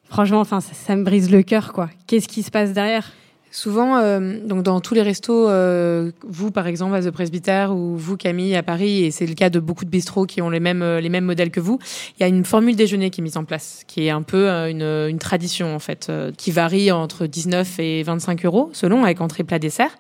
franchement, 0.06 0.40
enfin, 0.40 0.62
ça, 0.62 0.74
ça 0.74 0.96
me 0.96 1.04
brise 1.04 1.32
le 1.32 1.44
cœur, 1.44 1.74
quoi. 1.74 1.90
Qu'est-ce 2.08 2.28
qui 2.28 2.44
se 2.44 2.52
passe 2.52 2.74
derrière? 2.74 3.12
Souvent, 3.50 3.98
euh, 3.98 4.40
donc 4.46 4.64
dans 4.64 4.82
tous 4.82 4.94
les 4.94 5.02
restos, 5.02 5.50
euh, 5.50 6.12
vous 6.28 6.52
par 6.52 6.68
exemple 6.68 6.96
à 6.96 7.02
The 7.02 7.12
Presbytère 7.12 7.72
ou 7.72 7.96
vous 7.96 8.18
Camille 8.18 8.56
à 8.56 8.64
Paris, 8.64 9.06
et 9.06 9.12
c'est 9.12 9.26
le 9.26 9.36
cas 9.36 9.50
de 9.50 9.60
beaucoup 9.60 9.86
de 9.86 9.90
bistrots 9.90 10.26
qui 10.26 10.42
ont 10.42 10.50
les 10.50 10.60
mêmes 10.60 10.82
euh, 10.82 11.00
les 11.00 11.10
mêmes 11.10 11.24
modèles 11.24 11.50
que 11.50 11.62
vous, 11.62 11.80
il 12.18 12.22
y 12.22 12.24
a 12.24 12.28
une 12.28 12.44
formule 12.44 12.76
déjeuner 12.76 13.10
qui 13.10 13.22
est 13.22 13.24
mise 13.24 13.38
en 13.38 13.46
place, 13.46 13.84
qui 13.88 14.06
est 14.06 14.10
un 14.10 14.22
peu 14.22 14.50
une, 14.70 14.84
une 14.84 15.20
tradition 15.20 15.74
en 15.74 15.80
fait, 15.80 16.12
qui 16.38 16.52
varie 16.52 16.92
entre 16.92 17.26
19 17.26 17.80
et 17.80 18.04
25 18.04 18.46
euros 18.46 18.70
selon 18.74 19.04
avec 19.04 19.22
entrée 19.22 19.44
plat 19.44 19.60
dessert. 19.60 19.98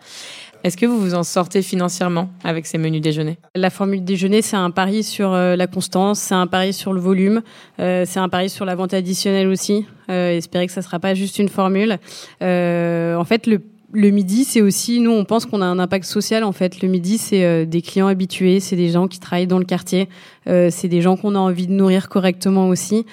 Est-ce 0.68 0.76
que 0.76 0.86
vous 0.86 1.00
vous 1.00 1.16
en 1.16 1.24
sortez 1.24 1.62
financièrement 1.62 2.30
avec 2.44 2.66
ces 2.66 2.78
menus 2.78 3.02
déjeuner? 3.02 3.38
La 3.56 3.70
formule 3.70 4.04
déjeuner, 4.04 4.42
c'est 4.42 4.58
un 4.58 4.70
pari 4.70 5.02
sur 5.02 5.32
la 5.32 5.68
constance, 5.68 6.20
c'est 6.20 6.36
un 6.36 6.46
pari 6.46 6.74
sur 6.74 6.92
le 6.92 7.00
volume, 7.00 7.42
c'est 7.78 8.18
un 8.18 8.28
pari 8.28 8.50
sur 8.50 8.66
la 8.66 8.76
vente 8.76 8.94
additionnelle 8.94 9.48
aussi. 9.48 9.86
Euh, 10.10 10.38
espérer 10.38 10.68
que 10.68 10.72
ça 10.72 10.82
sera 10.82 11.00
pas 11.00 11.14
juste 11.14 11.38
une 11.38 11.50
formule. 11.50 11.98
Euh, 12.42 13.16
en 13.16 13.26
fait, 13.26 13.46
le 13.46 13.62
le 13.94 14.10
midi, 14.10 14.44
c'est 14.44 14.62
aussi, 14.62 15.00
nous, 15.00 15.12
on 15.12 15.24
pense 15.24 15.46
qu'on 15.46 15.62
a 15.62 15.66
un 15.66 15.80
impact 15.80 16.06
social 16.06 16.44
en 16.44 16.52
fait. 16.52 16.82
Le 16.82 16.90
midi, 16.90 17.18
c'est 17.18 17.46
euh, 17.46 17.66
des 17.66 17.82
clients 17.82 18.08
habitués, 18.08 18.60
c'est 18.60 18.76
des 18.76 18.90
gens 18.90 19.08
qui 19.08 19.20
travaillent 19.20 19.48
dans 19.48 19.60
le 19.60 19.66
quartier, 19.66 20.10
euh, 20.48 20.68
c'est 20.70 20.90
des 20.90 21.02
gens 21.02 21.16
qu'on 21.16 21.36
a 21.36 21.40
envie 21.40 21.68
de 21.68 21.72
nourrir 21.72 22.10
correctement 22.10 22.68
aussi. 22.68 23.06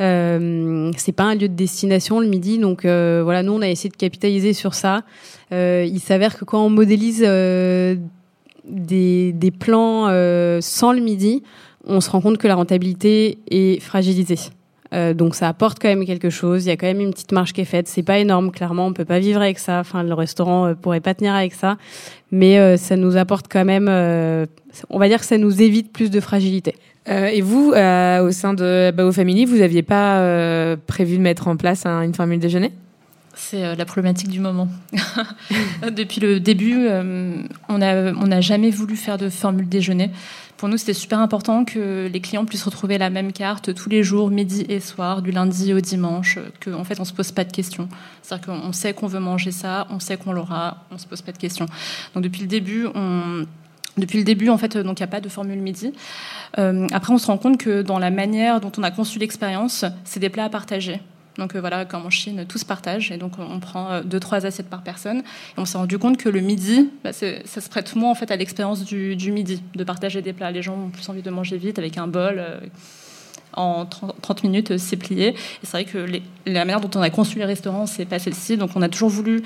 Euh, 0.00 0.92
c'est 0.96 1.12
pas 1.12 1.24
un 1.24 1.34
lieu 1.34 1.48
de 1.48 1.54
destination 1.54 2.20
le 2.20 2.28
midi, 2.28 2.58
donc 2.58 2.82
voilà, 2.84 3.42
nous, 3.42 3.52
on 3.52 3.62
a 3.62 3.68
essayé 3.68 3.90
de 3.90 3.96
capitaliser 3.96 4.52
sur 4.52 4.74
ça. 4.74 5.02
il 5.50 6.00
s'avère 6.00 6.38
que 6.38 6.44
quand 6.44 6.64
on 6.64 6.70
modélise 6.70 7.20
des, 8.64 9.52
plans 9.58 10.06
sans 10.60 10.92
le 10.92 11.00
midi, 11.00 11.42
on 11.86 12.00
se 12.00 12.10
rend 12.10 12.20
compte 12.20 12.38
que 12.38 12.46
la 12.46 12.54
rentabilité 12.54 13.38
est 13.50 13.80
fragilisée. 13.80 14.38
Euh, 14.92 15.14
donc 15.14 15.34
ça 15.34 15.48
apporte 15.48 15.78
quand 15.80 15.88
même 15.88 16.04
quelque 16.04 16.30
chose. 16.30 16.64
Il 16.64 16.68
y 16.68 16.72
a 16.72 16.76
quand 16.76 16.86
même 16.86 17.00
une 17.00 17.12
petite 17.12 17.32
marge 17.32 17.52
qui 17.52 17.60
est 17.60 17.66
faite. 17.66 17.88
C'est 17.88 18.02
pas 18.02 18.18
énorme, 18.18 18.50
clairement. 18.50 18.86
On 18.86 18.92
peut 18.92 19.04
pas 19.04 19.18
vivre 19.18 19.40
avec 19.40 19.58
ça. 19.58 19.80
Enfin, 19.80 20.02
le 20.02 20.14
restaurant 20.14 20.66
euh, 20.66 20.74
pourrait 20.74 21.00
pas 21.00 21.14
tenir 21.14 21.34
avec 21.34 21.54
ça, 21.54 21.76
mais 22.32 22.58
euh, 22.58 22.76
ça 22.76 22.96
nous 22.96 23.16
apporte 23.16 23.46
quand 23.48 23.64
même. 23.64 23.88
on 24.88 24.98
va 24.98 25.08
dire 25.08 25.20
que 25.20 25.26
ça 25.26 25.38
nous 25.38 25.62
évite 25.62 25.92
plus 25.92 26.10
de 26.10 26.20
fragilité. 26.20 26.74
et 27.06 27.40
vous, 27.40 27.70
au 27.70 28.30
sein 28.30 28.54
de 28.54 28.90
Bao 28.90 29.12
Family, 29.12 29.44
vous 29.44 29.60
aviez 29.60 29.82
pas 29.82 30.76
prévu 30.86 31.16
de 31.16 31.22
mettre 31.22 31.48
en 31.48 31.56
place 31.56 31.86
une 31.86 32.14
formule 32.14 32.38
déjeuner? 32.38 32.72
C'est 33.34 33.74
la 33.74 33.84
problématique 33.84 34.28
du 34.28 34.40
moment. 34.40 34.68
Depuis 35.96 36.20
le 36.20 36.40
début, 36.40 36.88
on 37.68 37.78
n'a 37.78 38.12
on 38.20 38.30
a 38.30 38.40
jamais 38.40 38.70
voulu 38.70 38.96
faire 38.96 39.18
de 39.18 39.28
formule 39.28 39.68
déjeuner 39.68 40.10
pour 40.60 40.68
nous, 40.68 40.76
c'était 40.76 40.92
super 40.92 41.20
important 41.20 41.64
que 41.64 42.06
les 42.12 42.20
clients 42.20 42.44
puissent 42.44 42.64
retrouver 42.64 42.98
la 42.98 43.08
même 43.08 43.32
carte 43.32 43.72
tous 43.72 43.88
les 43.88 44.02
jours, 44.02 44.28
midi 44.28 44.66
et 44.68 44.78
soir, 44.78 45.22
du 45.22 45.30
lundi 45.30 45.72
au 45.72 45.80
dimanche, 45.80 46.38
qu'en 46.62 46.74
en 46.74 46.84
fait, 46.84 46.98
on 46.98 47.04
ne 47.04 47.08
se 47.08 47.14
pose 47.14 47.32
pas 47.32 47.44
de 47.44 47.50
questions. 47.50 47.88
C'est-à-dire 48.20 48.46
qu'on 48.46 48.72
sait 48.74 48.92
qu'on 48.92 49.06
veut 49.06 49.20
manger 49.20 49.52
ça, 49.52 49.86
on 49.88 50.00
sait 50.00 50.18
qu'on 50.18 50.34
l'aura, 50.34 50.84
on 50.90 50.96
ne 50.96 50.98
se 50.98 51.06
pose 51.06 51.22
pas 51.22 51.32
de 51.32 51.38
questions. 51.38 51.64
Donc, 52.12 52.24
depuis 52.24 52.42
le 52.42 52.46
début, 52.46 52.86
depuis 53.96 54.18
le 54.18 54.24
début, 54.24 54.50
en 54.50 54.58
fait, 54.58 54.74
il 54.74 54.82
n'y 54.82 55.02
a 55.02 55.06
pas 55.06 55.22
de 55.22 55.30
formule 55.30 55.60
midi. 55.60 55.94
Euh, 56.58 56.86
après, 56.92 57.14
on 57.14 57.18
se 57.18 57.28
rend 57.28 57.38
compte 57.38 57.56
que 57.56 57.80
dans 57.80 57.98
la 57.98 58.10
manière 58.10 58.60
dont 58.60 58.72
on 58.76 58.82
a 58.82 58.90
conçu 58.90 59.18
l'expérience, 59.18 59.86
c'est 60.04 60.20
des 60.20 60.28
plats 60.28 60.44
à 60.44 60.50
partager. 60.50 61.00
Donc 61.38 61.54
euh, 61.54 61.60
voilà, 61.60 61.84
comme 61.84 62.06
en 62.06 62.10
Chine, 62.10 62.44
tout 62.48 62.58
se 62.58 62.64
partage. 62.64 63.10
Et 63.12 63.16
donc 63.16 63.32
on 63.38 63.60
prend 63.60 63.90
euh, 63.90 64.02
deux, 64.02 64.20
trois 64.20 64.46
assiettes 64.46 64.68
par 64.68 64.82
personne. 64.82 65.18
Et 65.18 65.58
on 65.58 65.64
s'est 65.64 65.78
rendu 65.78 65.98
compte 65.98 66.16
que 66.16 66.28
le 66.28 66.40
midi, 66.40 66.90
bah, 67.04 67.12
ça 67.12 67.60
se 67.60 67.68
prête 67.68 67.94
moins 67.96 68.10
en 68.10 68.14
fait 68.14 68.30
à 68.30 68.36
l'expérience 68.36 68.84
du, 68.84 69.32
midi, 69.32 69.62
de 69.74 69.84
partager 69.84 70.22
des 70.22 70.32
plats. 70.32 70.50
Les 70.50 70.62
gens 70.62 70.74
ont 70.74 70.90
plus 70.90 71.08
envie 71.08 71.22
de 71.22 71.30
manger 71.30 71.56
vite 71.56 71.78
avec 71.78 71.98
un 71.98 72.06
bol. 72.06 72.36
Euh, 72.38 72.60
en 73.52 73.84
30 73.84 74.44
minutes, 74.44 74.78
c'est 74.78 74.96
plié. 74.96 75.30
Et 75.30 75.36
c'est 75.64 75.72
vrai 75.72 75.84
que 75.84 76.06
la 76.46 76.64
manière 76.64 76.80
dont 76.80 76.90
on 76.94 77.02
a 77.02 77.10
conçu 77.10 77.40
les 77.40 77.44
restaurants, 77.44 77.84
c'est 77.84 78.04
pas 78.04 78.20
celle-ci. 78.20 78.56
Donc 78.56 78.70
on 78.76 78.82
a 78.82 78.88
toujours 78.88 79.10
voulu 79.10 79.42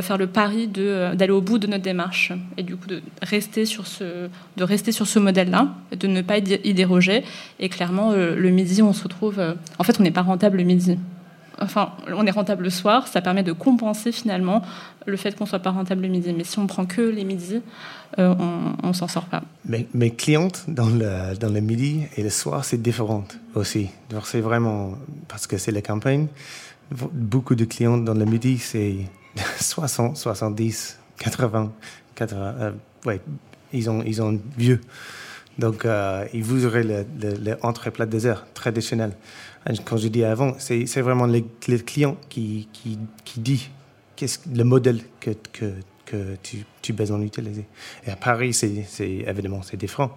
faire 0.00 0.16
le 0.16 0.26
pari 0.26 0.68
d'aller 0.68 1.32
au 1.32 1.42
bout 1.42 1.58
de 1.58 1.66
notre 1.66 1.82
démarche 1.82 2.32
et 2.56 2.62
du 2.62 2.76
coup 2.76 2.86
de 2.86 3.02
rester 3.20 3.66
sur 3.66 3.86
ce, 3.86 4.30
de 4.56 4.64
rester 4.64 4.90
sur 4.90 5.06
ce 5.06 5.18
modèle-là, 5.18 5.68
de 5.94 6.06
ne 6.06 6.22
pas 6.22 6.38
y 6.38 6.72
déroger. 6.72 7.24
Et 7.60 7.68
clairement, 7.68 8.12
le 8.12 8.48
midi, 8.48 8.80
on 8.80 8.94
se 8.94 9.02
retrouve. 9.02 9.38
En 9.78 9.84
fait, 9.84 10.00
on 10.00 10.02
n'est 10.02 10.10
pas 10.10 10.22
rentable 10.22 10.56
le 10.56 10.64
midi 10.64 10.96
enfin, 11.60 11.92
on 12.08 12.26
est 12.26 12.30
rentable 12.30 12.64
le 12.64 12.70
soir, 12.70 13.08
ça 13.08 13.20
permet 13.20 13.42
de 13.42 13.52
compenser 13.52 14.12
finalement 14.12 14.62
le 15.06 15.16
fait 15.16 15.36
qu'on 15.36 15.46
soit 15.46 15.58
pas 15.58 15.70
rentable 15.70 16.02
le 16.02 16.08
midi. 16.08 16.32
Mais 16.32 16.44
si 16.44 16.58
on 16.58 16.66
prend 16.66 16.86
que 16.86 17.00
les 17.00 17.24
midis, 17.24 17.60
euh, 18.18 18.34
on, 18.82 18.88
ne 18.88 18.92
s'en 18.92 19.08
sort 19.08 19.24
pas. 19.24 19.42
Mais 19.64 19.86
mes 19.94 20.10
clientes 20.10 20.64
dans 20.68 20.88
le, 20.88 21.36
dans 21.38 21.52
le 21.52 21.60
midi 21.60 22.02
et 22.16 22.22
le 22.22 22.30
soir, 22.30 22.64
c'est 22.64 22.80
différent 22.80 23.24
aussi. 23.54 23.90
c'est 24.24 24.40
vraiment 24.40 24.94
parce 25.28 25.46
que 25.46 25.58
c'est 25.58 25.72
la 25.72 25.82
campagne. 25.82 26.26
Beaucoup 26.90 27.54
de 27.54 27.64
clientes 27.64 28.04
dans 28.04 28.14
le 28.14 28.24
midi, 28.24 28.58
c'est 28.58 28.96
60, 29.60 30.16
70, 30.16 30.98
80, 31.18 31.72
80 32.14 32.72
ouais, 33.06 33.20
ils 33.72 33.90
ont, 33.90 34.02
ils 34.04 34.22
ont 34.22 34.38
vieux. 34.56 34.80
Donc, 35.58 35.84
euh, 35.84 36.26
ils 36.32 36.42
vous 36.42 36.64
aurez 36.64 36.82
le, 36.82 37.04
le, 37.20 37.34
le 37.34 37.56
entrée 37.62 37.90
plat 37.90 38.06
traditionnel. 38.54 39.12
Quand 39.84 39.96
je 39.96 40.08
dis 40.08 40.24
avant, 40.24 40.54
c'est 40.58 41.00
vraiment 41.00 41.26
le, 41.26 41.42
client 41.78 42.16
qui, 42.28 42.68
qui, 42.72 42.98
qui 43.24 43.40
dit 43.40 43.70
qu'est-ce 44.16 44.40
le 44.52 44.64
modèle 44.64 45.00
que, 45.20 45.30
que, 45.52 45.72
que 46.04 46.36
tu, 46.42 46.64
tu 46.82 46.92
besoin 46.92 47.18
d'utiliser. 47.18 47.64
Et 48.06 48.10
à 48.10 48.16
Paris, 48.16 48.52
c'est 48.52 48.86
évidemment 49.26 49.62
c'est 49.62 49.76
différent. 49.76 50.10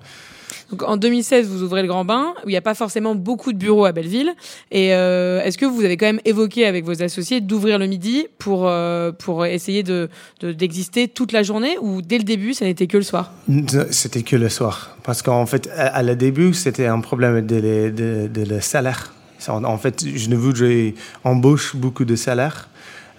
Donc 0.70 0.84
en 0.84 0.98
2016, 0.98 1.48
vous 1.48 1.64
ouvrez 1.64 1.82
le 1.82 1.88
Grand 1.88 2.06
Bain, 2.06 2.34
où 2.44 2.50
il 2.50 2.52
n'y 2.52 2.58
a 2.58 2.62
pas 2.62 2.76
forcément 2.76 3.16
beaucoup 3.16 3.54
de 3.54 3.58
bureaux 3.58 3.86
à 3.86 3.92
Belleville. 3.92 4.34
Et 4.72 4.94
euh, 4.94 5.42
est-ce 5.42 5.58
que 5.58 5.66
vous 5.66 5.84
avez 5.84 5.98
quand 5.98 6.06
même 6.06 6.22
évoqué 6.26 6.66
avec 6.66 6.86
vos 6.86 7.02
associés 7.02 7.42
d'ouvrir 7.42 7.80
le 7.80 7.88
midi 7.88 8.28
pour, 8.38 8.68
euh, 8.68 9.12
pour 9.12 9.46
essayer 9.46 9.84
de, 9.84 10.10
d'exister 10.42 11.08
toute 11.08 11.32
la 11.32 11.44
journée 11.44 11.78
ou 11.82 12.02
dès 12.02 12.18
le 12.18 12.24
début, 12.24 12.54
ça 12.54 12.66
n'était 12.66 12.88
que 12.88 12.98
le 12.98 13.04
soir? 13.04 13.32
C'était 13.92 14.24
que 14.24 14.36
le 14.36 14.50
soir. 14.50 14.98
Parce 15.04 15.22
qu'en 15.22 15.46
fait, 15.46 15.70
à, 15.76 16.04
le 16.04 16.16
début, 16.16 16.54
c'était 16.54 16.88
un 16.88 17.00
problème 17.00 17.46
de, 17.46 17.90
de, 17.90 18.28
de 18.28 18.44
le 18.44 18.60
salaire. 18.60 19.15
En, 19.50 19.78
fait, 19.78 20.06
je 20.16 20.30
ne 20.30 20.36
voudrais 20.36 20.94
embauche 21.24 21.76
beaucoup 21.76 22.06
de 22.06 22.16
salaires. 22.16 22.70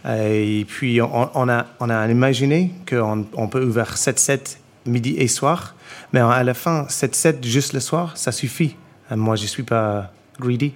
Et 0.09 0.65
puis, 0.69 1.01
on, 1.03 1.49
a, 1.49 1.67
on 1.81 1.91
a 1.91 2.09
imaginé 2.09 2.73
qu'on 2.89 3.27
on 3.33 3.49
peut 3.49 3.65
ouvrir 3.65 3.95
7-7 3.95 4.59
midi 4.87 5.17
et 5.19 5.29
soir. 5.29 5.75
Mais 6.13 6.21
à 6.21 6.45
la 6.45 6.55
fin, 6.55 6.85
7-7 6.85 7.45
juste 7.45 7.73
le 7.73 7.81
soir, 7.81 8.17
ça 8.17 8.33
suffit. 8.33 8.77
Moi, 9.11 9.37
je 9.37 9.43
ne 9.43 9.49
suis 9.49 9.63
pas 9.63 10.13
greedy. 10.39 10.73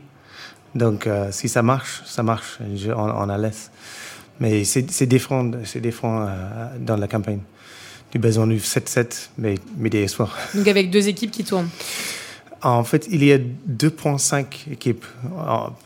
Donc, 0.75 1.07
euh, 1.07 1.29
si 1.33 1.49
ça 1.49 1.63
marche, 1.63 2.03
ça 2.07 2.23
marche. 2.23 2.59
on, 2.89 2.93
on 2.93 3.27
la 3.27 3.39
laisse. 3.39 3.71
Mais 4.39 4.65
c'est 4.65 5.07
différent, 5.07 5.45
différent 5.77 6.27
euh, 6.27 6.79
dans 6.79 6.97
la 6.97 7.07
campagne. 7.07 7.41
Du 8.11 8.19
besoin 8.19 8.47
du 8.47 8.57
7-7, 8.57 9.29
mais 9.39 9.57
midi 9.77 9.99
et 9.99 10.09
soir. 10.09 10.37
Donc, 10.55 10.67
avec 10.67 10.91
deux 10.91 11.09
équipes 11.09 11.31
qui 11.31 11.45
tournent 11.45 11.69
en 12.63 12.85
fait, 12.85 13.07
il 13.11 13.25
y 13.25 13.33
a 13.33 13.39
2,5 13.39 14.73
équipes 14.73 15.05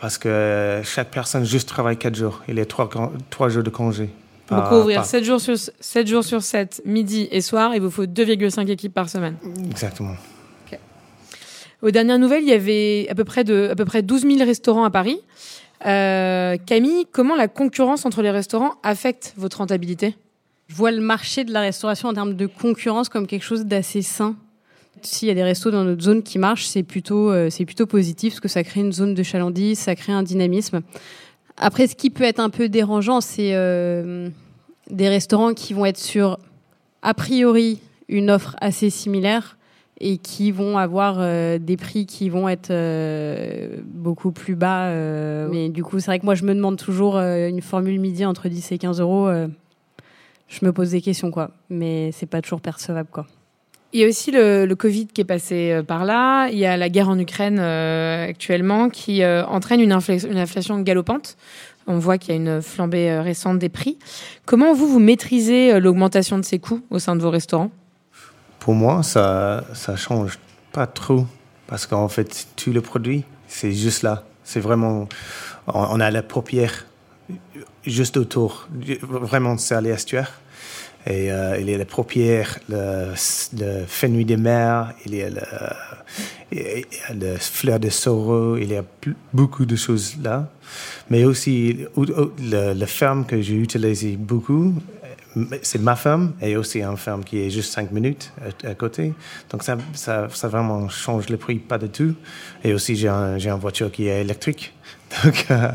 parce 0.00 0.18
que 0.18 0.80
chaque 0.84 1.10
personne 1.10 1.44
juste 1.44 1.68
travaille 1.68 1.96
4 1.96 2.14
jours. 2.14 2.42
Il 2.48 2.56
y 2.56 2.60
a 2.60 2.66
3, 2.66 3.12
3 3.30 3.48
jours 3.48 3.62
de 3.62 3.70
congé. 3.70 4.10
Donc, 4.50 4.70
ouvrir 4.72 5.04
7 5.04 5.24
jours, 5.24 5.40
sur, 5.40 5.56
7 5.56 6.06
jours 6.06 6.24
sur 6.24 6.42
7, 6.42 6.82
midi 6.84 7.28
et 7.30 7.40
soir, 7.40 7.74
il 7.74 7.80
vous 7.80 7.90
faut 7.90 8.04
2,5 8.04 8.68
équipes 8.68 8.92
par 8.92 9.08
semaine. 9.08 9.36
Exactement. 9.70 10.16
Aux 11.82 11.90
dernières 11.90 12.18
nouvelles, 12.18 12.42
il 12.42 12.48
y 12.48 12.52
avait 12.52 13.06
à 13.10 13.14
peu 13.14 13.24
près, 13.24 13.44
de, 13.44 13.68
à 13.70 13.74
peu 13.74 13.84
près 13.84 14.00
12 14.00 14.22
000 14.22 14.38
restaurants 14.38 14.84
à 14.84 14.90
Paris. 14.90 15.20
Euh, 15.84 16.56
Camille, 16.64 17.06
comment 17.12 17.34
la 17.34 17.46
concurrence 17.46 18.06
entre 18.06 18.22
les 18.22 18.30
restaurants 18.30 18.74
affecte 18.82 19.34
votre 19.36 19.58
rentabilité? 19.58 20.16
Je 20.68 20.74
vois 20.76 20.92
le 20.92 21.02
marché 21.02 21.44
de 21.44 21.52
la 21.52 21.60
restauration 21.60 22.08
en 22.08 22.14
termes 22.14 22.34
de 22.34 22.46
concurrence 22.46 23.10
comme 23.10 23.26
quelque 23.26 23.42
chose 23.42 23.66
d'assez 23.66 24.00
sain 24.00 24.34
s'il 25.02 25.28
y 25.28 25.30
a 25.30 25.34
des 25.34 25.42
restos 25.42 25.70
dans 25.70 25.84
notre 25.84 26.02
zone 26.02 26.22
qui 26.22 26.38
marchent, 26.38 26.66
c'est 26.66 26.82
plutôt, 26.82 27.30
euh, 27.30 27.50
c'est 27.50 27.64
plutôt 27.64 27.86
positif 27.86 28.34
parce 28.34 28.40
que 28.40 28.48
ça 28.48 28.62
crée 28.62 28.80
une 28.80 28.92
zone 28.92 29.14
de 29.14 29.22
chalandise, 29.22 29.78
ça 29.78 29.94
crée 29.94 30.12
un 30.12 30.22
dynamisme. 30.22 30.82
Après, 31.56 31.86
ce 31.86 31.94
qui 31.94 32.10
peut 32.10 32.24
être 32.24 32.40
un 32.40 32.50
peu 32.50 32.68
dérangeant, 32.68 33.20
c'est 33.20 33.54
euh, 33.54 34.28
des 34.90 35.08
restaurants 35.08 35.54
qui 35.54 35.72
vont 35.72 35.86
être 35.86 35.98
sur, 35.98 36.38
a 37.02 37.14
priori, 37.14 37.80
une 38.08 38.30
offre 38.30 38.56
assez 38.60 38.90
similaire 38.90 39.56
et 40.00 40.18
qui 40.18 40.50
vont 40.50 40.76
avoir 40.76 41.16
euh, 41.18 41.58
des 41.58 41.76
prix 41.76 42.06
qui 42.06 42.28
vont 42.28 42.48
être 42.48 42.72
beaucoup 43.84 44.32
plus 44.32 44.56
bas. 44.56 44.92
mais 45.50 45.68
du 45.68 45.84
coup, 45.84 46.00
c'est 46.00 46.06
vrai 46.06 46.18
que 46.18 46.24
moi, 46.24 46.34
je 46.34 46.44
me 46.44 46.54
demande 46.54 46.76
toujours 46.76 47.16
une 47.16 47.62
formule 47.62 48.00
midi 48.00 48.24
entre 48.24 48.48
10 48.48 48.72
et 48.72 48.78
15 48.78 49.00
euros. 49.00 49.30
je 50.48 50.64
me 50.64 50.72
pose 50.72 50.90
des 50.90 51.00
questions, 51.00 51.30
quoi. 51.30 51.52
Mais 51.70 52.10
c'est 52.12 52.26
pas 52.26 52.42
toujours 52.42 52.60
percevable, 52.60 53.08
quoi. 53.12 53.26
Il 53.94 54.00
y 54.00 54.04
a 54.04 54.08
aussi 54.08 54.32
le, 54.32 54.74
Covid 54.74 55.06
qui 55.06 55.20
est 55.20 55.24
passé 55.24 55.70
euh, 55.70 55.84
par 55.84 56.04
là. 56.04 56.48
Il 56.48 56.58
y 56.58 56.66
a 56.66 56.76
la 56.76 56.88
guerre 56.88 57.08
en 57.08 57.16
Ukraine 57.16 57.60
euh, 57.60 58.28
actuellement 58.28 58.90
qui 58.90 59.22
euh, 59.22 59.46
entraîne 59.46 59.80
une, 59.80 59.92
inflation 59.92 60.80
galopante. 60.80 61.36
On 61.86 61.98
voit 61.98 62.18
qu'il 62.18 62.30
y 62.30 62.32
a 62.32 62.40
une 62.40 62.60
flambée 62.60 63.20
récente 63.20 63.60
des 63.60 63.68
prix. 63.68 63.96
Comment 64.46 64.74
vous, 64.74 64.88
vous 64.88 64.98
maîtrisez 64.98 65.78
l'augmentation 65.78 66.38
de 66.38 66.42
ces 66.42 66.58
coûts 66.58 66.80
au 66.90 66.98
sein 66.98 67.14
de 67.14 67.22
vos 67.22 67.30
restaurants? 67.30 67.70
Pour 68.58 68.74
moi, 68.74 69.04
ça 69.04 69.62
ça 69.74 69.94
change 69.94 70.40
pas 70.72 70.88
trop 70.88 71.26
parce 71.68 71.86
qu'en 71.86 72.08
fait, 72.08 72.48
tout 72.56 72.72
le 72.72 72.80
produit, 72.80 73.22
c'est 73.46 73.70
juste 73.70 74.02
là. 74.02 74.24
C'est 74.42 74.60
vraiment... 74.60 75.08
On 75.68 76.00
a 76.00 76.10
la 76.10 76.22
paupière 76.22 76.86
juste 77.84 78.16
autour. 78.16 78.66
Vraiment, 79.02 79.56
c'est 79.56 79.76
à 79.76 79.80
l'estuaire. 79.80 80.40
Et 81.06 81.30
euh, 81.30 81.58
il 81.60 81.68
y 81.68 81.74
a 81.74 81.78
les 81.78 81.84
paupières, 81.84 82.58
le, 82.68 83.12
le 83.58 83.84
fenouil 83.86 84.24
des 84.24 84.38
mers, 84.38 84.94
il 85.04 85.14
y 85.14 85.22
a 85.22 85.28
le, 85.28 85.42
le 87.14 87.36
fleur 87.36 87.78
de 87.78 87.90
sorgho, 87.90 88.56
il 88.56 88.72
y 88.72 88.76
a 88.76 88.84
beaucoup 89.32 89.66
de 89.66 89.76
choses 89.76 90.16
là. 90.22 90.48
Mais 91.10 91.24
aussi, 91.24 91.78
le, 91.96 92.72
la 92.72 92.86
ferme 92.86 93.26
que 93.26 93.40
j'ai 93.42 93.56
utilisé 93.56 94.16
beaucoup, 94.16 94.72
c'est 95.62 95.80
ma 95.80 95.96
ferme 95.96 96.32
et 96.40 96.56
aussi 96.56 96.82
une 96.82 96.96
ferme 96.96 97.24
qui 97.24 97.40
est 97.40 97.50
juste 97.50 97.72
5 97.72 97.90
minutes 97.90 98.32
à, 98.64 98.74
côté. 98.74 99.12
Donc 99.50 99.62
ça, 99.62 99.76
ça, 99.92 100.28
ça, 100.30 100.48
vraiment 100.48 100.88
change 100.88 101.28
le 101.28 101.36
prix, 101.36 101.56
pas 101.56 101.78
du 101.78 101.88
tout. 101.88 102.14
Et 102.62 102.72
aussi, 102.72 102.96
j'ai 102.96 103.08
un, 103.08 103.38
une 103.38 103.54
voiture 103.54 103.90
qui 103.90 104.06
est 104.06 104.20
électrique. 104.20 104.72
Donc 105.24 105.46
euh, 105.50 105.70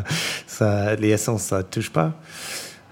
ça, 0.48 0.96
l'essence, 0.96 1.44
ça 1.44 1.58
ne 1.58 1.64
touche 1.64 1.90
pas. 1.92 2.14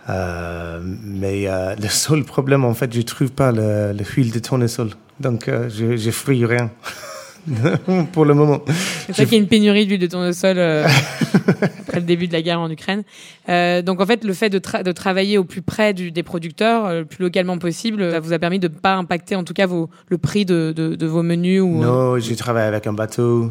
Euh, 0.10 0.80
mais 0.82 1.48
euh, 1.48 1.76
le 1.82 1.88
seul 1.88 2.24
problème, 2.24 2.64
en 2.66 2.74
fait, 2.74 2.94
je 2.94 3.02
trouve 3.02 3.32
pas 3.32 3.52
le, 3.52 3.94
le 3.94 4.04
huile 4.16 4.32
de 4.32 4.40
tournesol. 4.40 4.90
Donc, 5.20 5.48
euh, 5.48 5.70
je, 5.70 5.98
je 5.98 6.12
fouille 6.12 6.46
rien. 6.46 6.70
pour 8.12 8.26
le 8.26 8.34
moment. 8.34 8.60
C'est 8.68 9.14
vrai 9.14 9.24
qu'il 9.26 9.34
y 9.36 9.38
a 9.38 9.40
une 9.42 9.48
pénurie 9.48 9.86
d'huile 9.88 10.02
de 10.02 10.08
tournesol 10.08 10.60
après 11.80 12.02
le 12.02 12.06
début 12.06 12.28
de 12.28 12.34
la 12.34 12.42
guerre 12.42 12.60
en 12.60 12.70
Ukraine. 12.70 13.04
Donc 13.48 14.02
en 14.02 14.06
fait, 14.06 14.26
le 14.26 14.34
fait 14.34 14.50
de, 14.50 14.60
tra- 14.60 14.84
de 14.84 14.92
travailler 14.92 15.38
au 15.38 15.46
plus 15.46 15.62
près 15.62 15.94
du, 15.94 16.12
des 16.12 16.24
producteurs, 16.24 16.92
le 16.94 17.06
plus 17.06 17.24
localement 17.24 17.58
possible, 17.58 18.12
ça 18.12 18.20
vous 18.20 18.34
a 18.34 18.40
permis 18.40 18.60
de 18.60 18.68
pas 18.68 18.96
impacter 18.96 19.38
en 19.38 19.46
tout 19.46 19.54
cas 19.54 19.66
vos, 19.66 19.90
le 20.10 20.18
prix 20.18 20.44
de, 20.44 20.74
de, 20.76 20.96
de 20.96 21.06
vos 21.06 21.24
menus 21.24 21.62
ou 21.62 21.80
Non, 21.80 22.20
j'ai 22.20 22.36
travaillé 22.36 22.68
avec 22.68 22.86
un 22.86 22.92
bateau, 22.92 23.50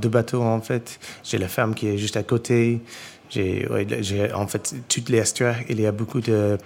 deux 0.00 0.08
bateaux 0.08 0.42
en 0.42 0.60
fait. 0.60 1.00
J'ai 1.24 1.38
la 1.38 1.48
ferme 1.48 1.74
qui 1.74 1.88
est 1.88 1.98
juste 1.98 2.16
à 2.16 2.22
côté. 2.22 2.80
J'ai, 3.32 4.32
en 4.34 4.46
fait 4.46 4.74
toutes 4.88 5.08
les 5.08 5.18
estuaires. 5.18 5.60
Il 5.70 5.80
y 5.80 5.86
a 5.86 5.92
beaucoup 5.92 6.20
de 6.20 6.58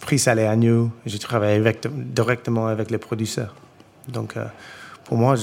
prix 0.00 0.18
salé 0.18 0.44
agneau. 0.44 0.90
J'ai 1.04 1.18
travaillé 1.18 1.62
directement 1.94 2.66
avec 2.66 2.90
les 2.90 2.98
producteurs. 2.98 3.54
Donc 4.08 4.36
euh, 4.36 4.46
pour 5.04 5.18
moi, 5.18 5.34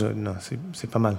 c'est 0.74 0.90
pas 0.90 1.00
mal. 1.00 1.18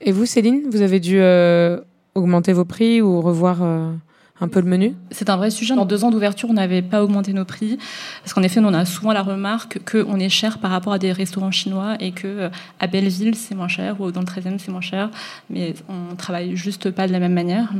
Et 0.00 0.12
vous, 0.12 0.26
Céline, 0.26 0.68
vous 0.70 0.82
avez 0.82 1.00
dû 1.00 1.18
euh, 1.18 1.80
augmenter 2.14 2.52
vos 2.52 2.64
prix 2.64 3.02
ou 3.02 3.20
revoir 3.20 3.62
euh, 3.62 3.92
un 4.40 4.48
peu 4.48 4.60
le 4.60 4.66
menu 4.66 4.94
C'est 5.10 5.30
un 5.30 5.36
vrai 5.36 5.50
sujet. 5.50 5.74
En 5.74 5.86
deux 5.86 6.04
ans 6.04 6.10
d'ouverture, 6.10 6.50
on 6.50 6.54
n'avait 6.54 6.82
pas 6.82 7.02
augmenté 7.02 7.32
nos 7.32 7.44
prix. 7.44 7.78
Parce 8.22 8.34
qu'en 8.34 8.42
effet, 8.42 8.60
on 8.62 8.74
a 8.74 8.84
souvent 8.84 9.12
la 9.12 9.22
remarque 9.22 9.78
qu'on 9.90 10.18
est 10.18 10.28
cher 10.28 10.58
par 10.58 10.70
rapport 10.70 10.92
à 10.92 10.98
des 10.98 11.12
restaurants 11.12 11.50
chinois 11.50 11.96
et 12.00 12.12
que 12.12 12.26
euh, 12.26 12.48
à 12.78 12.86
Belleville, 12.86 13.34
c'est 13.34 13.54
moins 13.54 13.68
cher 13.68 14.00
ou 14.00 14.10
dans 14.12 14.20
le 14.20 14.26
13e, 14.26 14.58
c'est 14.58 14.70
moins 14.70 14.80
cher. 14.80 15.10
Mais 15.48 15.74
on 15.88 16.14
travaille 16.16 16.56
juste 16.56 16.90
pas 16.90 17.06
de 17.06 17.12
la 17.12 17.18
même 17.18 17.32
manière. 17.32 17.72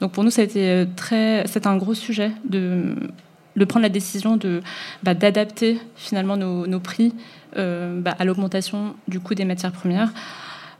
Donc 0.00 0.12
pour 0.12 0.22
nous, 0.22 0.40
été 0.40 0.68
euh, 0.68 0.84
très, 0.94 1.44
c'était 1.46 1.66
un 1.66 1.76
gros 1.76 1.94
sujet 1.94 2.30
de, 2.48 2.94
de 3.56 3.64
prendre 3.64 3.82
la 3.82 3.88
décision 3.88 4.38
bah, 5.02 5.14
d'adapter 5.14 5.80
finalement 5.96 6.36
nos, 6.36 6.66
nos 6.66 6.80
prix 6.80 7.14
euh, 7.56 8.00
bah, 8.00 8.14
à 8.18 8.24
l'augmentation 8.24 8.94
du 9.08 9.18
coût 9.18 9.34
des 9.34 9.44
matières 9.44 9.72
premières. 9.72 10.12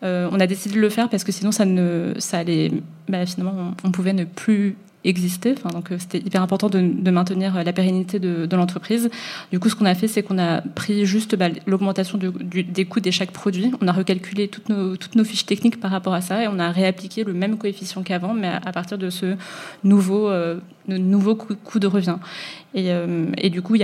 On 0.03 0.39
a 0.39 0.47
décidé 0.47 0.77
de 0.77 0.81
le 0.81 0.89
faire 0.89 1.09
parce 1.09 1.25
que 1.25 1.33
sinon 1.33 1.51
ça 1.51 1.65
ne 1.65 2.15
ça 2.19 2.39
allait 2.39 2.71
bah, 3.09 3.27
finalement 3.27 3.75
on, 3.83 3.91
pouvait 3.91 4.13
ne 4.13 4.23
plus 4.23 4.77
exister 5.05 5.55
donc 5.73 5.93
euh, 5.93 5.97
c'était 5.99 6.19
hyper 6.19 6.43
important 6.43 6.69
de, 6.69 7.11
maintenir 7.11 7.63
la 7.63 7.73
pérennité 7.73 8.19
de, 8.19 8.57
l'entreprise. 8.57 9.11
Du 9.53 9.61
coup 9.61 9.69
ce 9.69 9.77
qu'on 9.77 9.85
a 9.85 9.95
fait 9.95 10.09
c'est 10.09 10.23
qu'on 10.23 10.39
a 10.39 10.61
pris 10.61 11.07
juste 11.07 11.37
bah, 11.37 11.49
l'augmentation 11.67 12.19
des 12.19 12.85
coûts 12.85 13.01
de 13.01 13.11
chaque 13.11 13.31
produit. 13.31 13.73
On 13.81 13.89
a 13.89 13.93
recalculé 13.93 14.49
toutes 14.49 14.69
nos, 14.69 15.25
fiches 15.25 15.47
techniques 15.47 15.81
par 15.81 15.91
rapport 15.91 16.15
à 16.15 16.21
ça 16.21 16.43
et 16.43 16.49
on 16.49 16.59
a 16.59 16.71
réappliqué 16.71 17.25
le 17.25 17.33
même 17.33 17.59
coefficient 17.59 18.03
qu'avant 18.03 18.35
mais 18.35 18.49
à, 18.49 18.73
partir 18.73 18.99
de 18.99 19.11
ce 19.11 19.37
nouveau 19.85 20.29
euh, 20.29 20.61
nouveau 20.89 21.35
coût, 21.35 21.79
de 21.79 21.87
revient. 21.87 22.17
Et, 22.75 22.91
euh, 22.91 23.27
du 23.51 23.63
coup 23.63 23.77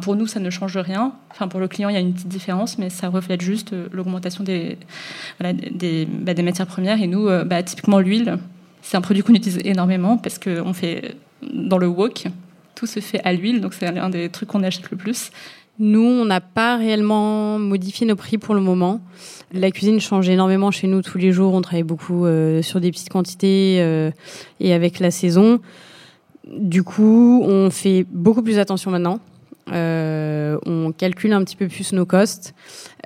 pour 0.00 0.16
nous 0.16 0.26
ça 0.26 0.40
ne 0.40 0.50
change 0.50 0.76
rien. 0.76 1.12
Pour 1.50 1.60
le 1.60 1.68
client 1.68 1.88
il 1.88 1.94
y 1.94 1.98
a 1.98 2.00
une 2.00 2.12
petite 2.12 2.28
différence 2.28 2.78
mais 2.78 2.90
ça 2.90 3.08
reflète 3.08 3.40
juste 3.40 3.72
euh, 3.72 3.88
l'augmentation 3.92 4.44
bah, 5.40 5.52
des, 5.52 6.42
matières 6.42 6.66
premières. 6.66 7.02
Et 7.02 7.06
nous 7.06 7.28
bah, 7.46 7.62
typiquement 7.62 7.98
l'huile 7.98 8.38
c'est 8.84 8.98
un 8.98 9.00
produit 9.00 9.22
qu'on 9.22 9.34
utilise 9.34 9.60
énormément 9.64 10.18
parce 10.18 10.38
qu'on 10.38 10.74
fait 10.74 11.16
dans 11.42 11.78
le 11.78 11.88
wok, 11.88 12.26
tout 12.74 12.86
se 12.86 13.00
fait 13.00 13.20
à 13.24 13.32
l'huile, 13.32 13.60
donc 13.62 13.72
c'est 13.72 13.86
un 13.86 14.10
des 14.10 14.28
trucs 14.28 14.50
qu'on 14.50 14.62
achète 14.62 14.90
le 14.90 14.96
plus. 14.98 15.30
Nous, 15.78 16.04
on 16.04 16.26
n'a 16.26 16.40
pas 16.40 16.76
réellement 16.76 17.58
modifié 17.58 18.06
nos 18.06 18.14
prix 18.14 18.36
pour 18.36 18.54
le 18.54 18.60
moment. 18.60 19.00
La 19.52 19.70
cuisine 19.70 20.00
change 20.00 20.28
énormément 20.28 20.70
chez 20.70 20.86
nous 20.86 21.00
tous 21.02 21.18
les 21.18 21.32
jours. 21.32 21.54
On 21.54 21.62
travaille 21.62 21.82
beaucoup 21.82 22.26
euh, 22.26 22.62
sur 22.62 22.78
des 22.78 22.92
petites 22.92 23.08
quantités 23.08 23.78
euh, 23.80 24.10
et 24.60 24.74
avec 24.74 25.00
la 25.00 25.10
saison. 25.10 25.60
Du 26.46 26.82
coup, 26.82 27.42
on 27.42 27.70
fait 27.70 28.06
beaucoup 28.12 28.42
plus 28.42 28.58
attention 28.58 28.90
maintenant. 28.90 29.18
Euh, 29.72 30.58
on 30.66 30.92
calcule 30.92 31.32
un 31.32 31.42
petit 31.42 31.56
peu 31.56 31.68
plus 31.68 31.92
nos 31.92 32.04
costs, 32.04 32.54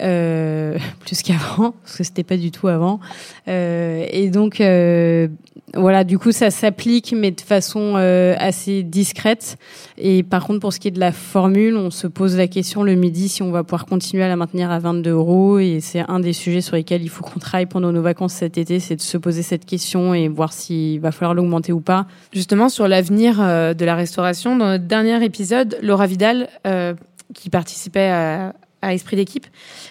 euh, 0.00 0.76
plus 1.00 1.22
qu'avant, 1.22 1.72
parce 1.82 1.96
que 1.96 2.04
c'était 2.04 2.24
pas 2.24 2.36
du 2.36 2.50
tout 2.50 2.68
avant. 2.68 3.00
Euh, 3.46 4.04
et 4.10 4.28
donc, 4.28 4.60
euh, 4.60 5.28
voilà, 5.74 6.04
du 6.04 6.18
coup, 6.18 6.32
ça 6.32 6.50
s'applique, 6.50 7.14
mais 7.16 7.30
de 7.30 7.40
façon 7.40 7.94
euh, 7.96 8.34
assez 8.38 8.82
discrète. 8.82 9.58
Et 9.98 10.22
par 10.22 10.46
contre, 10.46 10.60
pour 10.60 10.72
ce 10.72 10.80
qui 10.80 10.88
est 10.88 10.92
de 10.92 11.00
la 11.00 11.12
formule, 11.12 11.76
on 11.76 11.90
se 11.90 12.06
pose 12.06 12.36
la 12.36 12.46
question 12.46 12.82
le 12.82 12.94
midi 12.94 13.28
si 13.28 13.42
on 13.42 13.50
va 13.50 13.64
pouvoir 13.64 13.84
continuer 13.84 14.22
à 14.22 14.28
la 14.28 14.36
maintenir 14.36 14.70
à 14.70 14.78
22 14.78 15.10
euros. 15.10 15.58
Et 15.58 15.80
c'est 15.80 16.00
un 16.08 16.20
des 16.20 16.32
sujets 16.32 16.62
sur 16.62 16.76
lesquels 16.76 17.02
il 17.02 17.10
faut 17.10 17.22
qu'on 17.22 17.38
travaille 17.38 17.66
pendant 17.66 17.92
nos 17.92 18.00
vacances 18.00 18.34
cet 18.34 18.56
été, 18.56 18.80
c'est 18.80 18.96
de 18.96 19.02
se 19.02 19.18
poser 19.18 19.42
cette 19.42 19.66
question 19.66 20.14
et 20.14 20.28
voir 20.28 20.52
s'il 20.52 21.00
va 21.00 21.12
falloir 21.12 21.34
l'augmenter 21.34 21.72
ou 21.72 21.80
pas. 21.80 22.06
Justement, 22.32 22.68
sur 22.68 22.88
l'avenir 22.88 23.38
euh, 23.40 23.74
de 23.74 23.84
la 23.84 23.94
restauration, 23.94 24.56
dans 24.56 24.66
notre 24.66 24.84
dernier 24.84 25.22
épisode, 25.22 25.78
Laura 25.82 26.06
Vidal, 26.06 26.47
euh, 26.66 26.94
qui 27.34 27.50
participait 27.50 28.10
à, 28.10 28.54
Esprit 28.82 29.16
d'équipe, 29.16 29.46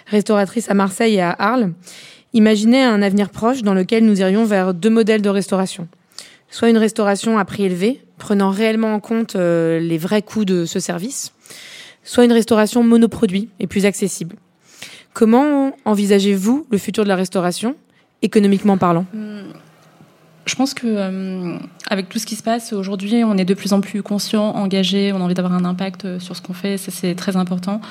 restauratrice 0.08 0.70
à 0.70 0.74
Marseille 0.74 1.16
et 1.16 1.22
à 1.22 1.32
Arles, 1.32 1.74
imaginait 2.34 2.84
un 2.84 3.02
avenir 3.02 3.30
proche 3.30 3.62
dans 3.62 3.74
lequel 3.74 4.06
nous 4.06 4.22
irions 4.22 4.46
vers 4.46 4.74
deux 4.74 4.90
modèles 4.90 5.22
de 5.22 5.30
restauration. 5.30 5.88
Soit 6.50 6.70
une 6.70 6.78
restauration 6.78 7.38
à 7.38 7.44
prix 7.44 7.66
élevé, 7.66 8.02
prenant 8.18 8.50
réellement 8.50 8.94
en 8.94 9.02
compte 9.02 9.36
euh, 9.36 9.80
les 9.80 9.98
vrais 9.98 10.22
coûts 10.22 10.46
de 10.46 10.66
ce 10.66 10.80
service, 10.80 11.34
soit 12.04 12.24
une 12.24 12.32
restauration 12.32 12.82
monoproduit 12.82 13.50
et 13.60 13.68
plus 13.68 13.86
accessible. 13.86 14.38
Comment 15.14 15.76
envisagez-vous 15.84 16.66
le 16.70 16.78
futur 16.78 17.04
de 17.04 17.10
la 17.10 17.16
restauration, 17.16 17.76
économiquement 18.22 18.78
parlant? 18.78 19.06
Je 20.48 20.56
pense 20.56 20.74
que 20.74 20.88
euh, 20.88 21.58
avec 21.90 22.10
tout 22.10 22.20
ce 22.20 22.26
qui 22.26 22.36
se 22.36 22.44
passe 22.44 22.74
aujourd'hui, 22.74 23.24
on 23.24 23.38
est 23.38 23.46
de 23.46 23.54
plus 23.54 23.74
en 23.74 23.82
plus 23.82 24.02
conscient, 24.02 24.56
engagé, 24.56 25.12
on 25.14 25.18
a 25.18 25.20
envie 25.20 25.34
d'avoir 25.34 25.54
un 25.54 25.66
impact 25.66 26.20
sur 26.20 26.36
ce 26.36 26.42
qu'on 26.42 26.54
fait, 26.54 26.78
ça 26.78 26.92
c'est 26.92 27.16
très 27.16 27.36
important. 27.36 27.82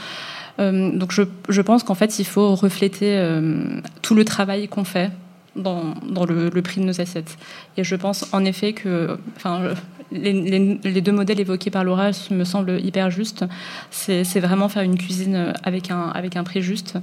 Euh, 0.58 0.90
donc 0.90 1.12
je, 1.12 1.22
je 1.48 1.62
pense 1.62 1.82
qu'en 1.82 1.94
fait, 1.94 2.18
il 2.18 2.24
faut 2.24 2.54
refléter 2.54 3.16
euh, 3.16 3.80
tout 4.02 4.14
le 4.14 4.24
travail 4.24 4.68
qu'on 4.68 4.84
fait 4.84 5.10
dans, 5.54 5.94
dans 6.08 6.24
le, 6.24 6.50
prix 6.62 6.80
de 6.80 6.86
nos 6.86 7.00
assiettes. 7.00 7.36
Et 7.76 7.84
je 7.84 7.94
pense 7.94 8.26
en 8.32 8.44
effet 8.44 8.72
que, 8.72 9.18
enfin, 9.36 9.74
les, 10.12 11.00
deux 11.00 11.12
modèles 11.12 11.40
évoqués 11.40 11.70
par 11.70 11.84
Laura 11.84 12.10
me 12.30 12.44
semblent 12.44 12.80
hyper 12.84 13.10
justes. 13.10 13.44
C'est 13.90 14.40
vraiment 14.40 14.68
faire 14.68 14.82
une 14.82 14.98
cuisine 14.98 15.52
avec 15.62 15.90
un, 15.90 16.08
avec 16.10 16.36
un 16.36 16.44
prix 16.44 16.62
juste. 16.62 16.98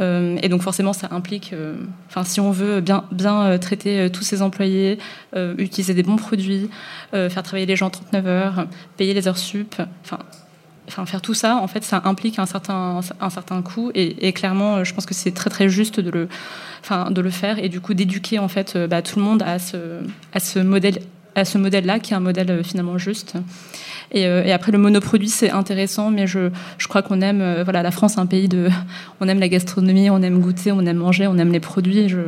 Euh, 0.00 0.36
et 0.42 0.48
donc 0.48 0.62
forcément, 0.62 0.92
ça 0.92 1.08
implique, 1.10 1.52
euh, 1.52 1.74
si 2.24 2.40
on 2.40 2.50
veut 2.50 2.80
bien, 2.80 3.04
bien 3.12 3.42
euh, 3.42 3.58
traiter 3.58 4.10
tous 4.10 4.22
ses 4.22 4.42
employés, 4.42 4.98
utiliser 5.58 5.94
des 5.94 6.02
bons 6.02 6.16
produits, 6.16 6.70
faire 7.12 7.42
travailler 7.42 7.66
les 7.66 7.76
gens 7.76 7.90
39 7.90 8.26
heures, 8.26 8.66
payer 8.96 9.14
les 9.14 9.28
heures 9.28 9.38
sup, 9.38 9.76
enfin 10.04 10.18
enfin 10.88 11.04
faire 11.04 11.20
tout 11.20 11.34
ça 11.34 11.56
en 11.56 11.66
fait 11.66 11.82
ça 11.82 12.02
implique 12.04 12.38
un 12.38 12.46
certain 12.46 13.00
un 13.20 13.30
certain 13.30 13.60
coût 13.60 13.90
et, 13.96 14.28
et 14.28 14.32
clairement 14.32 14.84
je 14.84 14.94
pense 14.94 15.04
que 15.04 15.14
c'est 15.14 15.32
très 15.32 15.50
très 15.50 15.68
juste 15.68 15.98
de 15.98 16.10
le 16.12 16.28
enfin 16.80 17.10
de 17.10 17.20
le 17.20 17.30
faire 17.30 17.58
et 17.58 17.68
du 17.68 17.80
coup 17.80 17.92
d'éduquer 17.92 18.38
en 18.38 18.46
fait 18.46 18.78
bah, 18.78 19.02
tout 19.02 19.18
le 19.18 19.24
monde 19.24 19.42
à 19.42 19.58
ce 19.58 19.76
à 20.32 20.38
ce 20.38 20.60
modèle 20.60 21.00
à 21.36 21.44
ce 21.44 21.58
modèle 21.58 21.86
là 21.86 22.00
qui 22.00 22.12
est 22.12 22.16
un 22.16 22.20
modèle 22.20 22.64
finalement 22.64 22.98
juste. 22.98 23.34
Et, 24.12 24.26
euh, 24.26 24.44
et 24.44 24.52
après 24.52 24.72
le 24.72 24.78
monoproduit 24.78 25.28
c'est 25.28 25.50
intéressant 25.50 26.10
mais 26.10 26.26
je, 26.26 26.50
je 26.78 26.88
crois 26.88 27.02
qu'on 27.02 27.20
aime 27.20 27.40
euh, 27.40 27.64
voilà 27.64 27.82
la 27.82 27.90
France 27.90 28.16
est 28.16 28.20
un 28.20 28.26
pays 28.26 28.48
de 28.48 28.68
on 29.20 29.28
aime 29.28 29.40
la 29.40 29.48
gastronomie 29.48 30.10
on 30.10 30.22
aime 30.22 30.40
goûter 30.40 30.70
on 30.70 30.80
aime 30.86 30.98
manger 30.98 31.26
on 31.26 31.36
aime 31.38 31.52
les 31.52 31.60
produits. 31.60 32.08
Je, 32.08 32.20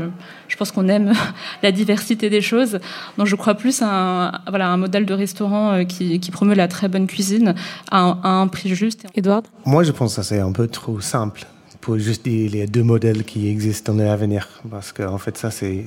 je 0.49 0.57
pense 0.57 0.71
qu'on 0.71 0.89
aime 0.89 1.13
la 1.63 1.73
diversité 1.73 2.31
des 2.31 2.41
choses. 2.43 2.79
Donc 3.17 3.27
je 3.27 3.37
crois 3.37 3.55
plus 3.55 3.83
à 3.83 3.89
un, 3.89 4.33
voilà 4.49 4.69
un 4.69 4.77
modèle 4.77 5.07
de 5.07 5.15
restaurant 5.15 5.73
euh, 5.73 5.85
qui, 5.85 6.21
qui 6.21 6.31
promeut 6.31 6.55
la 6.55 6.69
très 6.69 6.89
bonne 6.89 7.07
cuisine 7.07 7.55
à 7.91 8.01
un, 8.01 8.21
à 8.23 8.29
un 8.29 8.49
prix 8.49 8.69
juste. 8.75 9.07
Edouard 9.15 9.43
moi 9.65 9.83
je 9.85 9.93
pense 9.93 10.17
que 10.17 10.23
c'est 10.23 10.41
un 10.41 10.53
peu 10.53 10.69
trop 10.69 11.01
simple. 11.01 11.47
Pour 11.81 11.97
juste 11.97 12.25
dire 12.25 12.51
les 12.51 12.67
deux 12.67 12.83
modèles 12.83 13.25
qui 13.25 13.49
existent 13.49 13.95
dans 13.95 14.03
l'avenir 14.03 14.49
parce 14.69 14.93
qu'en 14.93 15.15
en 15.15 15.19
fait 15.19 15.39
ça 15.39 15.51
c'est 15.51 15.85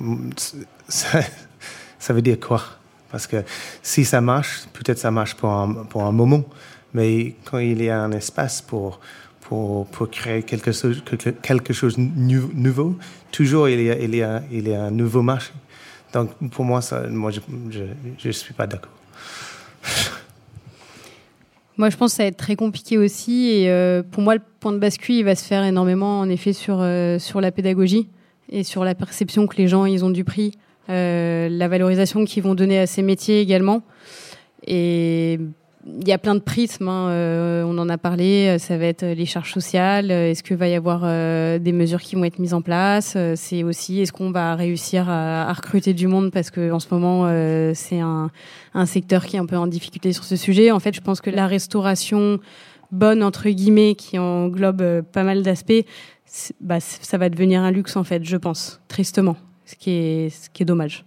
ça, 2.02 2.12
veut 2.12 2.22
dire 2.22 2.38
quoi? 2.40 2.62
Parce 3.10 3.26
que 3.26 3.44
si 3.82 4.04
ça 4.04 4.20
marche, 4.20 4.66
peut-être 4.72 4.98
ça 4.98 5.10
marche 5.10 5.34
pour 5.34 5.50
un, 5.50 5.84
pour 5.84 6.02
un 6.04 6.12
moment, 6.12 6.44
mais 6.94 7.34
quand 7.44 7.58
il 7.58 7.82
y 7.82 7.90
a 7.90 8.00
un 8.00 8.12
espace 8.12 8.62
pour, 8.62 9.00
pour, 9.42 9.86
pour 9.86 10.10
créer 10.10 10.42
quelque 10.42 10.72
chose, 10.72 11.02
quelque 11.42 11.72
chose 11.72 11.96
de 11.96 12.08
nouveau, 12.54 12.96
toujours 13.30 13.68
il 13.68 13.82
y, 13.82 13.90
a, 13.90 13.98
il, 13.98 14.14
y 14.14 14.22
a, 14.22 14.42
il 14.50 14.68
y 14.68 14.74
a 14.74 14.84
un 14.84 14.90
nouveau 14.90 15.22
marché. 15.22 15.52
Donc 16.12 16.30
pour 16.50 16.64
moi, 16.64 16.82
ça, 16.82 17.06
moi 17.08 17.30
je 17.30 17.40
ne 18.28 18.32
suis 18.32 18.54
pas 18.54 18.66
d'accord. 18.66 18.92
Moi, 21.78 21.88
je 21.88 21.96
pense 21.96 22.12
que 22.12 22.16
ça 22.18 22.22
va 22.24 22.28
être 22.28 22.36
très 22.36 22.54
compliqué 22.54 22.98
aussi. 22.98 23.48
Et 23.48 23.70
euh, 23.70 24.02
pour 24.02 24.22
moi, 24.22 24.34
le 24.34 24.42
point 24.60 24.72
de 24.72 24.78
bascule, 24.78 25.14
il 25.16 25.24
va 25.24 25.34
se 25.34 25.44
faire 25.44 25.64
énormément, 25.64 26.20
en 26.20 26.28
effet, 26.28 26.52
sur, 26.52 26.78
euh, 26.80 27.18
sur 27.18 27.40
la 27.40 27.50
pédagogie 27.50 28.08
et 28.50 28.62
sur 28.62 28.84
la 28.84 28.94
perception 28.94 29.46
que 29.46 29.56
les 29.56 29.68
gens 29.68 29.86
ils 29.86 30.04
ont 30.04 30.10
du 30.10 30.22
prix. 30.22 30.52
Euh, 30.90 31.48
la 31.48 31.68
valorisation 31.68 32.24
qu'ils 32.24 32.42
vont 32.42 32.54
donner 32.54 32.78
à 32.78 32.86
ces 32.86 33.02
métiers 33.02 33.40
également. 33.40 33.82
Et 34.66 35.38
il 35.86 36.06
y 36.06 36.12
a 36.12 36.18
plein 36.18 36.34
de 36.34 36.40
prismes. 36.40 36.88
Hein, 36.88 37.08
euh, 37.08 37.64
on 37.64 37.76
en 37.78 37.88
a 37.88 37.98
parlé. 37.98 38.56
Ça 38.58 38.76
va 38.78 38.86
être 38.86 39.04
les 39.04 39.26
charges 39.26 39.52
sociales. 39.52 40.10
Est-ce 40.10 40.42
que 40.42 40.54
va 40.54 40.68
y 40.68 40.74
avoir 40.74 41.02
euh, 41.04 41.58
des 41.58 41.72
mesures 41.72 42.00
qui 42.00 42.16
vont 42.16 42.24
être 42.24 42.38
mises 42.38 42.54
en 42.54 42.62
place 42.62 43.16
C'est 43.34 43.62
aussi 43.62 44.00
est-ce 44.00 44.12
qu'on 44.12 44.30
va 44.30 44.54
réussir 44.54 45.08
à, 45.08 45.52
recruter 45.52 45.94
du 45.94 46.06
monde 46.06 46.30
parce 46.30 46.50
que 46.50 46.70
en 46.72 46.80
ce 46.80 46.86
moment 46.90 47.24
euh, 47.26 47.72
c'est 47.74 48.00
un, 48.00 48.30
un, 48.74 48.86
secteur 48.86 49.26
qui 49.26 49.36
est 49.36 49.38
un 49.38 49.46
peu 49.46 49.56
en 49.56 49.66
difficulté 49.66 50.12
sur 50.12 50.24
ce 50.24 50.36
sujet. 50.36 50.70
En 50.70 50.80
fait, 50.80 50.94
je 50.94 51.00
pense 51.00 51.20
que 51.20 51.30
la 51.30 51.46
restauration 51.46 52.38
bonne 52.90 53.22
entre 53.22 53.48
guillemets 53.48 53.94
qui 53.94 54.18
englobe 54.18 55.02
pas 55.12 55.24
mal 55.24 55.42
d'aspects, 55.42 55.84
bah, 56.60 56.80
ça 56.80 57.18
va 57.18 57.28
devenir 57.28 57.62
un 57.62 57.70
luxe 57.70 57.96
en 57.96 58.04
fait, 58.04 58.24
je 58.24 58.36
pense, 58.36 58.80
tristement, 58.88 59.36
ce 59.66 59.74
qui 59.76 59.90
est 59.90 60.30
ce 60.30 60.50
qui 60.50 60.62
est 60.62 60.66
dommage. 60.66 61.04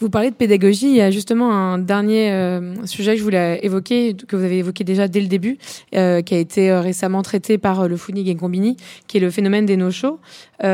Vous 0.00 0.10
parlez 0.10 0.30
de 0.30 0.34
pédagogie. 0.34 0.88
Il 0.88 0.96
y 0.96 1.00
a 1.00 1.10
justement 1.10 1.52
un 1.52 1.78
dernier 1.78 2.32
euh, 2.32 2.84
sujet 2.84 3.12
que 3.12 3.18
je 3.18 3.22
voulais 3.22 3.60
évoquer, 3.62 4.14
que 4.14 4.34
vous 4.34 4.42
avez 4.42 4.58
évoqué 4.58 4.82
déjà 4.82 5.06
dès 5.06 5.20
le 5.20 5.28
début, 5.28 5.56
euh, 5.94 6.20
qui 6.20 6.34
a 6.34 6.38
été 6.38 6.70
euh, 6.70 6.80
récemment 6.80 7.22
traité 7.22 7.58
par 7.58 7.86
le 7.86 7.96
Founig 7.96 8.28
et 8.28 8.34
Combini, 8.34 8.76
qui 9.06 9.18
est 9.18 9.20
le 9.20 9.30
phénomène 9.30 9.66
des 9.66 9.76
no-shows. 9.76 10.18
c'est 10.60 10.66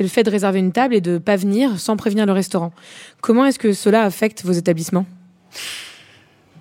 le 0.00 0.08
fait 0.08 0.24
de 0.24 0.30
réserver 0.30 0.58
une 0.58 0.72
table 0.72 0.94
et 0.94 1.00
de 1.00 1.16
pas 1.16 1.36
venir 1.36 1.80
sans 1.80 1.96
prévenir 1.96 2.26
le 2.26 2.32
restaurant. 2.32 2.72
Comment 3.22 3.46
est-ce 3.46 3.58
que 3.58 3.72
cela 3.72 4.04
affecte 4.04 4.44
vos 4.44 4.52
établissements? 4.52 5.06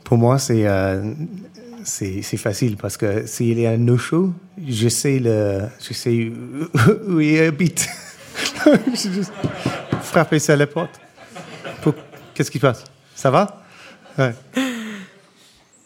Pour 0.03 0.17
moi, 0.17 0.39
c'est 0.39 0.65
c'est 1.83 2.37
facile 2.37 2.75
parce 2.75 2.97
que 2.97 3.25
s'il 3.25 3.59
y 3.59 3.65
a 3.65 3.71
un 3.71 3.77
no-show, 3.77 4.31
je 4.67 4.89
sais 4.89 5.19
le, 5.19 5.61
je 5.79 5.93
sais 5.93 6.31
où 7.07 7.19
il 7.19 7.39
habite. 7.39 7.87
je 8.65 9.09
juste 9.09 9.33
frapper 10.01 10.39
sur 10.39 10.55
la 10.55 10.67
porte. 10.67 10.99
Qu'est-ce 12.33 12.51
qui 12.51 12.59
passe? 12.59 12.83
Ça 13.15 13.31
va? 13.31 13.63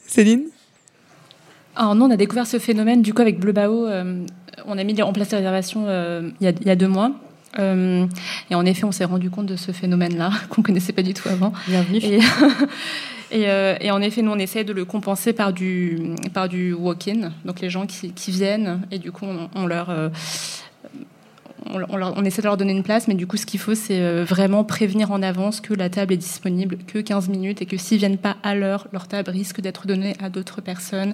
Céline? 0.05 0.43
Alors 1.75 1.95
nous, 1.95 2.05
on 2.05 2.11
a 2.11 2.17
découvert 2.17 2.45
ce 2.45 2.59
phénomène 2.59 3.01
du 3.01 3.13
coup 3.13 3.21
avec 3.21 3.39
Bleu 3.39 3.53
Bao. 3.53 3.87
Euh, 3.87 4.25
on 4.65 4.77
a 4.77 4.83
mis 4.83 5.01
en 5.01 5.13
place 5.13 5.31
la 5.31 5.37
réservation 5.37 5.85
euh, 5.87 6.29
il, 6.41 6.53
y 6.65 6.69
a, 6.69 6.75
deux 6.75 6.87
mois. 6.87 7.11
Euh, 7.59 8.05
et 8.49 8.55
en 8.55 8.65
effet, 8.65 8.83
on 8.83 8.91
s'est 8.91 9.05
rendu 9.05 9.29
compte 9.29 9.45
de 9.45 9.55
ce 9.55 9.71
phénomène-là 9.71 10.31
qu'on 10.49 10.61
connaissait 10.61 10.93
pas 10.93 11.03
du 11.03 11.13
tout 11.13 11.29
avant. 11.29 11.53
Bienvenue. 11.67 11.99
Et, 12.01 12.19
et, 13.85 13.91
en 13.91 14.01
effet, 14.01 14.21
nous, 14.21 14.31
on 14.31 14.37
essaie 14.37 14.65
de 14.65 14.73
le 14.73 14.83
compenser 14.83 15.31
par 15.31 15.53
du, 15.53 16.15
par 16.33 16.49
du 16.49 16.73
walk-in, 16.73 17.31
donc 17.45 17.61
les 17.61 17.69
gens 17.69 17.87
qui, 17.87 18.31
viennent, 18.31 18.81
et 18.91 18.99
du 18.99 19.13
coup, 19.13 19.25
on 19.55 19.65
leur 19.65 19.89
on, 21.65 22.25
essaie 22.25 22.41
de 22.41 22.47
leur 22.47 22.57
donner 22.57 22.71
une 22.71 22.83
place, 22.83 23.07
mais 23.07 23.13
du 23.13 23.27
coup, 23.27 23.37
ce 23.37 23.45
qu'il 23.45 23.59
faut, 23.59 23.75
c'est 23.75 24.01
euh, 24.01 24.23
vraiment 24.23 24.63
prévenir 24.63 25.11
en 25.11 25.21
avance 25.21 25.61
que 25.61 25.73
la 25.73 25.89
table 25.89 26.13
est 26.13 26.17
disponible 26.17 26.77
que 26.87 26.99
15 26.99 27.29
minutes 27.29 27.61
et 27.61 27.65
que 27.65 27.77
s'ils 27.77 27.99
viennent 27.99 28.17
pas 28.17 28.37
à 28.43 28.55
l'heure, 28.55 28.87
leur 28.91 29.07
table 29.07 29.29
risque 29.29 29.61
d'être 29.61 29.87
donnée 29.87 30.15
à 30.21 30.29
d'autres 30.29 30.61
personnes. 30.61 31.13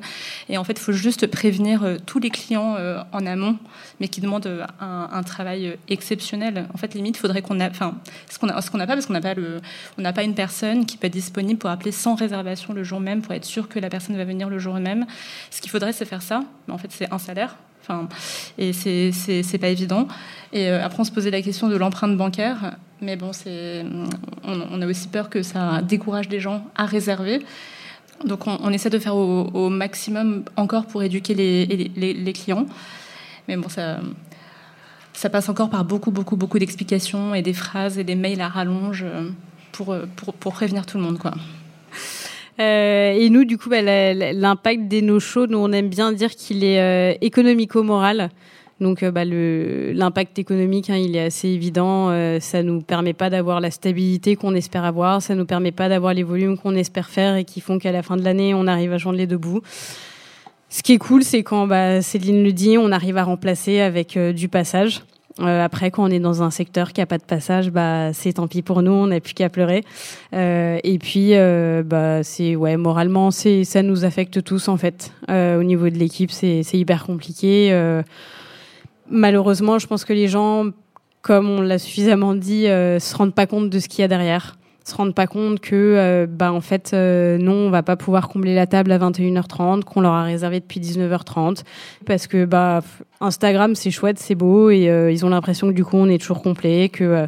Et 0.49 0.57
en 0.57 0.63
fait, 0.63 0.73
il 0.73 0.79
faut 0.79 0.93
juste 0.93 1.27
prévenir 1.27 1.83
euh, 1.83 1.97
tous 2.05 2.19
les 2.19 2.29
clients 2.29 2.75
euh, 2.77 3.01
en 3.11 3.25
amont, 3.25 3.57
mais 3.99 4.07
qui 4.07 4.21
demandent 4.21 4.65
un, 4.79 5.23
travail 5.23 5.77
exceptionnel. 5.89 6.67
En 6.73 6.77
fait, 6.77 6.93
limite, 6.93 7.17
il 7.17 7.19
faudrait 7.19 7.41
qu'on 7.41 7.59
a, 7.59 7.69
enfin, 7.69 7.95
ce 8.29 8.39
qu'on 8.39 8.47
ce 8.61 8.71
qu'on 8.71 8.77
n'a 8.77 8.87
pas, 8.87 8.93
parce 8.93 9.05
qu'on 9.05 9.13
n'a 9.13 9.21
pas 9.21 9.33
le, 9.33 9.59
on 9.97 10.01
n'a 10.01 10.13
pas 10.13 10.23
une 10.23 10.35
personne 10.35 10.85
qui 10.85 10.95
peut 10.95 11.07
être 11.07 11.13
disponible 11.13 11.59
pour 11.59 11.69
appeler 11.69 11.91
sans 11.91 12.15
réservation 12.15 12.73
le 12.73 12.83
jour 12.83 12.99
même, 12.99 13.21
pour 13.21 13.33
être 13.33 13.45
sûr 13.45 13.67
que 13.67 13.79
la 13.79 13.89
personne 13.89 14.15
va 14.15 14.23
venir 14.23 14.49
le 14.49 14.59
jour 14.59 14.75
même. 14.75 15.05
Ce 15.51 15.59
qu'il 15.59 15.69
faudrait, 15.69 15.91
c'est 15.91 16.05
faire 16.05 16.21
ça. 16.21 16.43
Mais 16.67 16.73
en 16.73 16.77
fait, 16.77 16.91
c'est 16.91 17.11
un 17.11 17.17
salaire 17.17 17.57
Enfin, 17.89 18.09
et 18.57 18.73
c'est, 18.73 19.57
pas 19.59 19.69
évident. 19.69 20.07
Et 20.51 20.67
euh, 20.67 20.83
après, 20.83 20.99
on 20.99 21.03
se 21.03 21.11
posait 21.11 21.31
la 21.31 21.41
question 21.41 21.69
de 21.69 21.75
l'empreinte 21.75 22.17
bancaire. 22.17 22.75
Mais 23.01 23.15
bon, 23.15 23.31
on, 24.43 24.81
a 24.81 24.85
aussi 24.85 25.07
peur 25.07 25.29
que 25.29 25.43
ça 25.43 25.81
décourage 25.81 26.27
des 26.27 26.39
gens 26.39 26.65
à 26.75 26.85
réserver. 26.85 27.45
Donc, 28.25 28.47
on, 28.47 28.71
essaie 28.71 28.89
de 28.89 28.99
faire 28.99 29.15
au, 29.15 29.69
maximum 29.69 30.43
encore 30.55 30.87
pour 30.87 31.03
éduquer 31.03 31.35
les, 31.35 32.33
clients. 32.33 32.65
Mais 33.47 33.55
bon, 33.55 33.69
ça, 33.69 35.29
passe 35.29 35.47
encore 35.47 35.69
par 35.69 35.85
beaucoup, 35.85 36.11
beaucoup, 36.11 36.35
beaucoup 36.35 36.59
d'explications 36.59 37.35
et 37.35 37.41
des 37.41 37.53
phrases 37.53 37.99
et 37.99 38.03
des 38.03 38.15
mails 38.15 38.41
à 38.41 38.49
rallonge 38.49 39.03
euh, 39.03 39.29
pour, 39.71 39.95
pour, 40.15 40.33
pour 40.33 40.53
prévenir 40.53 40.85
tout 40.85 40.97
le 40.97 41.03
monde, 41.03 41.19
quoi. 41.19 41.33
Euh, 42.59 43.13
et 43.13 43.29
nous, 43.29 43.45
du 43.45 43.57
coup, 43.57 43.69
bah, 43.69 43.81
l'impact 43.81 44.87
des 44.87 45.01
no-shows, 45.01 45.47
nous, 45.47 45.57
on 45.57 45.71
aime 45.71 45.89
bien 45.89 46.11
dire 46.11 46.31
qu'il 46.35 46.63
est 46.63 46.81
euh, 46.81 47.17
économico-moral. 47.21 48.29
Donc, 48.79 49.01
euh, 49.01 49.11
bah, 49.11 49.25
l'impact 49.25 50.39
économique, 50.39 50.89
hein, 50.89 50.97
il 50.97 51.15
est 51.15 51.25
assez 51.25 51.49
évident. 51.49 52.09
Euh, 52.09 52.39
ça 52.39 52.63
nous 52.63 52.81
permet 52.81 53.13
pas 53.13 53.29
d'avoir 53.29 53.59
la 53.59 53.71
stabilité 53.71 54.35
qu'on 54.35 54.53
espère 54.53 54.85
avoir. 54.85 55.21
Ça 55.21 55.35
nous 55.35 55.45
permet 55.45 55.71
pas 55.71 55.89
d'avoir 55.89 56.13
les 56.13 56.23
volumes 56.23 56.57
qu'on 56.57 56.75
espère 56.75 57.09
faire 57.09 57.35
et 57.35 57.43
qui 57.43 57.61
font 57.61 57.79
qu'à 57.79 57.91
la 57.91 58.03
fin 58.03 58.17
de 58.17 58.23
l'année, 58.23 58.53
on 58.53 58.67
arrive 58.67 58.93
à 58.93 58.97
joindre 58.97 59.17
les 59.17 59.27
deux 59.27 59.37
bouts. 59.37 59.61
Ce 60.69 60.83
qui 60.83 60.93
est 60.93 60.97
cool, 60.97 61.23
c'est 61.23 61.43
quand 61.43 61.65
bah, 61.65 62.01
Céline 62.01 62.43
le 62.43 62.51
dit, 62.51 62.77
on 62.77 62.91
arrive 62.91 63.17
à 63.17 63.23
remplacer 63.23 63.79
avec 63.79 64.17
du 64.17 64.49
passage. 64.49 65.01
Euh, 65.39 65.63
après, 65.63 65.91
quand 65.91 66.03
on 66.03 66.11
est 66.11 66.19
dans 66.19 66.43
un 66.43 66.51
secteur 66.51 66.93
qui 66.93 67.01
a 67.01 67.05
pas 67.05 67.17
de 67.17 67.23
passage, 67.23 67.69
bah 67.69 68.11
c'est 68.13 68.33
tant 68.33 68.47
pis 68.47 68.61
pour 68.61 68.81
nous, 68.81 68.91
on 68.91 69.07
n'a 69.07 69.19
plus 69.19 69.33
qu'à 69.33 69.49
pleurer. 69.49 69.83
Euh, 70.33 70.79
et 70.83 70.97
puis, 70.97 71.35
euh, 71.35 71.83
bah 71.83 72.23
c'est 72.23 72.55
ouais, 72.55 72.77
moralement, 72.77 73.31
c'est 73.31 73.63
ça 73.63 73.83
nous 73.83 74.05
affecte 74.05 74.43
tous 74.43 74.67
en 74.67 74.77
fait. 74.77 75.11
au 75.29 75.63
niveau 75.63 75.89
de 75.89 75.97
l'équipe, 75.97 76.31
c'est 76.31 76.63
c'est 76.63 76.77
hyper 76.77 77.05
compliqué. 77.05 77.71
malheureusement, 79.09 79.79
je 79.79 79.87
pense 79.87 80.05
que 80.05 80.13
les 80.13 80.27
gens, 80.27 80.65
comme 81.21 81.49
on 81.49 81.61
l'a 81.61 81.79
suffisamment 81.79 82.35
dit, 82.35 82.63
se 82.63 83.15
rendent 83.15 83.35
pas 83.35 83.47
compte 83.47 83.69
de 83.69 83.79
ce 83.79 83.87
qu'il 83.87 84.01
y 84.01 84.05
a 84.05 84.07
derrière 84.07 84.56
se 84.87 84.95
rendent 84.95 85.13
pas 85.13 85.27
compte 85.27 85.59
que 85.59 85.75
euh, 85.75 86.27
bah 86.29 86.53
en 86.53 86.61
fait 86.61 86.91
euh, 86.93 87.37
non 87.37 87.53
on 87.53 87.69
va 87.69 87.83
pas 87.83 87.97
pouvoir 87.97 88.29
combler 88.29 88.55
la 88.55 88.67
table 88.67 88.91
à 88.91 88.99
21h30 88.99 89.83
qu'on 89.83 90.01
leur 90.01 90.13
a 90.13 90.23
réservé 90.23 90.59
depuis 90.59 90.79
19h30 90.79 91.63
parce 92.05 92.27
que 92.27 92.45
bah 92.45 92.81
Instagram 93.19 93.75
c'est 93.75 93.91
chouette 93.91 94.17
c'est 94.17 94.35
beau 94.35 94.69
et 94.69 94.89
euh, 94.89 95.11
ils 95.11 95.25
ont 95.25 95.29
l'impression 95.29 95.67
que 95.67 95.73
du 95.73 95.83
coup 95.83 95.97
on 95.97 96.07
est 96.07 96.19
toujours 96.19 96.41
complet 96.41 96.89
que 96.89 97.27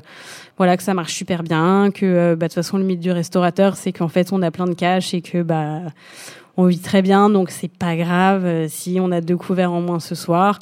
voilà 0.57 0.77
que 0.77 0.83
ça 0.83 0.93
marche 0.93 1.13
super 1.13 1.43
bien 1.43 1.91
que 1.91 2.35
bah 2.35 2.47
de 2.47 2.49
toute 2.49 2.55
façon 2.55 2.77
le 2.77 2.85
mythe 2.85 3.01
du 3.01 3.11
restaurateur 3.11 3.75
c'est 3.75 3.91
qu'en 3.91 4.07
fait 4.07 4.31
on 4.31 4.41
a 4.41 4.51
plein 4.51 4.65
de 4.65 4.73
cash 4.73 5.13
et 5.13 5.21
que 5.21 5.41
bah 5.41 5.81
on 6.57 6.65
vit 6.65 6.79
très 6.79 7.01
bien. 7.01 7.29
Donc 7.29 7.51
c'est 7.51 7.71
pas 7.71 7.95
grave 7.95 8.67
si 8.67 8.97
on 8.99 9.13
a 9.13 9.21
deux 9.21 9.37
couverts 9.37 9.71
en 9.71 9.79
moins 9.79 10.01
ce 10.01 10.13
soir. 10.13 10.59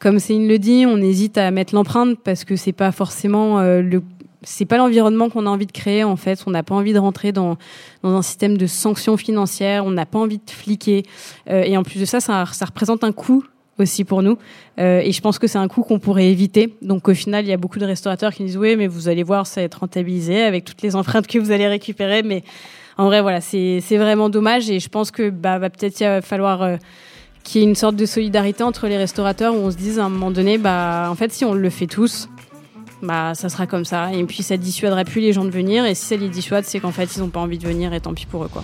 Comme 0.00 0.18
Céline 0.18 0.48
le 0.48 0.58
dit, 0.58 0.86
on 0.88 0.96
hésite 0.96 1.38
à 1.38 1.52
mettre 1.52 1.72
l'empreinte 1.72 2.18
parce 2.24 2.42
que 2.42 2.56
c'est 2.56 2.72
pas 2.72 2.90
forcément 2.90 3.60
le 3.62 4.02
c'est 4.42 4.64
pas 4.64 4.76
l'environnement 4.76 5.28
qu'on 5.28 5.46
a 5.46 5.50
envie 5.50 5.66
de 5.66 5.72
créer 5.72 6.04
en 6.04 6.16
fait. 6.16 6.42
On 6.46 6.50
n'a 6.50 6.62
pas 6.62 6.74
envie 6.74 6.92
de 6.92 6.98
rentrer 6.98 7.32
dans, 7.32 7.56
dans 8.02 8.16
un 8.16 8.22
système 8.22 8.56
de 8.56 8.66
sanctions 8.66 9.16
financières. 9.16 9.84
On 9.84 9.90
n'a 9.90 10.06
pas 10.06 10.18
envie 10.18 10.38
de 10.38 10.50
fliquer. 10.50 11.04
Euh, 11.48 11.62
et 11.62 11.76
en 11.76 11.82
plus 11.82 12.00
de 12.00 12.04
ça, 12.04 12.20
ça, 12.20 12.44
représente 12.44 13.04
un 13.04 13.12
coût 13.12 13.44
aussi 13.78 14.04
pour 14.04 14.22
nous. 14.22 14.38
Euh, 14.78 15.00
et 15.00 15.12
je 15.12 15.20
pense 15.20 15.38
que 15.38 15.46
c'est 15.46 15.58
un 15.58 15.68
coût 15.68 15.82
qu'on 15.82 15.98
pourrait 15.98 16.30
éviter. 16.30 16.74
Donc 16.82 17.08
au 17.08 17.14
final, 17.14 17.44
il 17.44 17.48
y 17.48 17.52
a 17.52 17.56
beaucoup 17.56 17.78
de 17.78 17.84
restaurateurs 17.84 18.32
qui 18.32 18.44
disent 18.44 18.56
oui, 18.56 18.76
mais 18.76 18.86
vous 18.86 19.08
allez 19.08 19.22
voir, 19.22 19.46
ça 19.46 19.60
va 19.60 19.64
être 19.64 19.80
rentabilisé 19.80 20.42
avec 20.42 20.64
toutes 20.64 20.82
les 20.82 20.96
empreintes 20.96 21.26
que 21.26 21.38
vous 21.38 21.50
allez 21.50 21.66
récupérer. 21.66 22.22
Mais 22.22 22.42
en 22.98 23.06
vrai, 23.06 23.20
voilà, 23.20 23.40
c'est 23.40 23.80
vraiment 23.92 24.28
dommage. 24.28 24.70
Et 24.70 24.80
je 24.80 24.88
pense 24.88 25.10
que 25.10 25.30
bah, 25.30 25.58
va 25.58 25.70
peut-être 25.70 26.24
falloir 26.24 26.62
euh, 26.62 26.76
qu'il 27.46 27.60
y 27.60 27.64
ait 27.64 27.68
une 27.68 27.74
sorte 27.74 27.96
de 27.96 28.06
solidarité 28.06 28.64
entre 28.64 28.88
les 28.88 28.96
restaurateurs 28.96 29.54
où 29.54 29.58
on 29.58 29.70
se 29.70 29.76
dise 29.76 29.98
à 29.98 30.04
un 30.04 30.08
moment 30.08 30.30
donné, 30.30 30.58
bah 30.58 31.08
en 31.10 31.14
fait, 31.14 31.32
si 31.32 31.44
on 31.44 31.54
le 31.54 31.70
fait 31.70 31.86
tous, 31.86 32.28
bah 33.06 33.34
ça 33.34 33.48
sera 33.48 33.66
comme 33.66 33.84
ça. 33.84 34.12
Et 34.12 34.22
puis 34.24 34.42
ça 34.42 34.56
dissuaderait 34.56 35.04
plus 35.04 35.20
les 35.20 35.32
gens 35.32 35.44
de 35.44 35.50
venir. 35.50 35.84
Et 35.84 35.94
si 35.94 36.04
ça 36.04 36.16
les 36.16 36.28
dissuade, 36.28 36.64
c'est 36.64 36.80
qu'en 36.80 36.92
fait 36.92 37.16
ils 37.16 37.20
n'ont 37.20 37.30
pas 37.30 37.40
envie 37.40 37.58
de 37.58 37.66
venir 37.66 37.92
et 37.92 38.00
tant 38.00 38.12
pis 38.12 38.26
pour 38.26 38.44
eux 38.44 38.48
quoi. 38.48 38.62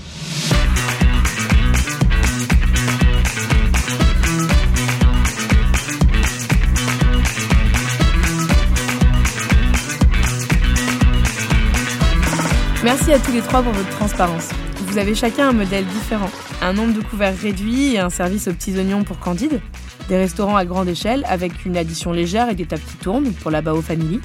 Merci 12.84 13.12
à 13.12 13.18
tous 13.20 13.30
les 13.30 13.42
trois 13.42 13.62
pour 13.62 13.72
votre 13.72 13.90
transparence. 13.90 14.48
Vous 14.86 14.98
avez 14.98 15.14
chacun 15.14 15.50
un 15.50 15.52
modèle 15.52 15.84
différent, 15.86 16.30
un 16.60 16.72
nombre 16.72 16.94
de 16.94 17.00
couverts 17.00 17.36
réduit 17.38 17.94
et 17.94 18.00
un 18.00 18.10
service 18.10 18.48
aux 18.48 18.52
petits 18.52 18.76
oignons 18.76 19.04
pour 19.04 19.20
Candide, 19.20 19.60
des 20.08 20.16
restaurants 20.16 20.56
à 20.56 20.64
grande 20.64 20.88
échelle 20.88 21.24
avec 21.28 21.64
une 21.64 21.76
addition 21.76 22.12
légère 22.12 22.48
et 22.48 22.54
des 22.54 22.66
tables 22.66 22.82
qui 22.82 22.96
tournent 22.96 23.32
pour 23.32 23.50
la 23.50 23.62
Bao 23.62 23.80
Family, 23.80 24.20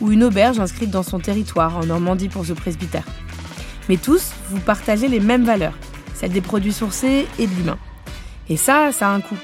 ou 0.00 0.12
une 0.12 0.24
auberge 0.24 0.60
inscrite 0.60 0.90
dans 0.90 1.02
son 1.02 1.18
territoire 1.18 1.76
en 1.76 1.86
Normandie 1.86 2.28
pour 2.28 2.44
ce 2.44 2.52
presbytère. 2.52 3.04
Mais 3.88 3.96
tous, 3.96 4.32
vous 4.50 4.60
partagez 4.60 5.08
les 5.08 5.20
mêmes 5.20 5.44
valeurs, 5.44 5.76
celles 6.14 6.32
des 6.32 6.40
produits 6.40 6.72
sourcés 6.72 7.26
et 7.38 7.46
de 7.46 7.54
l'humain. 7.54 7.78
Et 8.48 8.56
ça, 8.56 8.92
ça 8.92 9.08
a 9.08 9.14
un 9.14 9.20
coût. 9.20 9.38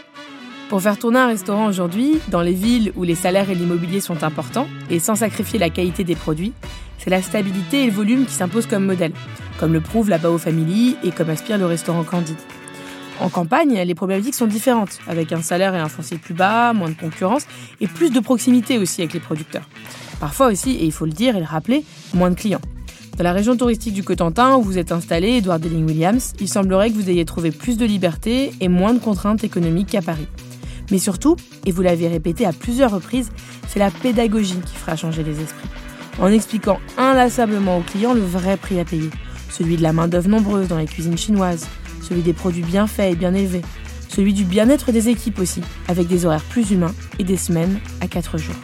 Pour 0.68 0.80
faire 0.80 0.98
tourner 0.98 1.18
un 1.18 1.26
restaurant 1.26 1.66
aujourd'hui, 1.66 2.20
dans 2.28 2.40
les 2.40 2.52
villes 2.52 2.92
où 2.96 3.04
les 3.04 3.14
salaires 3.14 3.50
et 3.50 3.54
l'immobilier 3.54 4.00
sont 4.00 4.22
importants, 4.22 4.66
et 4.90 4.98
sans 4.98 5.16
sacrifier 5.16 5.58
la 5.58 5.70
qualité 5.70 6.04
des 6.04 6.16
produits, 6.16 6.52
c'est 6.98 7.10
la 7.10 7.20
stabilité 7.20 7.82
et 7.82 7.86
le 7.86 7.92
volume 7.92 8.24
qui 8.24 8.32
s'imposent 8.32 8.66
comme 8.66 8.86
modèle, 8.86 9.12
comme 9.58 9.72
le 9.72 9.80
prouve 9.80 10.08
la 10.08 10.18
Bao 10.18 10.38
Family 10.38 10.96
et 11.04 11.10
comme 11.10 11.30
aspire 11.30 11.58
le 11.58 11.66
restaurant 11.66 12.02
Candide. 12.02 12.36
En 13.20 13.28
campagne, 13.28 13.78
les 13.78 13.94
problématiques 13.94 14.34
sont 14.34 14.46
différentes, 14.46 14.98
avec 15.06 15.32
un 15.32 15.40
salaire 15.40 15.74
et 15.74 15.78
un 15.78 15.88
foncier 15.88 16.18
plus 16.18 16.34
bas, 16.34 16.72
moins 16.72 16.90
de 16.90 16.94
concurrence 16.94 17.46
et 17.80 17.86
plus 17.86 18.10
de 18.10 18.20
proximité 18.20 18.78
aussi 18.78 19.02
avec 19.02 19.14
les 19.14 19.20
producteurs. 19.20 19.68
Parfois 20.20 20.48
aussi, 20.48 20.72
et 20.72 20.84
il 20.84 20.92
faut 20.92 21.06
le 21.06 21.12
dire 21.12 21.36
et 21.36 21.40
le 21.40 21.46
rappeler, 21.46 21.84
moins 22.12 22.30
de 22.30 22.34
clients. 22.34 22.60
Dans 23.16 23.22
la 23.22 23.32
région 23.32 23.56
touristique 23.56 23.94
du 23.94 24.02
Cotentin 24.02 24.56
où 24.56 24.62
vous 24.62 24.78
êtes 24.78 24.90
installé, 24.90 25.36
Edouard 25.36 25.60
Delling 25.60 25.86
Williams, 25.86 26.32
il 26.40 26.48
semblerait 26.48 26.90
que 26.90 26.96
vous 26.96 27.08
ayez 27.08 27.24
trouvé 27.24 27.52
plus 27.52 27.76
de 27.76 27.86
liberté 27.86 28.52
et 28.60 28.66
moins 28.66 28.92
de 28.92 28.98
contraintes 28.98 29.44
économiques 29.44 29.90
qu'à 29.90 30.02
Paris. 30.02 30.26
Mais 30.90 30.98
surtout, 30.98 31.36
et 31.64 31.70
vous 31.70 31.82
l'avez 31.82 32.08
répété 32.08 32.44
à 32.44 32.52
plusieurs 32.52 32.90
reprises, 32.90 33.30
c'est 33.68 33.78
la 33.78 33.92
pédagogie 33.92 34.58
qui 34.66 34.74
fera 34.74 34.96
changer 34.96 35.22
les 35.22 35.40
esprits. 35.40 35.68
En 36.20 36.28
expliquant 36.28 36.80
inlassablement 36.98 37.78
aux 37.78 37.82
clients 37.82 38.14
le 38.14 38.20
vrai 38.20 38.56
prix 38.56 38.80
à 38.80 38.84
payer, 38.84 39.10
celui 39.48 39.76
de 39.76 39.82
la 39.82 39.92
main-d'œuvre 39.92 40.28
nombreuse 40.28 40.68
dans 40.68 40.78
les 40.78 40.86
cuisines 40.86 41.18
chinoises, 41.18 41.66
celui 42.04 42.22
des 42.22 42.32
produits 42.32 42.62
bien 42.62 42.86
faits 42.86 43.12
et 43.12 43.16
bien 43.16 43.34
élevés, 43.34 43.62
celui 44.08 44.32
du 44.32 44.44
bien-être 44.44 44.92
des 44.92 45.08
équipes 45.08 45.40
aussi, 45.40 45.60
avec 45.88 46.06
des 46.06 46.26
horaires 46.26 46.44
plus 46.44 46.70
humains 46.70 46.94
et 47.18 47.24
des 47.24 47.36
semaines 47.36 47.80
à 48.00 48.06
4 48.06 48.38
jours. 48.38 48.54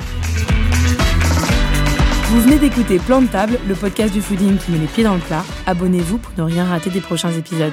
Vous 2.30 2.40
venez 2.40 2.58
d'écouter 2.60 3.00
Plan 3.00 3.20
de 3.22 3.26
table, 3.26 3.58
le 3.66 3.74
podcast 3.74 4.12
du 4.12 4.22
fooding 4.22 4.56
qui 4.56 4.70
met 4.70 4.78
les 4.78 4.86
pieds 4.86 5.02
dans 5.02 5.14
le 5.14 5.20
plat. 5.20 5.44
Abonnez-vous 5.66 6.18
pour 6.18 6.32
ne 6.38 6.42
rien 6.42 6.64
rater 6.64 6.88
des 6.90 7.00
prochains 7.00 7.32
épisodes. 7.32 7.72